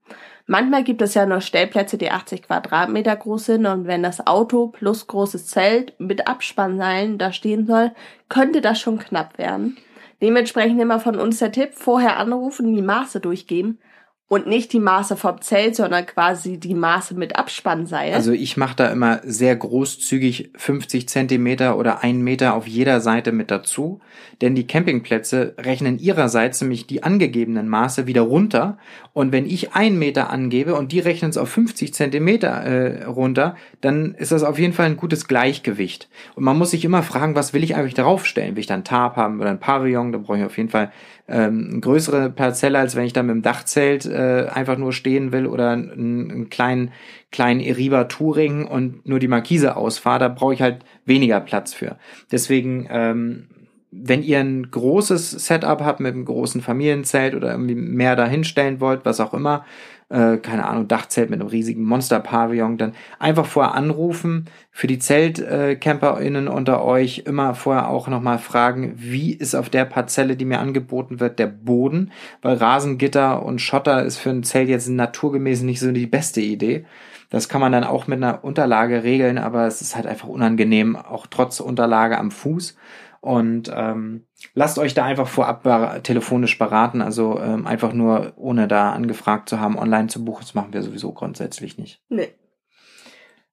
Manchmal 0.48 0.84
gibt 0.84 1.02
es 1.02 1.14
ja 1.16 1.26
nur 1.26 1.42
Stellplätze, 1.42 1.98
die 1.98 2.12
80 2.12 2.44
Quadratmeter 2.44 3.16
groß 3.16 3.46
sind 3.46 3.66
und 3.66 3.88
wenn 3.88 4.04
das 4.04 4.26
Auto 4.28 4.68
plus 4.68 5.08
großes 5.08 5.48
Zelt 5.48 6.00
mit 6.00 6.28
Abspannseilen 6.28 7.18
da 7.18 7.34
stehen 7.34 7.66
soll, 7.66 7.92
könnte 8.30 8.62
das 8.62 8.80
schon 8.80 9.00
knapp 9.00 9.38
werden. 9.38 9.76
Dementsprechend 10.22 10.82
immer 10.82 11.00
von 11.00 11.18
uns 11.18 11.40
der 11.40 11.52
Tipp, 11.52 11.74
vorher 11.74 12.18
anrufen, 12.18 12.74
die 12.74 12.82
Maße 12.82 13.20
durchgeben 13.20 13.80
und 14.28 14.48
nicht 14.48 14.74
die 14.74 14.80
Maße 14.80 15.18
vom 15.18 15.40
Zelt, 15.42 15.76
sondern 15.76 16.06
quasi 16.06 16.58
die 16.58 16.74
Maße 16.74 17.14
mit 17.14 17.36
Abspannseil. 17.36 18.14
Also 18.14 18.32
ich 18.32 18.58
mache 18.58 18.76
da 18.76 18.88
immer 18.88 19.22
sehr 19.24 19.56
großzügig 19.56 20.52
50 20.56 21.08
Zentimeter 21.08 21.78
oder 21.78 22.04
ein 22.04 22.22
Meter 22.22 22.56
auf 22.56 22.66
jeder 22.66 23.02
Seite 23.02 23.32
mit 23.32 23.52
dazu, 23.52 24.00
denn 24.42 24.56
die 24.56 24.66
Campingplätze 24.66 25.54
rechnen 25.60 26.00
ihrerseits 26.00 26.60
nämlich 26.62 26.88
die 26.88 27.04
angegebenen 27.04 27.70
Maße 27.70 28.08
wieder 28.08 28.22
runter 28.22 28.80
und 29.16 29.32
wenn 29.32 29.46
ich 29.46 29.74
ein 29.74 29.98
Meter 29.98 30.30
angebe 30.30 30.76
und 30.76 30.92
die 30.92 31.00
rechnen 31.00 31.32
es 31.32 31.38
auf 31.38 31.48
50 31.50 31.94
Zentimeter 31.94 32.50
äh, 32.50 33.06
runter, 33.06 33.56
dann 33.80 34.14
ist 34.16 34.34
das 34.34 34.44
auf 34.44 34.60
jeden 34.60 34.74
Fall 34.74 34.88
ein 34.88 34.98
gutes 34.98 35.26
Gleichgewicht. 35.26 36.10
Und 36.36 36.44
man 36.44 36.58
muss 36.58 36.72
sich 36.72 36.84
immer 36.84 37.02
fragen, 37.02 37.34
was 37.34 37.54
will 37.54 37.64
ich 37.64 37.78
eigentlich 37.78 37.94
darauf 37.94 38.26
stellen? 38.26 38.56
Will 38.56 38.60
ich 38.60 38.68
dann 38.68 38.84
Tarp 38.84 39.16
haben 39.16 39.40
oder 39.40 39.52
ein 39.52 39.62
Pavillon? 39.62 40.12
Dann 40.12 40.24
brauche 40.24 40.40
ich 40.40 40.44
auf 40.44 40.58
jeden 40.58 40.68
Fall 40.68 40.92
ähm, 41.28 41.82
größere 41.82 42.30
Parzelle, 42.30 42.78
als 42.78 42.96
wenn 42.96 43.06
ich 43.06 43.14
da 43.14 43.24
mit 43.24 43.34
dem 43.34 43.42
Dachzelt 43.42 44.06
äh, 44.06 44.48
einfach 44.54 44.78
nur 44.78 44.94
stehen 44.94 45.32
will 45.32 45.48
oder 45.48 45.72
einen, 45.72 46.32
einen 46.32 46.50
kleinen, 46.50 46.92
kleinen 47.32 47.62
Eriba 47.62 48.04
Touring 48.06 48.66
und 48.66 49.08
nur 49.08 49.20
die 49.20 49.28
Markise 49.28 49.76
ausfahre, 49.76 50.20
da 50.20 50.28
brauche 50.28 50.54
ich 50.54 50.62
halt 50.62 50.86
weniger 51.06 51.40
Platz 51.40 51.74
für. 51.74 51.98
Deswegen, 52.32 52.88
ähm, 52.92 53.48
wenn 53.92 54.24
ihr 54.24 54.40
ein 54.40 54.70
großes 54.70 55.32
Setup 55.32 55.82
habt 55.82 56.00
mit 56.00 56.14
einem 56.14 56.26
großen 56.26 56.62
Familienzelt 56.62 57.34
oder 57.34 57.52
irgendwie 57.52 57.76
mehr 57.76 58.16
dahinstellen 58.16 58.80
wollt, 58.80 59.06
was 59.06 59.20
auch 59.20 59.34
immer, 59.34 59.66
äh, 60.10 60.38
keine 60.38 60.66
Ahnung, 60.66 60.88
Dachzelt 60.88 61.30
mit 61.30 61.40
einem 61.40 61.50
riesigen 61.50 61.84
Monster-Pavillon, 61.84 62.78
dann 62.78 62.94
einfach 63.18 63.46
vorher 63.46 63.74
anrufen. 63.74 64.46
Für 64.72 64.88
die 64.88 65.00
ZeltcamperInnen 65.00 66.48
unter 66.48 66.84
euch 66.84 67.24
immer 67.26 67.56
vorher 67.56 67.90
auch 67.90 68.08
nochmal 68.08 68.38
fragen, 68.38 68.94
wie 68.98 69.34
ist 69.34 69.56
auf 69.56 69.70
der 69.70 69.86
Parzelle, 69.86 70.36
die 70.36 70.46
mir 70.46 70.60
angeboten 70.60 71.20
wird, 71.20 71.40
der 71.40 71.48
Boden? 71.48 72.12
Weil 72.42 72.58
Rasengitter 72.58 73.44
und 73.44 73.62
Schotter 73.62 74.04
ist 74.04 74.18
für 74.18 74.30
ein 74.30 74.44
Zelt 74.44 74.70
jetzt 74.70 74.90
naturgemäß 74.90 75.62
nicht 75.62 75.80
so 75.80 75.92
die 75.92 76.08
beste 76.08 76.42
Idee. 76.42 76.86
Das 77.30 77.50
kann 77.50 77.62
man 77.62 77.72
dann 77.72 77.84
auch 77.84 78.08
mit 78.08 78.18
einer 78.18 78.44
Unterlage 78.44 79.04
regeln, 79.04 79.38
aber 79.38 79.66
es 79.66 79.82
ist 79.82 79.96
halt 79.96 80.06
einfach 80.06 80.28
unangenehm, 80.28 80.96
auch 80.96 81.26
trotz 81.28 81.60
Unterlage 81.60 82.18
am 82.18 82.32
Fuß. 82.32 82.78
Und 83.26 83.72
ähm, 83.74 84.28
lasst 84.54 84.78
euch 84.78 84.94
da 84.94 85.04
einfach 85.04 85.28
vorab 85.28 86.04
telefonisch 86.04 86.60
beraten, 86.60 87.02
also 87.02 87.40
ähm, 87.40 87.66
einfach 87.66 87.92
nur, 87.92 88.34
ohne 88.36 88.68
da 88.68 88.92
angefragt 88.92 89.50
zu 89.50 89.60
haben, 89.60 89.80
online 89.80 90.10
zu 90.10 90.24
buchen. 90.24 90.42
Das 90.42 90.54
machen 90.54 90.74
wir 90.74 90.84
sowieso 90.84 91.12
grundsätzlich 91.12 91.80
nicht. 91.80 92.04
Nee. 92.08 92.30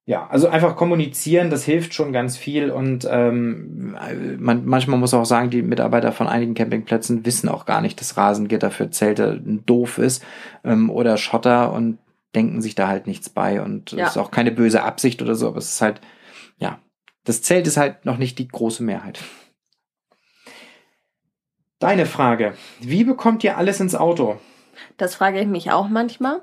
Ja, 0.05 0.27
also 0.27 0.49
einfach 0.49 0.77
kommunizieren, 0.77 1.49
das 1.49 1.65
hilft 1.65 1.95
schon 1.95 2.13
ganz 2.13 2.37
viel 2.37 2.71
und 2.71 3.09
ähm, 3.11 3.97
man, 4.39 4.67
manchmal 4.67 4.99
muss 4.99 5.15
auch 5.15 5.25
sagen, 5.25 5.49
die 5.49 5.63
Mitarbeiter 5.63 6.13
von 6.13 6.27
einigen 6.27 6.53
Campingplätzen 6.53 7.25
wissen 7.25 7.49
auch 7.49 7.65
gar 7.65 7.81
nicht, 7.81 7.99
dass 7.99 8.19
Rasengitter 8.19 8.71
für 8.71 8.91
Zelte 8.91 9.41
doof 9.43 9.97
ist 9.97 10.23
ähm, 10.65 10.91
oder 10.91 11.17
Schotter 11.17 11.73
und 11.73 11.97
denken 12.35 12.61
sich 12.61 12.75
da 12.75 12.89
halt 12.89 13.07
nichts 13.07 13.31
bei 13.31 13.63
und 13.63 13.95
es 13.95 13.99
ja. 13.99 14.07
ist 14.09 14.19
auch 14.19 14.31
keine 14.31 14.53
böse 14.53 14.83
Absicht 14.83 15.23
oder 15.23 15.35
so, 15.35 15.49
aber 15.49 15.59
es 15.59 15.71
ist 15.71 15.81
halt, 15.81 16.03
ja, 16.59 16.79
das 17.25 17.41
Zelt 17.41 17.67
ist 17.67 17.79
halt 17.79 18.05
noch 18.05 18.19
nicht 18.19 18.39
die 18.39 18.49
große 18.49 18.83
Mehrheit. 18.83 19.21
Deine 21.83 22.07
Frage. 22.07 22.55
Wie 22.79 23.03
bekommt 23.03 23.43
ihr 23.43 23.59
alles 23.59 23.81
ins 23.81 23.97
Auto? 23.97 24.37
Das 24.99 25.17
frage 25.17 25.41
ich 25.41 25.49
mich 25.49 25.73
auch 25.73 25.89
manchmal. 25.89 26.41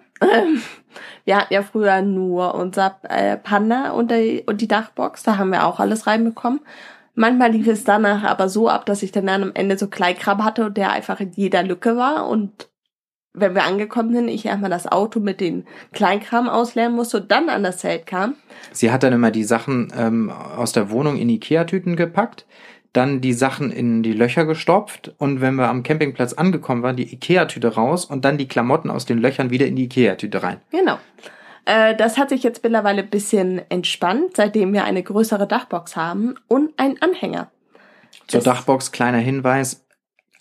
Wir 1.24 1.38
hatten 1.38 1.54
ja 1.54 1.62
früher 1.64 2.02
nur 2.02 2.56
unser 2.56 3.00
äh, 3.04 3.38
Panda 3.38 3.92
und 3.92 4.12
die, 4.12 4.44
und 4.46 4.60
die 4.60 4.68
Dachbox. 4.68 5.24
Da 5.24 5.38
haben 5.38 5.52
wir 5.52 5.66
auch 5.66 5.80
alles 5.80 6.08
reinbekommen. 6.08 6.60
Manchmal 7.16 7.54
lief 7.54 7.68
es 7.68 7.86
danach 7.86 8.26
aber 8.26 8.50
so 8.50 8.68
ab, 8.68 8.86
dass 8.86 9.02
ich 9.02 9.14
dann 9.14 9.30
am 9.30 9.52
Ende 9.54 9.78
so 9.78 9.88
Kleinkram 9.88 10.44
hatte 10.44 10.66
und 10.66 10.76
der 10.76 10.92
einfach 10.92 11.22
in 11.22 11.32
jeder 11.32 11.64
Lücke 11.64 11.96
war. 11.96 12.28
Und 12.28 12.68
wenn 13.32 13.56
wir 13.56 13.64
angekommen 13.64 14.14
sind, 14.14 14.28
ich 14.28 14.46
erstmal 14.46 14.70
das 14.70 14.92
Auto 14.92 15.22
mit 15.22 15.40
den 15.40 15.66
Kleinkram 15.94 16.50
ausleeren 16.50 16.96
musste 16.96 17.22
und 17.22 17.32
dann 17.32 17.48
an 17.48 17.64
das 17.64 17.78
Zelt 17.78 18.08
kam. 18.08 18.36
Sie 18.74 18.92
hat 18.92 19.04
dann 19.04 19.14
immer 19.14 19.32
die 19.32 19.46
Sachen 19.46 19.94
ähm, 19.96 20.32
aus 20.32 20.74
der 20.74 20.90
Wohnung 20.90 21.16
in 21.16 21.30
Ikea-Tüten 21.30 21.96
gepackt 21.96 22.46
dann 22.94 23.22
die 23.22 23.34
Sachen 23.34 23.72
in 23.72 24.02
die 24.02 24.14
Löcher 24.14 24.46
gestopft 24.46 25.14
und 25.18 25.42
wenn 25.42 25.56
wir 25.56 25.70
am 25.70 25.84
Campingplatz 25.84 26.34
angekommen 26.34 26.82
waren, 26.82 26.96
die 26.96 27.14
Ikea-Tüte 27.14 27.76
raus 27.76 28.06
und 28.06 28.26
dann 28.26 28.38
die 28.38 28.48
Klamotten 28.48 28.90
aus 28.90 29.06
den 29.06 29.20
Löchern 29.20 29.52
wieder 29.52 29.68
in 29.68 29.76
die 29.76 29.84
Ikea-Tüte 29.84 30.42
rein. 30.42 30.62
Genau. 30.72 30.98
Äh, 31.66 31.96
das 31.96 32.18
hat 32.18 32.30
sich 32.30 32.42
jetzt 32.42 32.64
mittlerweile 32.64 33.04
ein 33.04 33.10
bisschen 33.10 33.62
entspannt, 33.70 34.36
seitdem 34.36 34.74
wir 34.74 34.86
eine 34.86 35.04
größere 35.04 35.48
Dachbox 35.48 35.96
haben 35.96 36.36
und 36.48 36.78
einen 36.78 37.00
Anhänger. 37.02 37.52
Zur 38.28 38.40
das 38.40 38.46
Dachbox 38.46 38.92
kleiner 38.92 39.20
Hinweis, 39.20 39.86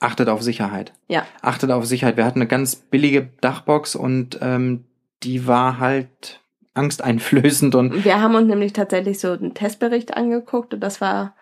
achtet 0.01 0.28
auf 0.28 0.42
Sicherheit. 0.42 0.94
Ja. 1.09 1.26
Achtet 1.42 1.70
auf 1.70 1.84
Sicherheit. 1.84 2.16
Wir 2.16 2.24
hatten 2.24 2.40
eine 2.40 2.49
ganz 2.49 2.76
billige 2.76 3.28
Dachbox 3.42 3.94
und 3.94 4.38
ähm, 4.40 4.84
die 5.22 5.46
war 5.46 5.78
halt 5.80 6.40
angsteinflößend 6.72 7.74
und. 7.74 8.05
Wir 8.05 8.22
haben 8.22 8.34
uns 8.34 8.49
nämlich 8.49 8.72
tatsächlich 8.72 9.18
so 9.18 9.32
einen 9.32 9.53
Testbericht 9.53 10.16
angeguckt 10.16 10.72
und 10.72 10.80
das 10.80 11.01
war 11.01 11.34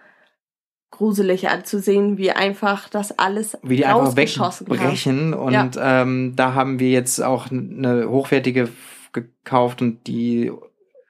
gruselig 0.90 1.48
anzusehen, 1.48 2.16
wie 2.16 2.30
einfach 2.30 2.88
das 2.88 3.18
alles 3.18 3.58
wie 3.62 3.76
die 3.76 3.86
einfach 3.86 4.16
wegbrechen 4.16 5.32
kam. 5.32 5.40
und 5.40 5.52
ja. 5.52 6.02
ähm, 6.02 6.34
da 6.36 6.54
haben 6.54 6.78
wir 6.78 6.90
jetzt 6.90 7.22
auch 7.22 7.50
eine 7.50 8.08
hochwertige 8.08 8.68
gekauft 9.12 9.82
und 9.82 10.06
die 10.06 10.52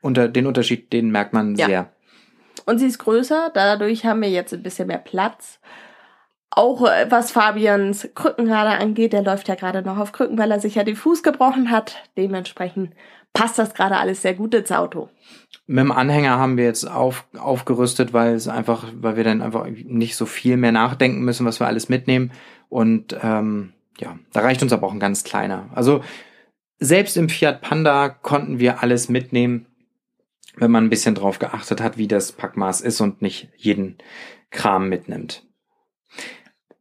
unter 0.01 0.29
den 0.29 0.47
Unterschied, 0.47 0.93
den 0.93 1.11
merkt 1.11 1.33
man 1.33 1.57
ja. 1.57 1.67
sehr. 1.67 1.93
Und 2.65 2.79
sie 2.79 2.87
ist 2.87 2.99
größer, 2.99 3.51
dadurch 3.53 4.05
haben 4.07 4.23
wir 4.23 4.31
jetzt 4.31 4.55
ein 4.55 4.63
bisschen 4.63 4.89
mehr 4.89 4.99
Platz. 4.99 5.61
Auch 6.51 6.87
äh, 6.87 7.11
was 7.11 7.31
Fabians 7.31 8.09
Krückenrader 8.15 8.79
angeht, 8.79 9.13
der 9.13 9.23
läuft 9.23 9.49
ja 9.49 9.57
gerade 9.57 9.83
noch 9.83 9.99
auf 9.99 10.13
Krücken, 10.13 10.39
weil 10.39 10.51
er 10.51 10.61
sich 10.61 10.77
ja 10.77 10.85
den 10.85 10.97
Fuß 10.97 11.23
gebrochen 11.23 11.71
hat. 11.71 11.97
Dementsprechend 12.17 12.95
passt 13.37 13.59
das 13.59 13.75
gerade 13.75 13.99
alles 13.99 14.23
sehr 14.23 14.33
gut 14.33 14.55
ins 14.55 14.73
Auto. 14.73 15.11
Mit 15.67 15.81
dem 15.81 15.93
Anhänger 15.93 16.39
haben 16.39 16.57
wir 16.57 16.65
jetzt 16.65 16.91
auf, 16.91 17.27
aufgerüstet, 17.39 18.15
weil 18.15 18.33
es 18.33 18.49
einfach, 18.49 18.85
weil 18.95 19.17
wir 19.17 19.25
dann 19.25 19.43
einfach 19.43 19.67
nicht 19.67 20.17
so 20.17 20.25
viel 20.25 20.57
mehr 20.57 20.73
nachdenken 20.73 21.23
müssen, 21.23 21.45
was 21.45 21.61
wir 21.61 21.67
alles 21.67 21.91
mitnehmen. 21.91 22.33
Und 22.71 23.15
ähm, 23.23 23.75
ja, 23.99 24.19
da 24.33 24.41
reicht 24.41 24.63
uns 24.63 24.73
aber 24.73 24.87
auch 24.87 24.93
ein 24.93 25.01
ganz 25.01 25.23
kleiner. 25.23 25.69
Also 25.75 26.03
selbst 26.79 27.19
im 27.19 27.29
Fiat 27.29 27.61
Panda 27.61 28.09
konnten 28.09 28.59
wir 28.59 28.83
alles 28.83 29.11
mitnehmen, 29.11 29.67
wenn 30.57 30.71
man 30.71 30.85
ein 30.85 30.91
bisschen 30.91 31.15
drauf 31.15 31.39
geachtet 31.39 31.83
hat, 31.83 31.99
wie 31.99 32.09
das 32.09 32.33
Packmaß 32.33 32.81
ist 32.81 33.03
und 33.03 33.21
nicht 33.21 33.51
jeden 33.57 33.99
Kram 34.51 34.89
mitnimmt. 34.89 35.45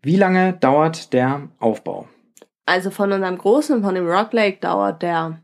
Wie 0.02 0.16
lange 0.16 0.54
dauert 0.54 1.12
der 1.12 1.50
Aufbau? 1.60 2.08
Also 2.66 2.92
von 2.92 3.12
unserem 3.12 3.38
großen, 3.38 3.84
von 3.84 3.94
dem 3.94 4.08
Rock 4.08 4.32
Lake 4.32 4.60
dauert 4.62 5.02
der 5.02 5.42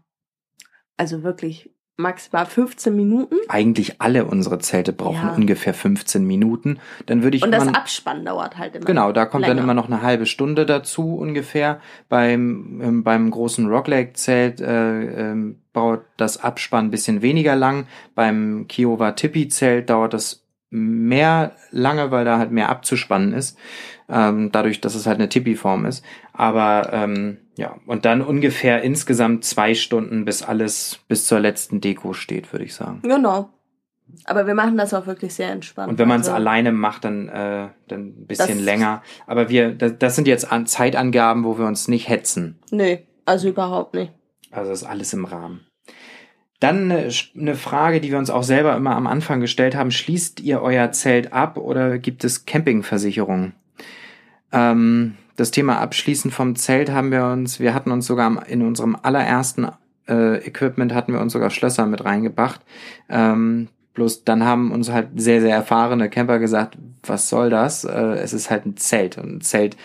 also 0.98 1.24
wirklich 1.24 1.72
maximal 2.02 2.46
15 2.46 2.96
Minuten. 2.96 3.36
Eigentlich 3.48 4.02
alle 4.02 4.26
unsere 4.26 4.60
Zelte 4.60 4.92
brauchen 4.92 5.28
ja. 5.28 5.34
ungefähr 5.36 5.74
15 5.74 6.26
Minuten. 6.26 6.80
Dann 7.06 7.24
würde 7.24 7.38
ich 7.38 7.44
Und 7.44 7.52
das 7.52 7.68
Abspannen 7.68 8.26
dauert 8.26 8.58
halt 8.58 8.76
immer. 8.76 8.86
Genau, 8.86 9.12
da 9.12 9.26
kommt 9.26 9.44
länger. 9.44 9.56
dann 9.56 9.64
immer 9.64 9.74
noch 9.74 9.88
eine 9.88 10.02
halbe 10.02 10.26
Stunde 10.26 10.66
dazu 10.66 11.16
ungefähr. 11.16 11.80
Beim 12.10 12.82
ähm, 12.82 13.04
beim 13.04 13.30
großen 13.32 13.68
Rock 13.68 13.88
Lake 13.88 14.14
Zelt 14.14 14.60
äh, 14.60 15.32
äh, 15.32 15.56
dauert 15.74 16.06
das 16.18 16.44
Abspannen 16.44 16.88
ein 16.88 16.92
bisschen 16.92 17.22
weniger 17.22 17.56
lang. 17.56 17.88
Beim 18.16 18.66
Kiowa 18.68 19.12
Tipi 19.12 19.48
Zelt 19.48 19.89
dauert 19.89 20.14
das 20.14 20.44
mehr 20.72 21.51
lange, 21.69 22.11
weil 22.11 22.26
da 22.26 22.39
halt 22.39 22.51
mehr 22.51 22.69
abzuspannen 22.69 23.34
ist, 23.34 23.57
ähm, 24.09 24.51
dadurch, 24.51 24.82
dass 24.82 24.95
es 24.95 25.05
halt 25.05 25.19
eine 25.19 25.30
Tipi-Form 25.30 25.86
ist. 25.86 26.03
Aber 26.34 26.89
ähm, 26.93 27.38
ja, 27.57 27.76
und 27.86 28.05
dann 28.05 28.22
ungefähr 28.22 28.82
insgesamt 28.82 29.43
zwei 29.43 29.76
Stunden, 29.76 30.26
bis 30.26 30.41
alles 30.41 30.99
bis 31.07 31.28
zur 31.28 31.39
letzten 31.39 31.82
Deko 31.82 32.13
steht, 32.13 32.51
würde 32.53 32.65
ich 32.65 32.74
sagen. 32.74 33.01
Genau. 33.03 33.49
Aber 34.26 34.47
wir 34.47 34.55
machen 34.55 34.78
das 34.78 34.93
auch 34.93 35.07
wirklich 35.07 35.34
sehr 35.34 35.51
entspannt. 35.51 35.89
Und 35.89 35.99
wenn 35.99 36.07
man 36.07 36.22
es 36.22 36.28
Also, 36.28 36.36
alleine 36.36 36.72
macht, 36.72 37.05
dann, 37.05 37.30
äh, 37.30 37.69
dann 37.88 38.07
ein 38.07 38.26
bisschen 38.28 38.59
länger. 38.59 39.03
Aber 39.28 39.49
wir, 39.49 39.74
das, 39.74 39.97
das 39.99 40.15
sind 40.15 40.28
jetzt 40.28 40.51
an 40.51 40.65
Zeitangaben, 40.67 41.43
wo 41.43 41.57
wir 41.57 41.65
uns 41.65 41.88
nicht 41.88 42.09
hetzen. 42.09 42.59
Nee, 42.72 43.07
also 43.26 43.49
überhaupt 43.49 43.93
nicht. 43.93 44.11
Also 44.51 44.72
ist 44.72 44.84
alles 44.84 45.13
im 45.13 45.26
Rahmen. 45.26 45.61
Dann 46.62 46.91
eine 46.91 47.55
Frage, 47.55 48.01
die 48.01 48.12
wir 48.12 48.20
uns 48.20 48.30
auch 48.30 48.43
selber 48.43 48.76
immer 48.78 48.95
am 48.95 49.07
Anfang 49.07 49.41
gestellt 49.41 49.76
haben. 49.76 49.89
Schließt 49.89 50.39
ihr 50.41 50.62
euer 50.62 50.91
Zelt 50.91 51.34
ab 51.34 51.57
oder 51.57 51.97
gibt 51.97 52.24
es 52.24 52.45
Campingversicherungen? 52.45 53.53
Ähm, 54.51 55.16
das 55.38 55.49
Thema 55.49 55.80
Abschließen 55.80 56.30
vom 56.30 56.55
Zelt 56.55 56.91
haben 56.91 57.12
wir 57.12 57.26
uns, 57.26 57.59
wir 57.59 57.74
hatten 57.74 57.89
uns 57.89 58.05
sogar 58.05 58.47
in 58.47 58.62
unserem 58.62 58.95
allerersten 59.01 59.70
äh, 60.07 60.38
Equipment 60.45 60.93
hatten 60.93 61.14
wir 61.14 61.20
uns 61.20 61.34
sogar 61.34 61.49
Schlösser 61.49 61.88
mit 61.88 62.05
reingebracht. 62.05 62.62
Ähm, 63.09 63.70
bloß 63.95 64.24
dann 64.24 64.45
haben 64.45 64.72
uns 64.72 64.91
halt 64.91 65.09
sehr, 65.16 65.41
sehr 65.41 65.55
erfahrene 65.55 66.12
Camper 66.12 66.38
gesagt, 66.38 66.78
was 67.01 67.28
soll 67.28 67.49
das? 67.49 67.86
Äh, 67.86 68.20
es 68.20 68.34
ist 68.34 68.51
halt 68.51 68.68
ein 68.68 68.78
Zelt 68.78 69.18
und 69.18 69.38
ein 69.38 69.41
Zelt 69.41 69.78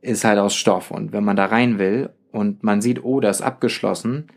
ist 0.00 0.24
halt 0.24 0.38
aus 0.38 0.56
Stoff 0.56 0.90
und 0.90 1.12
wenn 1.12 1.24
man 1.24 1.36
da 1.36 1.44
rein 1.44 1.78
will 1.78 2.08
und 2.32 2.62
man 2.62 2.80
sieht, 2.80 3.04
oh, 3.04 3.20
das 3.20 3.40
ist 3.40 3.46
abgeschlossen, 3.46 4.28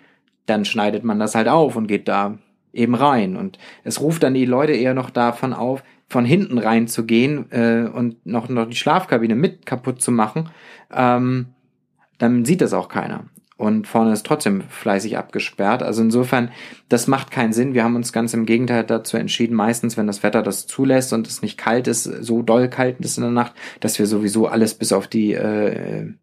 dann 0.50 0.66
schneidet 0.66 1.04
man 1.04 1.20
das 1.20 1.36
halt 1.36 1.48
auf 1.48 1.76
und 1.76 1.88
geht 1.88 2.08
da 2.08 2.38
eben 2.74 2.96
rein. 2.96 3.36
Und 3.36 3.58
es 3.84 4.02
ruft 4.02 4.24
dann 4.24 4.34
die 4.34 4.46
Leute 4.46 4.74
eher 4.74 4.94
noch 4.94 5.10
davon 5.10 5.54
auf, 5.54 5.84
von 6.08 6.26
hinten 6.26 6.58
reinzugehen 6.58 7.52
äh, 7.52 7.88
und 7.88 8.26
noch, 8.26 8.50
noch 8.50 8.68
die 8.68 8.76
Schlafkabine 8.76 9.36
mit 9.36 9.66
kaputt 9.66 10.02
zu 10.02 10.12
machen. 10.12 10.50
Ähm, 10.92 11.48
dann 12.18 12.46
sieht 12.46 12.62
das 12.62 12.74
auch 12.74 12.90
keiner. 12.90 13.26
Und 13.58 13.88
vorne 13.88 14.14
ist 14.14 14.26
trotzdem 14.26 14.62
fleißig 14.62 15.18
abgesperrt. 15.18 15.84
Also 15.84 16.02
insofern, 16.02 16.50
das 16.88 17.08
macht 17.08 17.30
keinen 17.30 17.52
Sinn. 17.52 17.74
Wir 17.74 17.84
haben 17.84 17.98
uns 17.98 18.14
ganz 18.14 18.34
im 18.34 18.46
Gegenteil 18.46 18.86
dazu 18.86 19.18
entschieden, 19.18 19.54
meistens, 19.54 19.98
wenn 19.98 20.08
das 20.08 20.24
Wetter 20.24 20.42
das 20.42 20.66
zulässt 20.66 21.12
und 21.12 21.28
es 21.28 21.42
nicht 21.42 21.58
kalt 21.58 21.88
ist, 21.88 22.04
so 22.04 22.42
doll 22.42 22.70
kalt 22.70 23.02
ist 23.02 23.18
in 23.18 23.24
der 23.24 23.34
Nacht, 23.34 23.54
dass 23.82 24.00
wir 24.00 24.06
sowieso 24.06 24.48
alles 24.48 24.76
bis 24.76 24.94
auf 24.94 25.08
die 25.08 25.34
äh, 25.34 26.14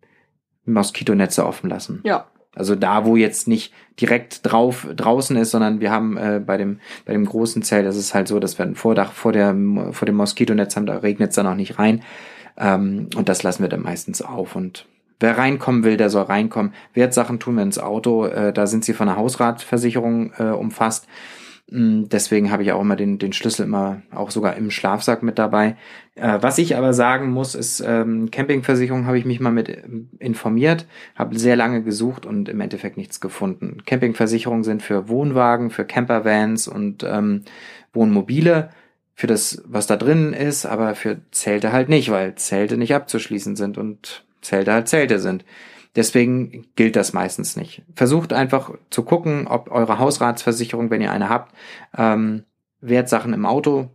Moskitonetze 0.65 1.45
offen 1.45 1.69
lassen. 1.69 2.01
Ja. 2.05 2.27
Also 2.57 2.75
da, 2.75 3.05
wo 3.05 3.17
jetzt 3.17 3.47
nicht 3.47 3.73
direkt 4.01 4.41
drauf 4.43 4.87
draußen 4.95 5.37
ist, 5.37 5.53
sondern 5.53 5.81
wir 5.81 5.91
haben 5.91 6.17
äh, 6.17 6.41
bei 6.45 6.57
dem 6.57 6.81
bei 7.05 7.13
dem 7.13 7.27
großen 7.27 7.63
Zelt, 7.63 7.87
das 7.87 7.97
ist 7.97 8.15
halt 8.15 8.29
so, 8.29 8.41
dass 8.41 8.59
wir 8.59 8.67
ein 8.67 8.75
Vordach 8.75 9.13
vor 9.13 9.33
der 9.33 9.55
vor 9.93 10.07
dem 10.07 10.17
Moskitonetz 10.17 10.75
haben, 10.75 10.87
da 10.87 10.97
regnet 10.97 11.31
es 11.31 11.37
dann 11.37 11.47
auch 11.47 11.55
nicht 11.55 11.79
rein 11.79 12.03
ähm, 12.57 13.09
und 13.15 13.29
das 13.29 13.43
lassen 13.43 13.63
wir 13.63 13.69
dann 13.69 13.83
meistens 13.83 14.23
auf 14.23 14.57
und 14.57 14.87
wer 15.21 15.39
reinkommen 15.39 15.85
will, 15.85 15.97
der 15.97 16.11
soll 16.11 16.25
reinkommen. 16.25 16.75
Wertsachen 16.95 17.39
tun 17.41 17.57
wir 17.57 17.63
ins 17.63 17.79
Auto, 17.79 18.27
äh, 18.27 18.53
da 18.53 18.67
sind 18.67 18.85
sie 18.85 18.93
von 18.93 19.07
der 19.07 19.17
Hausratversicherung 19.17 20.33
äh, 20.39 20.45
umfasst. 20.45 21.07
Mm, 21.71 22.05
Deswegen 22.05 22.51
habe 22.51 22.63
ich 22.63 22.73
auch 22.73 22.81
immer 22.81 22.97
den, 22.97 23.19
den 23.19 23.33
Schlüssel 23.33 23.65
immer 23.65 24.03
auch 24.15 24.31
sogar 24.31 24.57
im 24.57 24.71
Schlafsack 24.71 25.23
mit 25.23 25.39
dabei. 25.39 25.77
Äh, 26.15 26.39
was 26.41 26.59
ich 26.59 26.77
aber 26.77 26.93
sagen 26.93 27.31
muss, 27.31 27.55
ist, 27.55 27.81
ähm, 27.81 28.31
Campingversicherung 28.31 29.07
habe 29.07 29.19
ich 29.19 29.25
mich 29.25 29.41
mal 29.41 29.51
mit 29.51 29.69
ähm, 29.69 30.09
informiert, 30.19 30.87
habe 31.17 31.39
sehr 31.39 31.57
lange 31.57 31.83
gesucht 31.83 32.25
und 32.25 32.49
im 32.49 32.61
Endeffekt 32.61 32.97
nichts 32.97 33.21
gefunden. 33.21 33.83
Campingversicherungen 33.85 34.65
sind 34.65 34.83
für 34.83 35.09
Wohnwagen, 35.09 35.71
für 35.71 35.85
Campervans 35.85 36.69
und 36.69 37.03
ähm, 37.03 37.43
Wohnmobile, 37.93 38.71
für 39.15 39.27
das, 39.27 39.63
was 39.67 39.87
da 39.87 39.97
drin 39.97 40.35
ist, 40.35 40.67
aber 40.67 40.95
für 40.95 41.19
Zelte 41.33 41.73
halt 41.73 41.89
nicht, 41.89 42.11
weil 42.11 42.35
Zelte 42.37 42.77
nicht 42.77 42.95
abzuschließen 42.95 43.57
sind 43.57 43.79
und 43.79 44.25
Zelte 44.43 44.73
halt 44.73 44.89
Zelte 44.89 45.19
sind. 45.19 45.45
Deswegen 45.97 46.67
gilt 46.77 46.95
das 46.95 47.15
meistens 47.15 47.57
nicht. 47.57 47.83
Versucht 47.95 48.35
einfach 48.35 48.71
zu 48.91 49.03
gucken, 49.03 49.47
ob 49.49 49.71
eure 49.71 49.99
Hausratsversicherung, 49.99 50.91
wenn 50.91 51.01
ihr 51.01 51.11
eine 51.11 51.31
habt, 51.31 51.55
ähm, 51.97 52.45
Wertsachen 52.81 53.33
im 53.33 53.47
Auto 53.47 53.89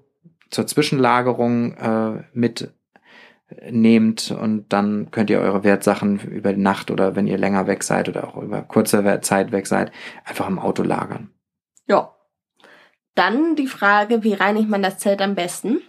zur 0.49 0.65
Zwischenlagerung 0.65 1.73
äh, 1.73 2.23
mitnehmt 2.33 4.31
und 4.31 4.73
dann 4.73 5.11
könnt 5.11 5.29
ihr 5.29 5.39
eure 5.39 5.63
Wertsachen 5.63 6.19
über 6.19 6.53
die 6.53 6.61
Nacht 6.61 6.89
oder 6.89 7.15
wenn 7.15 7.27
ihr 7.27 7.37
länger 7.37 7.67
weg 7.67 7.83
seid 7.83 8.09
oder 8.09 8.27
auch 8.27 8.41
über 8.41 8.63
kurze 8.63 9.21
Zeit 9.21 9.51
weg 9.51 9.67
seid, 9.67 9.91
einfach 10.25 10.49
im 10.49 10.59
Auto 10.59 10.81
lagern. 10.81 11.29
Ja. 11.87 12.15
Dann 13.13 13.55
die 13.55 13.67
Frage, 13.67 14.23
wie 14.23 14.33
reinigt 14.33 14.69
man 14.69 14.81
das 14.81 14.97
Zelt 14.97 15.21
am 15.21 15.35
besten? 15.35 15.81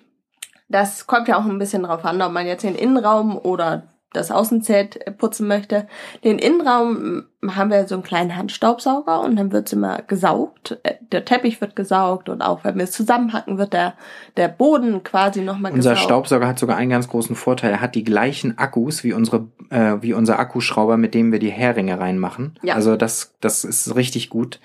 Das 0.69 1.07
kommt 1.07 1.29
ja 1.29 1.39
auch 1.39 1.45
ein 1.45 1.59
bisschen 1.59 1.85
drauf 1.85 2.05
an, 2.05 2.21
ob 2.21 2.33
man 2.33 2.47
jetzt 2.47 2.65
den 2.65 2.75
Innenraum 2.75 3.39
oder 3.39 3.92
das 4.13 4.31
Außenzelt 4.31 5.07
äh, 5.07 5.11
putzen 5.11 5.49
möchte. 5.49 5.87
Den 6.25 6.39
Innenraum 6.39 7.25
mm, 7.43 7.57
haben 7.57 7.71
wir 7.71 7.87
so 7.89 7.95
einen 7.95 8.05
kleinen 8.05 8.37
Handstaubsauger 8.37 9.21
und 9.21 9.37
dann 9.37 9.53
wird's 9.53 9.73
immer 9.73 10.03
gesaugt. 10.03 10.79
Äh, 10.83 10.95
Der 11.11 11.25
Teppich 11.25 11.61
wird 11.61 11.77
gesaugt 11.77 12.29
und 12.29 12.43
auch 12.43 12.65
wenn 12.65 12.77
wir 12.77 12.85
es 12.85 12.93
zusammenhacken, 12.93 13.59
wird 13.59 13.73
der, 13.73 13.95
der 14.37 14.49
Boden 14.49 15.03
quasi 15.03 15.43
nochmal 15.43 15.73
Unser 15.73 15.91
gesaugt. 15.91 16.05
Staubsauger 16.05 16.49
hat 16.49 16.59
sogar 16.59 16.77
einen 16.77 16.91
ganz 16.91 17.09
großen 17.09 17.37
Vorteil. 17.37 17.73
Er 17.73 17.81
hat 17.81 17.95
die 17.95 18.05
gleichen 18.05 18.59
Akkus 18.59 19.05
wie 19.05 19.13
unsere, 19.13 19.49
äh, 19.71 19.97
wie 20.01 20.15
unser 20.15 20.39
Akkuschrauber, 20.39 20.97
mit 20.97 21.15
dem 21.15 21.33
wir 21.33 21.39
die 21.39 21.51
Heringe 21.51 21.99
reinmachen. 21.99 22.59
Ja. 22.63 22.75
Also 22.75 22.97
das, 22.97 23.35
das 23.41 23.65
ist 23.65 23.95
richtig 23.97 24.31
gut. 24.31 24.61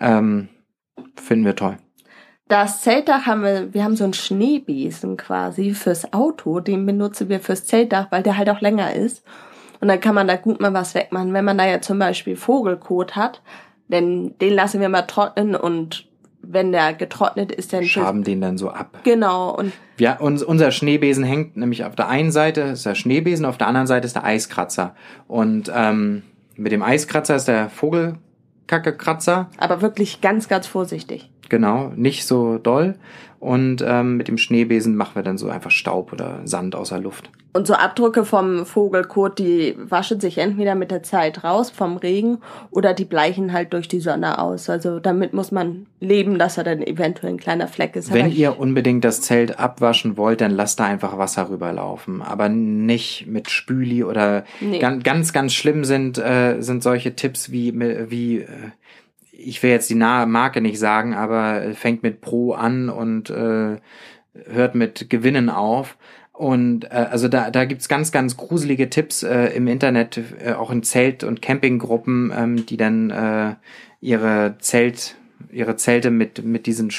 Ähm, 0.00 0.48
finden 1.16 1.44
wir 1.44 1.56
toll. 1.56 1.78
Das 2.48 2.80
Zeltdach 2.82 3.26
haben 3.26 3.42
wir, 3.42 3.74
wir 3.74 3.82
haben 3.82 3.96
so 3.96 4.04
einen 4.04 4.12
Schneebesen 4.12 5.16
quasi 5.16 5.74
fürs 5.74 6.12
Auto, 6.12 6.60
den 6.60 6.86
benutzen 6.86 7.28
wir 7.28 7.40
fürs 7.40 7.66
Zeltdach, 7.66 8.06
weil 8.10 8.22
der 8.22 8.36
halt 8.38 8.48
auch 8.50 8.60
länger 8.60 8.94
ist. 8.94 9.24
Und 9.80 9.88
dann 9.88 10.00
kann 10.00 10.14
man 10.14 10.28
da 10.28 10.36
gut 10.36 10.60
mal 10.60 10.72
was 10.72 10.94
wegmachen. 10.94 11.34
Wenn 11.34 11.44
man 11.44 11.58
da 11.58 11.66
ja 11.66 11.80
zum 11.80 11.98
Beispiel 11.98 12.36
Vogelkot 12.36 13.16
hat, 13.16 13.42
denn 13.88 14.36
den 14.40 14.54
lassen 14.54 14.80
wir 14.80 14.88
mal 14.88 15.02
trocknen 15.02 15.56
und 15.56 16.06
wenn 16.40 16.70
der 16.70 16.94
getrocknet 16.94 17.50
ist, 17.50 17.72
dann 17.72 17.84
Schaben 17.84 18.22
den 18.22 18.40
dann 18.40 18.56
so 18.56 18.70
ab. 18.70 19.00
genau 19.02 19.50
und 19.50 19.72
Ja, 19.98 20.16
uns, 20.16 20.44
unser 20.44 20.70
Schneebesen 20.70 21.24
hängt 21.24 21.56
nämlich 21.56 21.84
auf 21.84 21.96
der 21.96 22.08
einen 22.08 22.30
Seite 22.30 22.60
ist 22.62 22.86
der 22.86 22.94
Schneebesen, 22.94 23.44
auf 23.44 23.58
der 23.58 23.66
anderen 23.66 23.88
Seite 23.88 24.06
ist 24.06 24.14
der 24.14 24.24
Eiskratzer. 24.24 24.94
Und 25.26 25.70
ähm, 25.74 26.22
mit 26.54 26.70
dem 26.70 26.82
Eiskratzer 26.82 27.34
ist 27.34 27.48
der 27.48 27.68
Vogelkackekratzer. 27.70 29.50
aber 29.58 29.82
wirklich 29.82 30.20
ganz, 30.20 30.48
ganz 30.48 30.68
vorsichtig. 30.68 31.30
Genau, 31.48 31.92
nicht 31.96 32.26
so 32.26 32.58
doll. 32.58 32.96
Und 33.38 33.84
ähm, 33.86 34.16
mit 34.16 34.28
dem 34.28 34.38
Schneebesen 34.38 34.96
machen 34.96 35.14
wir 35.14 35.22
dann 35.22 35.36
so 35.38 35.48
einfach 35.48 35.70
Staub 35.70 36.12
oder 36.12 36.40
Sand 36.44 36.74
aus 36.74 36.88
der 36.88 37.00
Luft. 37.00 37.30
Und 37.52 37.66
so 37.66 37.74
Abdrücke 37.74 38.24
vom 38.24 38.66
Vogelkot, 38.66 39.38
die 39.38 39.74
waschen 39.78 40.20
sich 40.20 40.38
entweder 40.38 40.74
mit 40.74 40.90
der 40.90 41.02
Zeit 41.02 41.44
raus 41.44 41.70
vom 41.70 41.96
Regen 41.96 42.38
oder 42.70 42.92
die 42.92 43.04
bleichen 43.04 43.52
halt 43.52 43.72
durch 43.72 43.88
die 43.88 44.00
Sonne 44.00 44.38
aus. 44.38 44.68
Also 44.68 45.00
damit 45.00 45.32
muss 45.32 45.52
man 45.52 45.86
leben, 46.00 46.38
dass 46.38 46.58
er 46.58 46.64
dann 46.64 46.82
eventuell 46.82 47.32
ein 47.32 47.38
kleiner 47.38 47.68
Fleck 47.68 47.96
ist. 47.96 48.12
Wenn 48.12 48.30
ihr 48.32 48.58
unbedingt 48.58 49.04
das 49.04 49.22
Zelt 49.22 49.58
abwaschen 49.58 50.16
wollt, 50.16 50.40
dann 50.40 50.50
lasst 50.50 50.80
da 50.80 50.84
einfach 50.84 51.16
Wasser 51.16 51.48
rüberlaufen. 51.48 52.20
Aber 52.22 52.48
nicht 52.48 53.26
mit 53.26 53.48
Spüli 53.50 54.02
oder 54.04 54.44
Nee. 54.60 54.78
ganz, 54.78 55.02
ganz, 55.04 55.32
ganz 55.32 55.54
schlimm 55.54 55.84
sind, 55.84 56.18
äh, 56.18 56.60
sind 56.60 56.82
solche 56.82 57.16
Tipps 57.16 57.52
wie, 57.52 57.78
wie 58.10 58.40
äh, 58.40 58.48
ich 59.38 59.62
will 59.62 59.70
jetzt 59.70 59.90
die 59.90 59.94
nahe 59.94 60.26
Marke 60.26 60.60
nicht 60.60 60.78
sagen, 60.78 61.14
aber 61.14 61.62
äh, 61.62 61.74
fängt 61.74 62.02
mit 62.02 62.20
Pro 62.20 62.52
an 62.52 62.88
und 62.88 63.30
äh, 63.30 63.76
hört 64.46 64.74
mit 64.74 65.10
Gewinnen 65.10 65.50
auf. 65.50 65.96
Und 66.32 66.84
äh, 66.84 67.06
also 67.10 67.28
da, 67.28 67.50
da 67.50 67.64
gibt's 67.64 67.88
ganz, 67.88 68.12
ganz 68.12 68.36
gruselige 68.36 68.90
Tipps 68.90 69.22
äh, 69.22 69.46
im 69.54 69.68
Internet, 69.68 70.20
äh, 70.44 70.52
auch 70.52 70.70
in 70.70 70.82
Zelt- 70.82 71.24
und 71.24 71.40
Campinggruppen, 71.42 72.32
ähm, 72.36 72.66
die 72.66 72.76
dann 72.76 73.10
äh, 73.10 73.54
ihre 74.00 74.56
Zelt, 74.58 75.16
ihre 75.50 75.76
Zelte 75.76 76.10
mit, 76.10 76.44
mit 76.44 76.66
diesen 76.66 76.90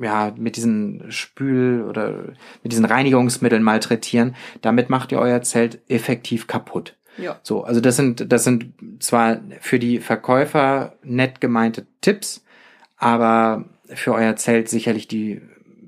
ja, 0.00 0.34
mit 0.36 0.56
diesen 0.56 1.04
Spül- 1.12 1.84
oder 1.84 2.32
mit 2.64 2.72
diesen 2.72 2.84
Reinigungsmitteln 2.84 3.62
malträtieren. 3.62 4.34
Damit 4.60 4.90
macht 4.90 5.12
ihr 5.12 5.20
euer 5.20 5.42
Zelt 5.42 5.80
effektiv 5.88 6.48
kaputt. 6.48 6.96
Ja. 7.16 7.38
So, 7.42 7.64
also 7.64 7.80
das 7.80 7.96
sind, 7.96 8.32
das 8.32 8.44
sind 8.44 8.72
zwar 9.00 9.38
für 9.60 9.78
die 9.78 9.98
Verkäufer 10.00 10.94
nett 11.02 11.40
gemeinte 11.40 11.86
Tipps, 12.00 12.44
aber 12.96 13.64
für 13.86 14.14
euer 14.14 14.36
Zelt 14.36 14.68
sicherlich 14.68 15.08
die 15.08 15.40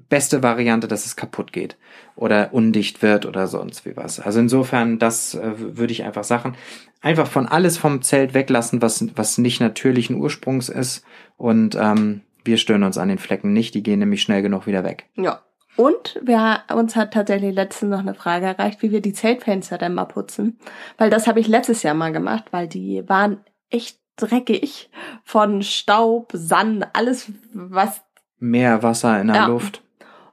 beste 0.09 0.43
Variante, 0.43 0.89
dass 0.89 1.07
es 1.07 1.17
kaputt 1.17 1.53
geht 1.53 1.77
oder 2.15 2.53
undicht 2.53 3.03
wird 3.03 3.27
oder 3.27 3.47
sonst 3.47 3.85
wie 3.85 3.97
was. 3.97 4.21
Also 4.21 4.41
insofern, 4.41 4.99
das 4.99 5.35
äh, 5.35 5.53
würde 5.57 5.93
ich 5.93 6.05
einfach 6.05 6.25
sagen. 6.25 6.55
Einfach 7.01 7.27
von 7.27 7.47
alles 7.47 7.77
vom 7.77 8.03
Zelt 8.03 8.35
weglassen, 8.35 8.83
was, 8.83 9.05
was 9.17 9.39
nicht 9.39 9.61
natürlichen 9.61 10.17
Ursprungs 10.17 10.69
ist 10.69 11.05
und 11.37 11.77
ähm, 11.79 12.23
wir 12.45 12.59
stören 12.59 12.85
uns 12.85 12.99
an 12.99 13.09
den 13.09 13.19
Flecken 13.19 13.53
nicht, 13.53 13.75
die 13.75 13.83
gehen 13.83 13.99
nämlich 13.99 14.23
schnell 14.23 14.43
genug 14.43 14.67
wieder 14.67 14.85
weg. 14.85 15.07
Ja. 15.17 15.43
Und 15.77 16.19
wir, 16.23 16.61
uns 16.75 16.97
hat 16.97 17.13
tatsächlich 17.13 17.55
letztens 17.55 17.91
noch 17.91 18.01
eine 18.01 18.15
Frage 18.15 18.47
erreicht, 18.47 18.83
wie 18.83 18.91
wir 18.91 19.03
die 19.03 19.13
Zeltfenster 19.13 19.79
dann 19.79 19.95
mal 19.95 20.07
putzen. 20.07 20.59
Weil 20.97 21.11
das 21.11 21.27
habe 21.27 21.41
ich 21.41 21.49
letztes 21.49 21.83
Jahr 21.83 21.95
mal 21.95 22.13
gemacht, 22.13 22.45
weil 22.51 22.67
die 22.67 23.07
waren 23.09 23.41
echt 23.71 23.99
dreckig 24.17 24.91
von 25.23 25.63
Staub, 25.63 26.31
Sand, 26.33 26.87
alles 26.95 27.31
was. 27.53 28.03
Mehr 28.39 28.83
Wasser 28.83 29.21
in 29.21 29.29
der 29.29 29.37
Ja. 29.37 29.47
Luft. 29.47 29.83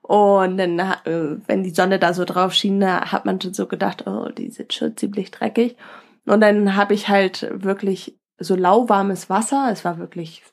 Und 0.02 0.58
dann, 0.58 0.80
äh, 0.80 1.38
wenn 1.48 1.64
die 1.64 1.70
Sonne 1.70 2.00
da 2.00 2.14
so 2.14 2.26
drauf 2.26 2.54
schien, 2.54 2.80
da 2.80 3.12
hat 3.12 3.26
man 3.26 3.40
schon 3.40 3.54
so 3.54 3.68
gedacht, 3.68 4.06
oh, 4.06 4.30
die 4.30 4.50
sind 4.50 4.74
schon 4.74 4.98
ziemlich 4.98 5.32
dreckig. 5.32 5.78
Und 6.26 6.42
dann 6.42 6.76
habe 6.76 6.94
ich 6.94 7.10
halt 7.10 7.48
wirklich 7.52 8.18
so 8.38 8.56
lauwarmes 8.56 9.30
Wasser, 9.30 9.70
es 9.72 9.86
war 9.86 9.98
wirklich 9.98 10.44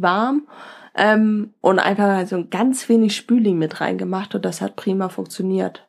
warm 0.00 0.46
ähm, 0.94 1.54
und 1.60 1.78
einfach 1.78 2.26
so 2.26 2.36
ein 2.36 2.50
ganz 2.50 2.88
wenig 2.88 3.16
Spüling 3.16 3.58
mit 3.58 3.80
reingemacht 3.80 4.34
und 4.34 4.44
das 4.44 4.60
hat 4.60 4.76
prima 4.76 5.08
funktioniert. 5.08 5.88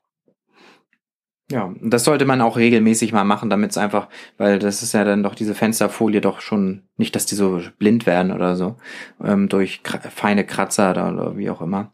Ja, 1.51 1.73
das 1.81 2.05
sollte 2.05 2.25
man 2.25 2.41
auch 2.41 2.57
regelmäßig 2.57 3.11
mal 3.11 3.25
machen, 3.25 3.49
damit 3.49 3.71
es 3.71 3.77
einfach, 3.77 4.07
weil 4.37 4.59
das 4.59 4.81
ist 4.81 4.93
ja 4.93 5.03
dann 5.03 5.23
doch 5.23 5.35
diese 5.35 5.53
Fensterfolie 5.53 6.21
doch 6.21 6.39
schon, 6.39 6.83
nicht, 6.95 7.15
dass 7.15 7.25
die 7.25 7.35
so 7.35 7.61
blind 7.77 8.05
werden 8.05 8.31
oder 8.31 8.55
so, 8.55 8.77
ähm, 9.21 9.49
durch 9.49 9.81
feine 10.09 10.45
Kratzer 10.45 10.91
oder, 10.91 11.09
oder 11.09 11.37
wie 11.37 11.49
auch 11.49 11.61
immer. 11.61 11.93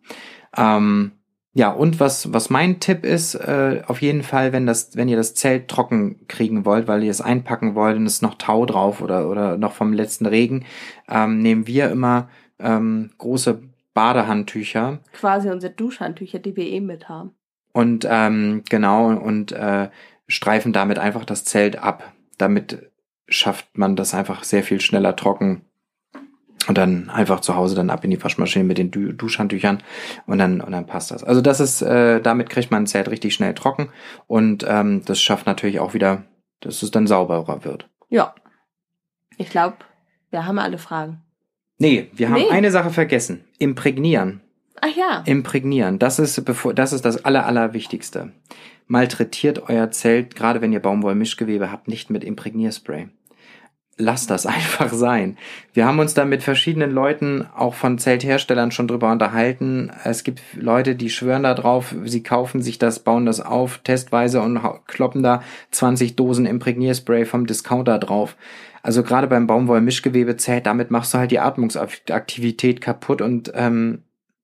Ähm, 0.56 1.19
ja, 1.54 1.72
und 1.72 2.00
was, 2.00 2.32
was 2.32 2.50
mein 2.50 2.80
Tipp 2.80 3.04
ist, 3.04 3.34
äh, 3.34 3.82
auf 3.88 4.02
jeden 4.02 4.22
Fall, 4.22 4.54
wenn 4.54 4.68
das, 4.68 4.96
wenn 4.96 5.10
ihr 5.10 5.18
das 5.18 5.34
Zelt 5.34 5.68
trocken 5.68 6.28
kriegen 6.28 6.64
wollt, 6.64 6.88
weil 6.88 7.04
ihr 7.04 7.10
es 7.10 7.22
einpacken 7.22 7.74
wollt 7.74 7.98
und 7.98 8.06
es 8.06 8.16
ist 8.16 8.22
noch 8.22 8.36
Tau 8.36 8.66
drauf 8.66 9.02
oder, 9.02 9.28
oder 9.30 9.58
noch 9.58 9.74
vom 9.74 9.92
letzten 9.92 10.28
Regen, 10.28 10.66
ähm, 11.10 11.42
nehmen 11.42 11.66
wir 11.66 11.90
immer 11.90 12.30
ähm, 12.60 13.10
große 13.18 13.64
Badehandtücher. 13.96 15.00
Quasi 15.14 15.50
unsere 15.50 15.74
Duschhandtücher, 15.74 16.40
die 16.40 16.56
wir 16.56 16.66
eh 16.66 16.82
mit 16.82 17.10
haben. 17.10 17.32
Und 17.74 18.06
ähm, 18.10 18.64
genau, 18.70 19.08
und 19.08 19.52
äh, 19.52 19.90
streifen 20.28 20.72
damit 20.72 21.00
einfach 21.00 21.26
das 21.26 21.46
Zelt 21.46 21.80
ab. 21.80 22.14
Damit 22.38 22.92
schafft 23.28 23.78
man 23.78 23.96
das 23.96 24.14
einfach 24.14 24.44
sehr 24.44 24.64
viel 24.64 24.82
schneller 24.82 25.16
trocken 25.16 25.66
und 26.70 26.78
dann 26.78 27.10
einfach 27.10 27.40
zu 27.42 27.56
Hause 27.56 27.76
dann 27.76 27.90
ab 27.90 28.04
in 28.06 28.12
die 28.12 28.24
Waschmaschine 28.24 28.64
mit 28.64 28.78
den 28.78 28.92
du 28.92 29.12
Duschhandtüchern 29.12 29.80
und 30.28 30.38
dann 30.38 30.62
und 30.62 30.72
dann 30.72 30.86
passt 30.86 31.10
das. 31.12 31.24
Also 31.24 31.42
das 31.42 31.60
ist, 31.60 31.82
äh, 31.82 32.22
damit 32.22 32.50
kriegt 32.50 32.70
man 32.70 32.84
ein 32.84 32.88
Zelt 32.88 33.10
richtig 33.10 33.34
schnell 33.34 33.56
trocken 33.56 33.90
und 34.28 34.66
ähm, 34.70 35.02
das 35.04 35.20
schafft 35.20 35.48
natürlich 35.48 35.80
auch 35.80 35.94
wieder, 35.94 36.24
dass 36.62 36.84
es 36.84 36.92
dann 36.92 37.08
sauberer 37.08 37.66
wird. 37.66 37.90
Ja. 38.10 38.36
Ich 39.38 39.50
glaube, 39.50 39.78
wir 40.30 40.46
haben 40.46 40.60
alle 40.60 40.78
Fragen. 40.78 41.22
Nee, 41.80 42.10
wir 42.14 42.30
haben 42.30 42.42
nee. 42.42 42.50
eine 42.52 42.72
Sache 42.72 42.92
vergessen. 42.92 43.46
Imprägnieren. 43.58 44.42
Ach 44.82 44.96
ja. 44.96 45.24
Imprägnieren. 45.26 45.98
Das 45.98 46.20
ist 46.20 46.46
bevor, 46.46 46.74
das 46.74 46.94
ist 46.94 47.04
das 47.04 47.26
aller, 47.26 47.46
allerwichtigste. 47.46 48.32
Malträtiert 48.86 49.70
euer 49.70 49.90
Zelt, 49.92 50.36
gerade 50.36 50.62
wenn 50.62 50.74
ihr 50.74 50.82
Baumwollmischgewebe 50.82 51.72
habt, 51.72 51.88
nicht 51.88 52.10
mit 52.10 52.24
Imprägnierspray 52.24 53.10
lass 54.00 54.26
das 54.26 54.46
einfach 54.48 54.92
sein. 54.92 55.38
Wir 55.74 55.86
haben 55.86 56.00
uns 56.00 56.16
da 56.16 56.26
mit 56.26 56.42
verschiedenen 56.42 56.92
Leuten, 56.92 57.46
auch 57.56 57.76
von 57.76 58.00
Zeltherstellern, 58.00 58.72
schon 58.72 58.88
drüber 58.88 59.12
unterhalten. 59.12 59.92
Es 60.04 60.24
gibt 60.24 60.42
Leute, 60.56 60.96
die 60.96 61.12
schwören 61.12 61.44
da 61.44 61.54
drauf, 61.54 61.94
sie 62.06 62.24
kaufen 62.24 62.64
sich 62.64 62.80
das, 62.80 63.00
bauen 63.00 63.28
das 63.28 63.42
auf, 63.42 63.80
testweise 63.80 64.42
und 64.42 64.60
kloppen 64.88 65.22
da 65.22 65.44
20 65.72 66.16
Dosen 66.16 66.48
Imprägnierspray 66.48 67.26
vom 67.26 67.46
Discounter 67.46 68.00
drauf. 68.00 68.36
Also 68.82 69.04
gerade 69.04 69.28
beim 69.28 69.46
Baumwollmischgewebezelt, 69.46 70.66
damit 70.66 70.90
machst 70.90 71.14
du 71.14 71.18
halt 71.18 71.32
die 71.32 71.40
Atmungsaktivität 71.40 72.80
kaputt 72.80 73.22
und 73.22 73.52
ähm, 73.54 74.04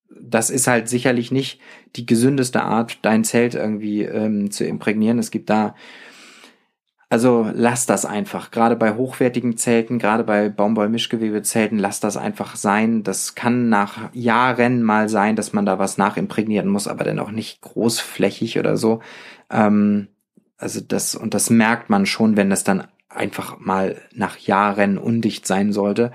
das 0.09 0.49
ist 0.49 0.67
halt 0.67 0.87
sicherlich 0.87 1.31
nicht 1.31 1.59
die 1.95 2.05
gesündeste 2.05 2.63
Art, 2.63 2.99
dein 3.01 3.23
Zelt 3.23 3.55
irgendwie 3.55 4.03
ähm, 4.03 4.51
zu 4.51 4.65
imprägnieren. 4.65 5.19
Es 5.19 5.31
gibt 5.31 5.49
da 5.49 5.75
also 7.09 7.49
lasst 7.53 7.89
das 7.89 8.05
einfach. 8.05 8.51
Gerade 8.51 8.75
bei 8.75 8.95
hochwertigen 8.95 9.57
Zelten, 9.57 9.99
gerade 9.99 10.23
bei 10.23 10.49
Baumwoll-Mischgewebezelten, 10.49 11.77
lasst 11.77 12.03
das 12.03 12.17
einfach 12.17 12.55
sein. 12.55 13.03
Das 13.03 13.35
kann 13.35 13.69
nach 13.69 14.13
Jahren 14.13 14.81
mal 14.81 15.07
sein, 15.07 15.35
dass 15.35 15.53
man 15.53 15.65
da 15.65 15.77
was 15.77 15.97
nachimprägnieren 15.97 16.67
muss, 16.67 16.87
aber 16.87 17.03
dann 17.03 17.19
auch 17.19 17.31
nicht 17.31 17.61
großflächig 17.61 18.57
oder 18.57 18.75
so. 18.77 19.01
Ähm, 19.51 20.07
also 20.57 20.81
das, 20.81 21.15
und 21.15 21.33
das 21.33 21.49
merkt 21.49 21.89
man 21.89 22.05
schon, 22.05 22.37
wenn 22.37 22.49
das 22.49 22.63
dann 22.63 22.87
einfach 23.09 23.59
mal 23.59 24.01
nach 24.13 24.37
Jahren 24.37 24.97
undicht 24.97 25.47
sein 25.47 25.71
sollte 25.71 26.11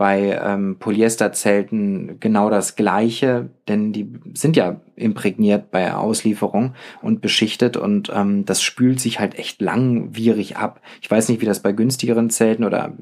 bei 0.00 0.40
ähm, 0.42 0.76
Polyesterzelten 0.78 2.20
genau 2.20 2.48
das 2.48 2.74
Gleiche, 2.74 3.50
denn 3.68 3.92
die 3.92 4.10
sind 4.32 4.56
ja 4.56 4.80
imprägniert 4.96 5.70
bei 5.70 5.92
Auslieferung 5.92 6.72
und 7.02 7.20
beschichtet 7.20 7.76
und 7.76 8.10
ähm, 8.10 8.46
das 8.46 8.62
spült 8.62 8.98
sich 8.98 9.20
halt 9.20 9.38
echt 9.38 9.60
langwierig 9.60 10.56
ab. 10.56 10.80
Ich 11.02 11.10
weiß 11.10 11.28
nicht, 11.28 11.42
wie 11.42 11.46
das 11.46 11.60
bei 11.60 11.72
günstigeren 11.72 12.30
Zelten 12.30 12.64
oder 12.64 12.94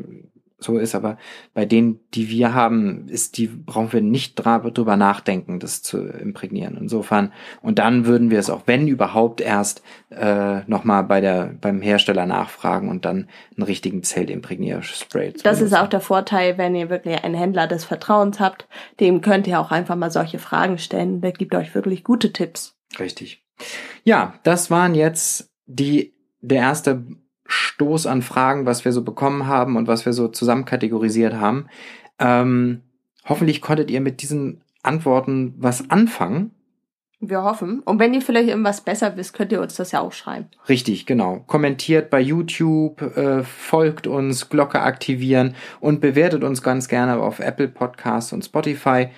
so 0.60 0.78
ist, 0.78 0.96
aber 0.96 1.18
bei 1.54 1.64
denen, 1.64 2.00
die 2.14 2.28
wir 2.30 2.52
haben, 2.52 3.08
ist 3.08 3.38
die, 3.38 3.46
brauchen 3.46 3.92
wir 3.92 4.00
nicht 4.00 4.34
drüber 4.34 4.96
nachdenken, 4.96 5.60
das 5.60 5.82
zu 5.82 5.98
imprägnieren. 5.98 6.76
Insofern, 6.76 7.32
und 7.62 7.78
dann 7.78 8.06
würden 8.06 8.30
wir 8.30 8.40
es 8.40 8.50
auch, 8.50 8.62
wenn 8.66 8.88
überhaupt, 8.88 9.40
erst 9.40 9.82
äh, 10.10 10.60
nochmal 10.66 11.04
bei 11.04 11.20
der, 11.20 11.54
beim 11.60 11.80
Hersteller 11.80 12.26
nachfragen 12.26 12.88
und 12.88 13.04
dann 13.04 13.28
einen 13.56 13.62
richtigen 13.62 14.02
Zeltimprägnierspray. 14.02 15.34
Das 15.44 15.60
ist 15.60 15.74
auch 15.74 15.88
der 15.88 16.00
Vorteil, 16.00 16.58
wenn 16.58 16.74
ihr 16.74 16.90
wirklich 16.90 17.22
einen 17.22 17.34
Händler 17.34 17.68
des 17.68 17.84
Vertrauens 17.84 18.40
habt, 18.40 18.66
dem 18.98 19.20
könnt 19.20 19.46
ihr 19.46 19.60
auch 19.60 19.70
einfach 19.70 19.96
mal 19.96 20.10
solche 20.10 20.40
Fragen 20.40 20.78
stellen. 20.78 21.20
Der 21.20 21.32
gibt 21.32 21.54
euch 21.54 21.74
wirklich 21.74 22.02
gute 22.02 22.32
Tipps. 22.32 22.76
Richtig. 22.98 23.44
Ja, 24.02 24.34
das 24.42 24.70
waren 24.70 24.94
jetzt 24.94 25.50
die, 25.66 26.14
der 26.40 26.58
erste 26.58 27.04
Stoß 27.48 28.06
an 28.06 28.22
Fragen, 28.22 28.66
was 28.66 28.84
wir 28.84 28.92
so 28.92 29.02
bekommen 29.02 29.46
haben 29.46 29.76
und 29.76 29.88
was 29.88 30.06
wir 30.06 30.12
so 30.12 30.28
zusammen 30.28 30.66
kategorisiert 30.66 31.34
haben. 31.34 31.66
Ähm, 32.18 32.82
hoffentlich 33.24 33.60
konntet 33.60 33.90
ihr 33.90 34.00
mit 34.00 34.22
diesen 34.22 34.60
Antworten 34.82 35.54
was 35.56 35.90
anfangen. 35.90 36.52
Wir 37.20 37.42
hoffen. 37.42 37.80
Und 37.80 37.98
wenn 37.98 38.14
ihr 38.14 38.20
vielleicht 38.22 38.48
irgendwas 38.48 38.82
besser 38.82 39.16
wisst, 39.16 39.34
könnt 39.34 39.50
ihr 39.50 39.60
uns 39.60 39.74
das 39.74 39.90
ja 39.90 40.00
auch 40.00 40.12
schreiben. 40.12 40.46
Richtig, 40.68 41.04
genau. 41.04 41.42
Kommentiert 41.48 42.10
bei 42.10 42.20
YouTube, 42.20 43.02
äh, 43.16 43.42
folgt 43.42 44.06
uns, 44.06 44.50
Glocke 44.50 44.80
aktivieren 44.80 45.56
und 45.80 46.00
bewertet 46.00 46.44
uns 46.44 46.62
ganz 46.62 46.86
gerne 46.86 47.16
auf 47.18 47.40
Apple 47.40 47.66
Podcasts 47.66 48.32
und 48.32 48.44
Spotify. 48.44 49.08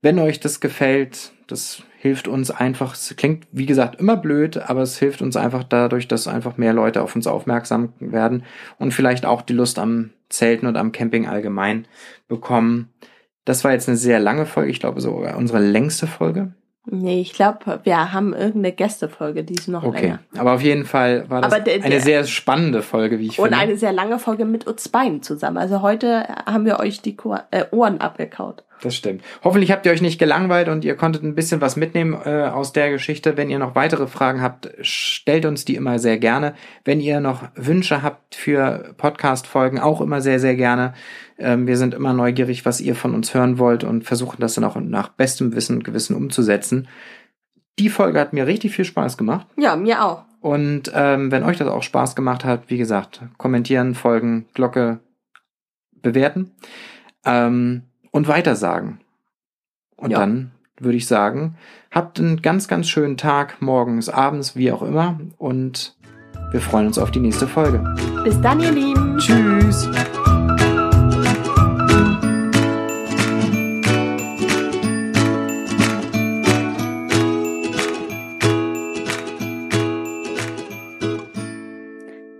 Wenn 0.00 0.18
euch 0.18 0.40
das 0.40 0.60
gefällt, 0.60 1.32
das 1.46 1.82
hilft 2.02 2.26
uns 2.26 2.50
einfach, 2.50 2.94
es 2.94 3.14
klingt 3.16 3.46
wie 3.52 3.64
gesagt 3.64 4.00
immer 4.00 4.16
blöd, 4.16 4.56
aber 4.56 4.82
es 4.82 4.98
hilft 4.98 5.22
uns 5.22 5.36
einfach 5.36 5.62
dadurch, 5.62 6.08
dass 6.08 6.26
einfach 6.26 6.56
mehr 6.56 6.72
Leute 6.72 7.00
auf 7.00 7.14
uns 7.14 7.28
aufmerksam 7.28 7.92
werden 8.00 8.42
und 8.80 8.92
vielleicht 8.92 9.24
auch 9.24 9.40
die 9.40 9.52
Lust 9.52 9.78
am 9.78 10.10
Zelten 10.28 10.66
und 10.66 10.76
am 10.76 10.90
Camping 10.90 11.28
allgemein 11.28 11.86
bekommen. 12.26 12.88
Das 13.44 13.62
war 13.62 13.70
jetzt 13.70 13.88
eine 13.88 13.96
sehr 13.96 14.18
lange 14.18 14.46
Folge, 14.46 14.72
ich 14.72 14.80
glaube 14.80 15.00
sogar 15.00 15.36
unsere 15.36 15.60
längste 15.60 16.08
Folge. 16.08 16.54
Nee, 16.86 17.20
ich 17.20 17.34
glaube, 17.34 17.78
wir 17.84 18.12
haben 18.12 18.32
irgendeine 18.32 18.72
Gästefolge, 18.72 19.44
die 19.44 19.54
ist 19.54 19.68
noch 19.68 19.84
okay. 19.84 20.00
länger. 20.00 20.18
Aber 20.36 20.54
auf 20.54 20.62
jeden 20.62 20.84
Fall 20.84 21.30
war 21.30 21.42
das 21.42 21.62
der, 21.62 21.84
eine 21.84 22.00
sehr 22.00 22.24
spannende 22.24 22.82
Folge, 22.82 23.20
wie 23.20 23.26
ich 23.26 23.38
und 23.38 23.44
finde. 23.44 23.58
Und 23.58 23.62
eine 23.62 23.76
sehr 23.76 23.92
lange 23.92 24.18
Folge 24.18 24.44
mit 24.44 24.66
uns 24.66 24.88
beiden 24.88 25.22
zusammen. 25.22 25.58
Also 25.58 25.82
heute 25.82 26.24
haben 26.46 26.64
wir 26.64 26.80
euch 26.80 27.00
die 27.00 27.16
äh, 27.52 27.66
Ohren 27.70 28.00
abgekaut. 28.00 28.64
Das 28.82 28.96
stimmt. 28.96 29.22
Hoffentlich 29.44 29.70
habt 29.70 29.86
ihr 29.86 29.92
euch 29.92 30.02
nicht 30.02 30.18
gelangweilt 30.18 30.68
und 30.68 30.84
ihr 30.84 30.96
konntet 30.96 31.22
ein 31.22 31.36
bisschen 31.36 31.60
was 31.60 31.76
mitnehmen 31.76 32.14
äh, 32.24 32.48
aus 32.48 32.72
der 32.72 32.90
Geschichte. 32.90 33.36
Wenn 33.36 33.48
ihr 33.48 33.60
noch 33.60 33.76
weitere 33.76 34.08
Fragen 34.08 34.42
habt, 34.42 34.70
stellt 34.80 35.46
uns 35.46 35.64
die 35.64 35.76
immer 35.76 36.00
sehr 36.00 36.18
gerne. 36.18 36.54
Wenn 36.84 36.98
ihr 36.98 37.20
noch 37.20 37.44
Wünsche 37.54 38.02
habt 38.02 38.34
für 38.34 38.92
Podcast-Folgen, 38.96 39.78
auch 39.78 40.00
immer 40.00 40.20
sehr, 40.20 40.40
sehr 40.40 40.56
gerne. 40.56 40.94
Ähm, 41.38 41.68
wir 41.68 41.76
sind 41.76 41.94
immer 41.94 42.12
neugierig, 42.12 42.66
was 42.66 42.80
ihr 42.80 42.96
von 42.96 43.14
uns 43.14 43.34
hören 43.34 43.60
wollt 43.60 43.84
und 43.84 44.02
versuchen 44.02 44.40
das 44.40 44.54
dann 44.54 44.64
auch 44.64 44.74
nach 44.74 45.10
bestem 45.10 45.54
Wissen 45.54 45.76
und 45.76 45.84
Gewissen 45.84 46.16
umzusetzen. 46.16 46.88
Die 47.78 47.88
Folge 47.88 48.18
hat 48.18 48.32
mir 48.32 48.48
richtig 48.48 48.74
viel 48.74 48.84
Spaß 48.84 49.16
gemacht. 49.16 49.46
Ja, 49.56 49.76
mir 49.76 50.04
auch. 50.04 50.24
Und 50.40 50.90
ähm, 50.92 51.30
wenn 51.30 51.44
euch 51.44 51.58
das 51.58 51.68
auch 51.68 51.84
Spaß 51.84 52.16
gemacht 52.16 52.44
hat, 52.44 52.64
wie 52.66 52.78
gesagt, 52.78 53.22
kommentieren, 53.38 53.94
folgen, 53.94 54.46
Glocke 54.54 54.98
bewerten. 56.02 56.50
Ähm, 57.24 57.82
und 58.12 58.28
weitersagen. 58.28 59.00
Und 59.96 60.12
ja. 60.12 60.18
dann 60.20 60.52
würde 60.78 60.96
ich 60.96 61.06
sagen, 61.08 61.56
habt 61.90 62.20
einen 62.20 62.42
ganz, 62.42 62.68
ganz 62.68 62.88
schönen 62.88 63.16
Tag, 63.16 63.60
morgens, 63.60 64.08
abends, 64.08 64.54
wie 64.54 64.70
auch 64.70 64.82
immer. 64.82 65.18
Und 65.38 65.96
wir 66.52 66.60
freuen 66.60 66.86
uns 66.86 66.98
auf 66.98 67.10
die 67.10 67.20
nächste 67.20 67.48
Folge. 67.48 67.82
Bis 68.22 68.40
dann, 68.40 68.60
ihr 68.60 68.70
Lieben. 68.70 69.18
Tschüss. 69.18 69.88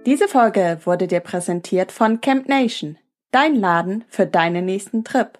Diese 0.04 0.28
Folge 0.28 0.80
wurde 0.84 1.06
dir 1.06 1.20
präsentiert 1.20 1.90
von 1.90 2.20
Camp 2.20 2.46
Nation, 2.48 2.98
dein 3.30 3.54
Laden 3.54 4.04
für 4.08 4.26
deinen 4.26 4.66
nächsten 4.66 5.04
Trip. 5.04 5.38